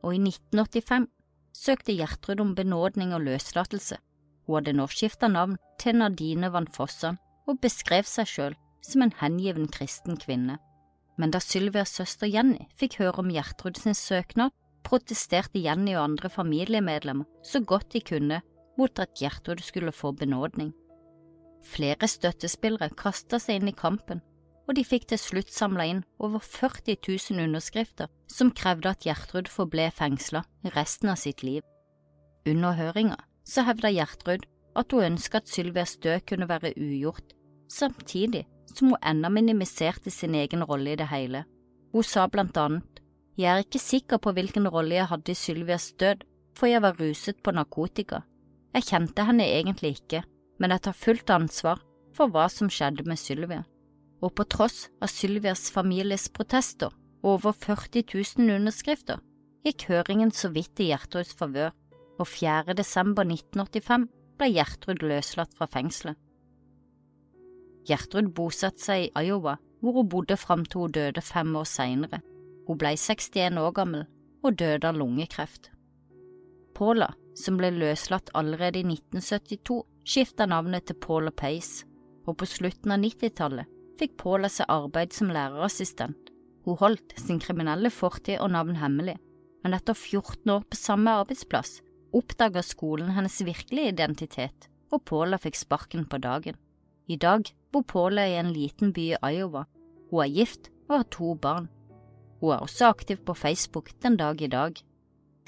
Og 0.00 0.14
i 0.16 0.20
1985 0.22 1.10
søkte 1.52 1.92
Gjertrud 1.92 2.40
om 2.40 2.54
benådning 2.56 3.12
og 3.12 3.26
løslatelse. 3.26 3.98
Hun 4.46 4.56
hadde 4.56 4.72
nå 4.78 4.86
skifta 4.88 5.28
navn 5.28 5.58
til 5.82 6.00
Nadine 6.00 6.48
Van 6.54 6.70
Fossan 6.72 7.20
og 7.44 7.60
beskrev 7.60 8.08
seg 8.08 8.30
selv 8.32 8.56
som 8.80 9.04
en 9.04 9.12
hengiven 9.20 9.68
kristen 9.68 10.16
kvinne. 10.16 10.56
Men 11.20 11.34
da 11.34 11.42
Sylvias 11.44 11.92
søster 12.00 12.32
Jenny 12.32 12.64
fikk 12.80 13.02
høre 13.02 13.20
om 13.20 13.28
Gjertrud 13.34 13.76
sin 13.76 13.98
søknad, 13.98 14.54
protesterte 14.88 15.60
Jenny 15.60 15.98
og 15.98 16.06
andre 16.06 16.32
familiemedlemmer 16.32 17.28
så 17.44 17.60
godt 17.60 17.92
de 17.92 18.00
kunne 18.00 18.40
mot 18.80 19.04
at 19.04 19.18
Gjertrud 19.20 19.60
skulle 19.60 19.92
få 19.92 20.16
benådning. 20.16 20.72
Flere 21.64 22.08
støttespillere 22.08 22.90
kasta 22.96 23.40
seg 23.42 23.60
inn 23.60 23.70
i 23.72 23.76
kampen, 23.76 24.20
og 24.68 24.76
de 24.76 24.84
fikk 24.84 25.08
til 25.08 25.20
slutt 25.20 25.50
samla 25.52 25.86
inn 25.88 26.04
over 26.20 26.42
40 26.44 26.98
000 27.08 27.44
underskrifter 27.46 28.10
som 28.30 28.52
krevde 28.52 28.92
at 28.92 29.06
Gjertrud 29.06 29.48
forble 29.48 29.88
fengsla 29.96 30.44
resten 30.76 31.08
av 31.08 31.18
sitt 31.20 31.42
liv. 31.42 31.64
Under 32.48 32.76
høringa 32.76 33.16
så 33.48 33.64
hevda 33.64 33.90
Gjertrud 33.94 34.44
at 34.78 34.92
hun 34.92 35.14
ønska 35.14 35.40
at 35.40 35.48
Sylvias 35.48 35.96
død 36.04 36.26
kunne 36.28 36.48
være 36.48 36.74
ugjort, 36.76 37.34
samtidig 37.72 38.44
som 38.74 38.92
hun 38.92 39.02
ennå 39.02 39.30
minimiserte 39.32 40.12
sin 40.12 40.36
egen 40.36 40.62
rolle 40.64 40.92
i 40.92 41.00
det 41.00 41.08
hele. 41.10 41.44
Hun 41.92 42.04
sa 42.04 42.26
blant 42.28 42.56
annet, 42.56 43.02
Jeg 43.38 43.54
er 43.54 43.62
ikke 43.62 43.78
sikker 43.78 44.18
på 44.18 44.32
hvilken 44.34 44.66
rolle 44.68 44.96
jeg 44.96 45.06
hadde 45.06 45.30
i 45.30 45.34
Sylvias 45.34 45.92
død, 45.92 46.24
for 46.58 46.66
jeg 46.66 46.82
var 46.82 46.96
ruset 46.98 47.36
på 47.38 47.52
narkotika. 47.54 48.24
Jeg 48.74 48.82
kjente 48.82 49.24
henne 49.24 49.46
egentlig 49.46 49.90
ikke, 50.00 50.24
men 50.58 50.74
jeg 50.74 50.84
tar 50.86 50.96
fullt 50.96 51.30
ansvar 51.30 51.82
for 52.16 52.30
hva 52.34 52.48
som 52.52 52.70
skjedde 52.72 53.06
med 53.08 53.20
Sylvia. 53.20 53.64
Og 54.22 54.34
på 54.34 54.46
tross 54.50 54.88
av 55.02 55.10
Sylvias 55.12 55.68
families 55.70 56.26
protester 56.34 56.90
og 57.22 57.38
over 57.38 57.54
40 57.54 58.04
000 58.14 58.54
underskrifter, 58.58 59.20
gikk 59.66 59.88
høringen 59.90 60.32
så 60.34 60.50
vidt 60.54 60.80
i 60.82 60.90
Gjertruds 60.90 61.34
favør, 61.38 61.74
og 62.18 62.26
4. 62.26 62.74
desember 62.78 63.26
1985 63.26 64.08
ble 64.38 64.50
Gjertrud 64.54 65.04
løslatt 65.06 65.54
fra 65.54 65.68
fengselet. 65.70 66.18
Gjertrud 67.88 68.32
bosatte 68.36 68.82
seg 68.82 69.06
i 69.06 69.26
Iowa, 69.26 69.56
hvor 69.80 70.00
hun 70.00 70.10
bodde 70.10 70.36
fram 70.36 70.64
til 70.66 70.84
hun 70.84 70.94
døde 70.94 71.22
fem 71.24 71.54
år 71.56 71.66
senere. 71.68 72.20
Hun 72.66 72.78
ble 72.78 72.92
61 72.98 73.58
år 73.62 73.72
gammel 73.76 74.06
og 74.44 74.58
døde 74.58 74.88
av 74.88 74.98
lungekreft. 74.98 75.70
Paula, 76.74 77.12
som 77.38 77.56
ble 77.58 77.70
løslatt 77.74 78.30
allerede 78.38 78.82
i 78.82 78.86
1972, 78.86 79.78
skifta 80.08 80.46
navnet 80.48 80.86
til 80.88 80.96
Paula 80.96 81.30
Pace, 81.34 81.84
og 82.24 82.38
på 82.40 82.48
slutten 82.48 82.94
av 82.94 83.02
90-tallet 83.02 83.68
fikk 83.98 84.16
Paula 84.20 84.48
seg 84.52 84.70
arbeid 84.72 85.12
som 85.12 85.32
lærerassistent. 85.34 86.32
Hun 86.64 86.78
holdt 86.80 87.14
sin 87.20 87.40
kriminelle 87.42 87.90
fortid 87.92 88.38
og 88.40 88.52
navn 88.54 88.78
hemmelig, 88.80 89.16
men 89.64 89.76
etter 89.76 89.96
14 89.96 90.52
år 90.54 90.64
på 90.68 90.78
samme 90.78 91.14
arbeidsplass 91.22 91.78
oppdaga 92.16 92.62
skolen 92.64 93.12
hennes 93.16 93.40
virkelige 93.44 93.92
identitet, 93.92 94.68
og 94.92 95.04
Paula 95.08 95.38
fikk 95.40 95.58
sparken 95.60 96.06
på 96.08 96.20
dagen. 96.24 96.56
I 97.08 97.16
dag 97.20 97.48
bor 97.72 97.84
Paula 97.88 98.24
i 98.28 98.38
en 98.40 98.52
liten 98.52 98.94
by 98.96 99.10
i 99.12 99.18
Iowa. 99.34 99.66
Hun 100.10 100.24
er 100.24 100.32
gift 100.32 100.70
og 100.88 100.98
har 100.98 101.08
to 101.12 101.34
barn. 101.34 101.68
Hun 102.40 102.54
er 102.54 102.64
også 102.64 102.88
aktiv 102.88 103.20
på 103.24 103.36
Facebook 103.36 103.90
den 104.02 104.16
dag 104.16 104.40
i 104.40 104.48
dag. 104.48 104.76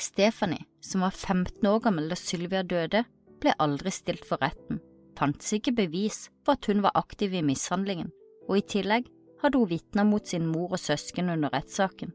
Stephanie, 0.00 0.66
som 0.80 1.04
var 1.04 1.16
15 1.16 1.64
år 1.68 1.80
gammel 1.84 2.08
da 2.10 2.16
Sylvia 2.16 2.62
døde, 2.62 3.04
ble 3.40 3.54
aldri 3.58 3.92
stilt 3.94 4.26
for 4.28 4.40
retten, 4.42 4.80
fantes 5.18 5.52
ikke 5.56 5.74
bevis 5.76 6.28
for 6.44 6.56
at 6.56 6.68
hun 6.70 6.82
var 6.84 6.96
aktiv 6.98 7.34
i 7.34 7.44
mishandlingen, 7.44 8.10
og 8.48 8.60
i 8.60 8.66
tillegg 8.74 9.08
hadde 9.42 9.60
hun 9.60 9.70
vitnet 9.70 10.08
mot 10.08 10.26
sin 10.26 10.46
mor 10.48 10.74
og 10.76 10.82
søsken 10.82 11.32
under 11.32 11.52
rettssaken. 11.54 12.12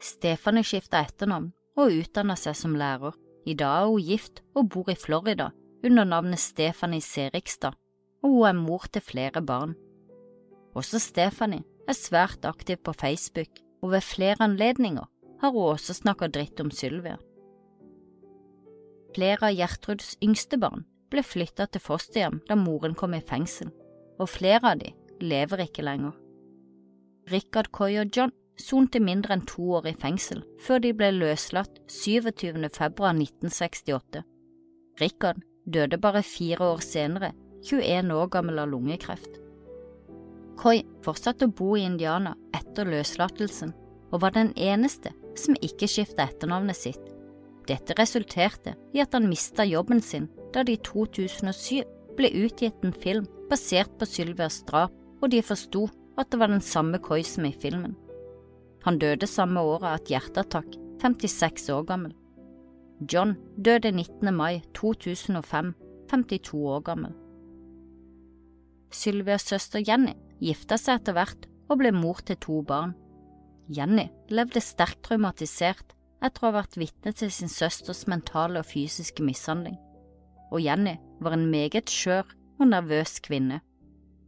Stephanie 0.00 0.64
skifta 0.64 1.02
etternavn 1.04 1.50
og 1.78 1.94
utdanna 2.00 2.36
seg 2.38 2.56
som 2.58 2.76
lærer. 2.78 3.14
I 3.48 3.54
dag 3.56 3.84
er 3.84 3.90
hun 3.90 4.04
gift 4.04 4.42
og 4.54 4.68
bor 4.72 4.90
i 4.92 4.98
Florida 4.98 5.50
under 5.84 6.04
navnet 6.04 6.40
Stefanie 6.40 7.00
Serigstad, 7.04 7.76
og 8.22 8.34
hun 8.34 8.48
er 8.50 8.58
mor 8.58 8.84
til 8.92 9.04
flere 9.04 9.42
barn. 9.42 9.74
Også 10.76 11.00
Stefanie 11.02 11.64
er 11.88 11.96
svært 11.96 12.44
aktiv 12.44 12.78
på 12.84 12.92
Facebook, 12.92 13.48
og 13.82 13.94
ved 13.94 14.04
flere 14.04 14.44
anledninger 14.44 15.06
har 15.40 15.50
hun 15.50 15.72
også 15.72 15.96
snakket 15.96 16.34
dritt 16.36 16.60
om 16.60 16.70
Sylvia. 16.70 17.16
Flere 19.14 19.50
av 19.50 19.56
Gjertruds 19.56 20.14
yngste 20.22 20.58
barn 20.62 20.84
ble 21.10 21.22
flytta 21.26 21.66
til 21.66 21.82
fosterhjem 21.82 22.40
da 22.48 22.56
moren 22.58 22.94
kom 22.94 23.16
i 23.16 23.22
fengsel, 23.24 23.72
og 24.20 24.30
flere 24.30 24.74
av 24.74 24.82
de 24.82 24.92
lever 25.20 25.64
ikke 25.66 25.84
lenger. 25.86 26.14
Richard 27.30 27.70
Coy 27.74 27.98
og 28.02 28.14
John 28.16 28.32
sonte 28.60 29.00
mindre 29.02 29.34
enn 29.36 29.46
to 29.48 29.66
år 29.78 29.88
i 29.90 29.96
fengsel 29.96 30.42
før 30.62 30.82
de 30.84 30.92
ble 30.96 31.10
løslatt 31.16 31.80
27. 31.90 32.68
februar 32.74 33.14
1968. 33.16 34.22
Richard 35.00 35.42
døde 35.66 35.98
bare 35.98 36.22
fire 36.26 36.72
år 36.74 36.82
senere, 36.84 37.32
21 37.66 38.14
år 38.14 38.30
gammel 38.32 38.58
av 38.62 38.70
lungekreft. 38.72 39.40
Coy 40.60 40.82
fortsatte 41.04 41.48
å 41.48 41.54
bo 41.56 41.74
i 41.76 41.86
Indiana 41.86 42.34
etter 42.56 42.88
løslatelsen, 42.88 43.72
og 44.10 44.22
var 44.24 44.34
den 44.34 44.50
eneste 44.58 45.12
som 45.38 45.56
ikke 45.62 45.88
skifta 45.88 46.26
etternavnet 46.26 46.76
sitt. 46.76 47.09
Dette 47.70 47.94
resulterte 47.98 48.74
i 48.96 49.02
at 49.02 49.14
han 49.14 49.28
mista 49.30 49.66
jobben 49.68 50.00
sin 50.02 50.26
da 50.54 50.64
det 50.66 50.78
i 50.78 50.82
2007 50.88 51.84
ble 52.18 52.30
utgitt 52.42 52.82
en 52.82 52.94
film 52.94 53.28
basert 53.50 53.92
på 53.98 54.08
Sylvias 54.08 54.60
drap, 54.66 54.94
og 55.20 55.30
de 55.30 55.42
forsto 55.44 55.84
at 56.18 56.30
det 56.32 56.40
var 56.40 56.50
den 56.50 56.64
samme 56.64 56.98
Koi 57.02 57.20
som 57.26 57.46
i 57.46 57.52
filmen. 57.54 57.94
Han 58.86 58.98
døde 58.98 59.28
samme 59.28 59.60
året 59.60 59.86
av 59.86 60.00
et 60.00 60.10
hjerteattakk, 60.14 60.74
56 61.02 61.68
år 61.74 61.84
gammel. 61.88 62.14
John 63.10 63.36
døde 63.56 63.92
19. 63.92 64.32
mai 64.34 64.62
2005, 64.76 65.74
52 66.10 66.64
år 66.74 66.82
gammel. 66.88 67.14
Sylvias 68.90 69.46
søster 69.46 69.84
Jenny 69.86 70.16
gifta 70.42 70.80
seg 70.80 71.00
etter 71.00 71.16
hvert 71.16 71.46
og 71.70 71.78
ble 71.80 71.92
mor 71.94 72.18
til 72.26 72.40
to 72.42 72.60
barn. 72.66 72.96
Jenny 73.70 74.08
levde 74.34 74.62
sterkt 74.64 75.04
traumatisert 75.06 75.94
etter 76.20 76.44
å 76.44 76.50
ha 76.50 76.58
vært 76.60 76.78
vitne 76.80 77.12
til 77.16 77.32
sin 77.32 77.50
søsters 77.50 78.06
mentale 78.10 78.60
og 78.60 78.68
fysiske 78.68 79.24
mishandling, 79.24 79.78
og 80.50 80.62
Jenny 80.64 80.96
var 81.20 81.36
en 81.36 81.48
meget 81.52 81.90
skjør 81.90 82.28
og 82.60 82.70
nervøs 82.72 83.18
kvinne. 83.24 83.60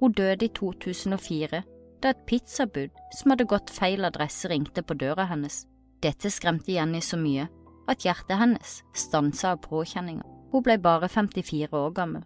Hun 0.01 0.15
døde 0.17 0.49
i 0.49 0.55
2004 0.57 1.63
da 2.03 2.11
et 2.11 2.25
pizzabud 2.27 2.91
som 3.15 3.33
hadde 3.33 3.47
gått 3.51 3.71
feil 3.71 4.05
adresse 4.09 4.49
ringte 4.51 4.83
på 4.83 4.97
døra 4.99 5.29
hennes. 5.31 5.63
Dette 6.03 6.33
skremte 6.35 6.75
Jenny 6.75 7.01
så 7.05 7.19
mye 7.21 7.47
at 7.91 8.03
hjertet 8.07 8.39
hennes 8.41 8.81
stansa 8.97 9.55
av 9.55 9.63
påkjenninger. 9.67 10.27
Hun 10.53 10.65
ble 10.67 10.77
bare 10.83 11.09
54 11.09 11.71
år 11.73 11.95
gammel. 11.97 12.25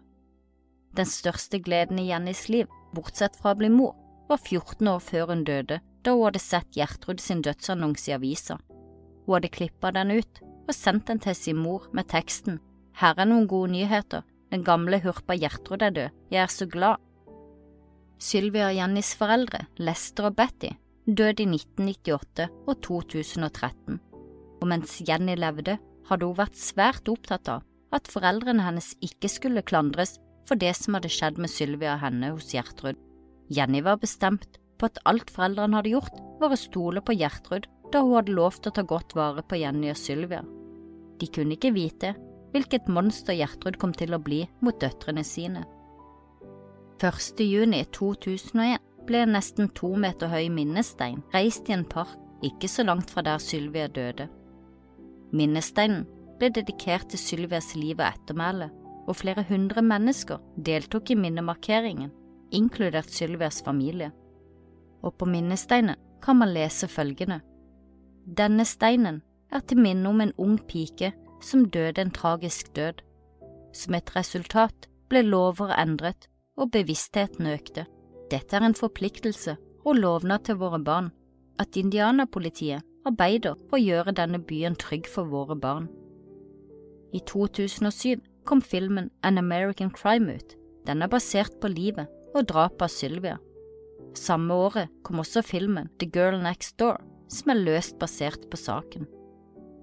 Den 0.97 1.05
største 1.05 1.59
gleden 1.61 1.99
i 2.01 2.07
Jennys 2.09 2.47
liv, 2.49 2.67
bortsett 2.95 3.35
fra 3.37 3.53
å 3.53 3.59
bli 3.59 3.69
mor, 3.69 3.93
var 4.27 4.41
14 4.41 4.87
år 4.89 5.03
før 5.03 5.31
hun 5.31 5.43
døde, 5.47 5.79
da 6.03 6.15
hun 6.15 6.25
hadde 6.25 6.41
sett 6.41 6.75
Gjertrud 6.75 7.21
sin 7.21 7.43
dødsannonse 7.45 8.09
i 8.09 8.15
avisa. 8.15 8.57
Hun 9.27 9.35
hadde 9.35 9.51
klippa 9.51 9.91
den 9.91 10.15
ut 10.15 10.39
og 10.67 10.73
sendt 10.75 11.09
den 11.11 11.19
til 11.23 11.35
sin 11.35 11.59
mor 11.59 11.89
med 11.95 12.07
teksten 12.11 12.61
Her 12.97 13.19
er 13.19 13.27
noen 13.27 13.45
gode 13.51 13.73
nyheter, 13.75 14.23
den 14.49 14.63
gamle 14.63 15.01
hurpa 15.03 15.35
Gjertrud 15.35 15.83
er 15.83 15.93
død, 15.93 16.15
jeg 16.31 16.41
er 16.41 16.49
så 16.49 16.65
glad. 16.65 17.03
Sylvia 18.17 18.71
og 18.71 18.77
Jennys 18.79 19.11
foreldre, 19.19 19.67
Lester 19.77 20.31
og 20.31 20.37
Betty, 20.39 20.71
døde 21.05 21.43
i 21.43 21.49
1998 21.51 22.47
og 22.65 22.79
2013, 22.87 23.99
og 24.57 24.65
mens 24.71 24.95
Jenny 25.05 25.35
levde, 25.37 25.77
hadde 26.07 26.25
hun 26.25 26.39
vært 26.39 26.57
svært 26.57 27.11
opptatt 27.11 27.51
av 27.51 27.67
at 27.93 28.09
foreldrene 28.09 28.63
hennes 28.65 28.93
ikke 29.03 29.29
skulle 29.29 29.65
klandres 29.67 30.17
for 30.47 30.59
det 30.59 30.73
som 30.79 30.97
hadde 30.97 31.11
skjedd 31.11 31.37
med 31.43 31.51
Sylvia 31.51 31.97
og 31.97 32.03
henne 32.05 32.31
hos 32.33 32.49
Gjertrud. 32.55 32.97
Jenny 33.53 33.83
var 33.83 33.99
bestemt 34.01 34.57
på 34.79 34.89
at 34.89 34.99
alt 35.09 35.29
foreldrene 35.33 35.77
hadde 35.77 35.93
gjort, 35.93 36.17
var 36.41 36.53
å 36.53 36.59
stole 36.59 37.03
på 37.03 37.15
Gjertrud 37.19 37.67
da 37.91 38.03
hun 38.03 38.17
hadde 38.17 38.35
lovt 38.35 38.67
å 38.67 38.73
ta 38.75 38.83
godt 38.83 39.15
vare 39.17 39.43
på 39.43 39.59
Jenny 39.61 39.91
og 39.91 39.99
Sylvia. 39.99 40.43
De 41.17 41.29
kunne 41.33 41.57
ikke 41.57 41.73
vite 41.75 42.13
hvilket 42.53 42.89
monster 42.91 43.35
Gjertrud 43.37 43.77
kom 43.81 43.93
til 43.95 44.15
å 44.15 44.21
bli 44.23 44.43
mot 44.63 44.77
døtrene 44.81 45.23
sine. 45.27 45.65
1. 46.97 47.43
juni 47.45 47.83
2001 47.93 48.81
ble 49.07 49.23
en 49.23 49.35
nesten 49.37 49.69
to 49.77 49.93
meter 49.95 50.31
høy 50.31 50.47
minnestein 50.51 51.21
reist 51.33 51.69
i 51.69 51.75
en 51.75 51.85
park 51.87 52.17
ikke 52.45 52.69
så 52.69 52.85
langt 52.85 53.11
fra 53.13 53.23
der 53.25 53.41
Sylvia 53.41 53.87
døde. 53.87 54.27
Minnesteinen 55.33 56.05
ble 56.39 56.51
dedikert 56.53 57.09
til 57.11 57.19
Sylvias 57.19 57.73
liv 57.75 57.97
og 57.97 58.07
ettermæle, 58.07 58.69
og 59.07 59.15
flere 59.15 59.43
hundre 59.47 59.81
mennesker 59.81 60.41
deltok 60.65 61.11
i 61.11 61.17
minnemarkeringen, 61.17 62.11
inkludert 62.51 63.09
Sylvias 63.11 63.61
familie. 63.63 64.11
Og 65.01 65.15
på 65.17 65.25
minnesteinen 65.29 65.95
kan 66.21 66.37
man 66.37 66.53
lese 66.53 66.87
følgende. 66.87 67.39
Denne 68.27 68.65
steinen 68.67 69.21
er 69.55 69.61
til 69.63 69.79
minne 69.79 70.09
om 70.09 70.19
en 70.19 70.33
ung 70.35 70.57
pike 70.67 71.13
som 71.39 71.69
døde 71.71 72.01
en 72.01 72.11
tragisk 72.11 72.73
død. 72.75 72.99
Som 73.71 73.95
et 73.95 74.11
resultat 74.15 74.89
ble 75.07 75.21
lover 75.23 75.71
endret 75.79 76.27
og 76.57 76.73
bevisstheten 76.73 77.47
økte. 77.47 77.85
Dette 78.31 78.57
er 78.57 78.65
en 78.67 78.75
forpliktelse 78.75 79.55
og 79.85 79.95
lovnad 79.95 80.43
til 80.43 80.59
våre 80.59 80.79
barn, 80.83 81.11
at 81.59 81.79
Indianapolitiet 81.79 82.83
arbeider 83.07 83.55
for 83.69 83.79
å 83.79 83.83
gjøre 83.85 84.17
denne 84.19 84.43
byen 84.43 84.75
trygg 84.75 85.07
for 85.07 85.31
våre 85.31 85.55
barn. 85.55 85.87
I 87.15 87.23
2007 87.23 88.19
kom 88.43 88.61
filmen 88.61 89.11
An 89.23 89.37
American 89.37 89.91
Crime 89.91 90.35
ut. 90.35 90.57
Den 90.83 91.01
er 91.01 91.07
basert 91.07 91.61
på 91.61 91.71
livet 91.71 92.11
og 92.35 92.49
drapet 92.51 92.89
av 92.89 92.91
Sylvia. 92.91 93.37
Samme 94.15 94.53
året 94.53 94.91
kom 95.03 95.23
også 95.23 95.45
filmen 95.45 95.87
The 95.99 96.09
Girl 96.11 96.41
Next 96.43 96.75
Door, 96.79 96.99
som 97.31 97.51
er 97.53 97.61
løst 97.61 97.97
basert 98.01 98.47
på 98.51 98.59
saken. 98.59 99.07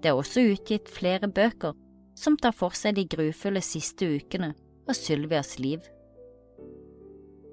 Det 0.02 0.10
er 0.10 0.18
også 0.18 0.44
utgitt 0.52 0.90
flere 0.92 1.28
bøker 1.28 1.74
som 2.18 2.36
tar 2.38 2.54
for 2.56 2.76
seg 2.76 2.98
de 2.98 3.06
grufulle 3.10 3.62
siste 3.64 4.06
ukene 4.06 4.52
av 4.88 4.96
Sylvias 4.98 5.56
liv. 5.58 5.82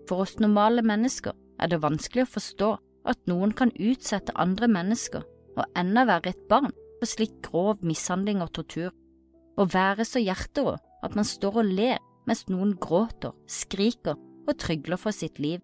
For 0.10 0.26
oss 0.26 0.38
normale 0.44 0.84
mennesker 0.84 1.36
er 1.62 1.72
det 1.72 1.82
vanskelig 1.84 2.26
å 2.26 2.34
forstå 2.34 2.72
at 3.12 3.22
noen 3.30 3.54
kan 3.58 3.72
utsette 3.80 4.36
andre 4.40 4.68
mennesker, 4.70 5.24
og 5.58 5.80
enda 5.80 6.06
verre 6.08 6.32
et 6.32 6.44
barn, 6.50 6.72
for 7.00 7.10
slik 7.10 7.34
grov 7.48 7.82
mishandling 7.86 8.44
og 8.44 8.52
tortur, 8.54 8.92
og 9.58 9.74
være 9.74 10.06
så 10.06 10.22
hjerterå 10.22 10.76
at 11.02 11.16
man 11.18 11.28
står 11.28 11.64
og 11.64 11.72
ler 11.72 11.98
mens 12.30 12.46
noen 12.52 12.76
gråter, 12.80 13.34
skriker 13.50 14.20
og 14.48 14.58
trygler 14.62 15.00
for 15.02 15.16
sitt 15.16 15.42
liv, 15.42 15.60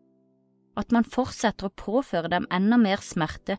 at 0.78 0.94
man 0.94 1.06
fortsetter 1.06 1.70
å 1.70 1.78
påføre 1.78 2.32
dem 2.32 2.48
enda 2.54 2.78
mer 2.82 3.02
smerte 3.06 3.58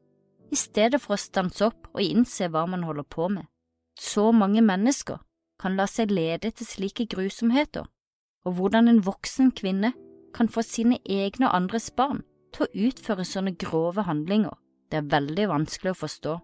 i 0.52 0.56
stedet 0.56 1.00
for 1.02 1.16
å 1.16 1.20
stanse 1.20 1.66
opp 1.66 1.88
og 1.92 2.02
innse 2.02 2.48
hva 2.52 2.64
man 2.70 2.84
holder 2.86 3.06
på 3.08 3.28
med. 3.32 3.46
Så 3.98 4.30
mange 4.32 4.62
mennesker 4.64 5.20
kan 5.58 5.76
la 5.76 5.88
seg 5.90 6.12
lede 6.14 6.52
til 6.54 6.66
slike 6.66 7.08
grusomheter, 7.10 7.88
og 8.46 8.54
hvordan 8.54 8.88
en 8.88 9.02
voksen 9.04 9.50
kvinne 9.58 9.92
kan 10.34 10.48
få 10.48 10.62
sine 10.62 11.00
egne 11.04 11.48
og 11.48 11.56
andres 11.56 11.90
barn 11.90 12.22
til 12.54 12.64
å 12.64 12.88
utføre 12.88 13.26
sånne 13.26 13.56
grove 13.58 14.04
handlinger, 14.06 14.54
det 14.90 15.02
er 15.02 15.10
veldig 15.12 15.48
vanskelig 15.50 15.92
å 15.92 16.00
forstå. 16.04 16.36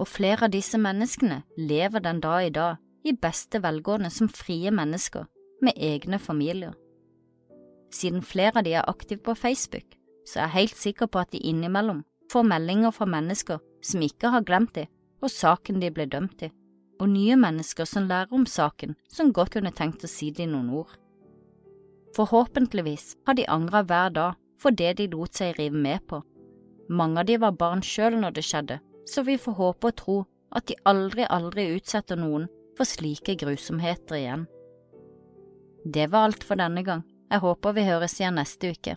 Og 0.00 0.08
flere 0.08 0.48
av 0.48 0.54
disse 0.54 0.80
menneskene 0.80 1.42
lever 1.56 2.02
den 2.04 2.20
dag 2.24 2.46
i 2.46 2.52
dag 2.54 2.80
i 3.04 3.16
beste 3.16 3.60
velgående 3.62 4.10
som 4.12 4.28
frie 4.28 4.72
mennesker 4.72 5.28
med 5.64 5.76
egne 5.76 6.18
familier. 6.18 6.74
Siden 7.92 8.22
flere 8.22 8.60
av 8.60 8.66
de 8.66 8.74
er 8.76 8.88
aktive 8.88 9.22
på 9.24 9.34
Facebook, 9.34 9.96
så 10.26 10.40
er 10.40 10.46
jeg 10.46 10.56
helt 10.56 10.78
sikker 10.78 11.10
på 11.10 11.20
at 11.20 11.32
de 11.32 11.40
innimellom 11.42 12.04
får 12.30 12.46
meldinger 12.46 12.94
fra 12.94 13.08
mennesker 13.10 13.60
som 13.84 14.02
ikke 14.06 14.30
har 14.34 14.46
glemt 14.46 14.74
dem 14.78 14.90
og 15.20 15.32
saken 15.32 15.80
de 15.82 15.90
ble 15.92 16.06
dømt 16.08 16.46
i, 16.46 16.50
og 17.00 17.10
nye 17.12 17.36
mennesker 17.36 17.88
som 17.88 18.08
lærer 18.08 18.32
om 18.32 18.46
saken 18.48 18.94
som 19.12 19.32
godt 19.36 19.54
kunne 19.56 19.72
tenkt 19.76 20.04
å 20.04 20.10
si 20.10 20.30
dem 20.36 20.54
noen 20.54 20.70
ord. 20.82 20.92
Forhåpentligvis 22.16 23.14
har 23.26 23.36
de 23.38 23.46
angra 23.48 23.82
hver 23.86 24.14
dag 24.16 24.38
for 24.60 24.76
det 24.76 24.96
de 24.98 25.08
lot 25.12 25.36
seg 25.36 25.58
rive 25.58 25.76
med 25.76 26.02
på. 26.08 26.20
Mange 26.90 27.22
av 27.22 27.28
de 27.28 27.36
var 27.40 27.56
barn 27.56 27.84
sjøl 27.86 28.18
når 28.18 28.34
det 28.36 28.44
skjedde, 28.48 28.80
så 29.06 29.22
vi 29.26 29.38
får 29.38 29.56
håpe 29.60 29.92
og 29.92 29.98
tro 30.00 30.16
at 30.56 30.66
de 30.66 30.76
aldri, 30.90 31.24
aldri 31.24 31.68
utsetter 31.76 32.18
noen 32.18 32.48
for 32.76 32.88
slike 32.88 33.36
grusomheter 33.38 34.18
igjen. 34.18 34.48
Det 35.84 36.10
var 36.12 36.28
alt 36.28 36.44
for 36.44 36.60
denne 36.60 36.82
gang. 36.84 37.04
Jeg 37.30 37.44
håper 37.44 37.76
vi 37.76 37.86
høres 37.86 38.18
igjen 38.18 38.36
neste 38.36 38.72
uke. 38.74 38.96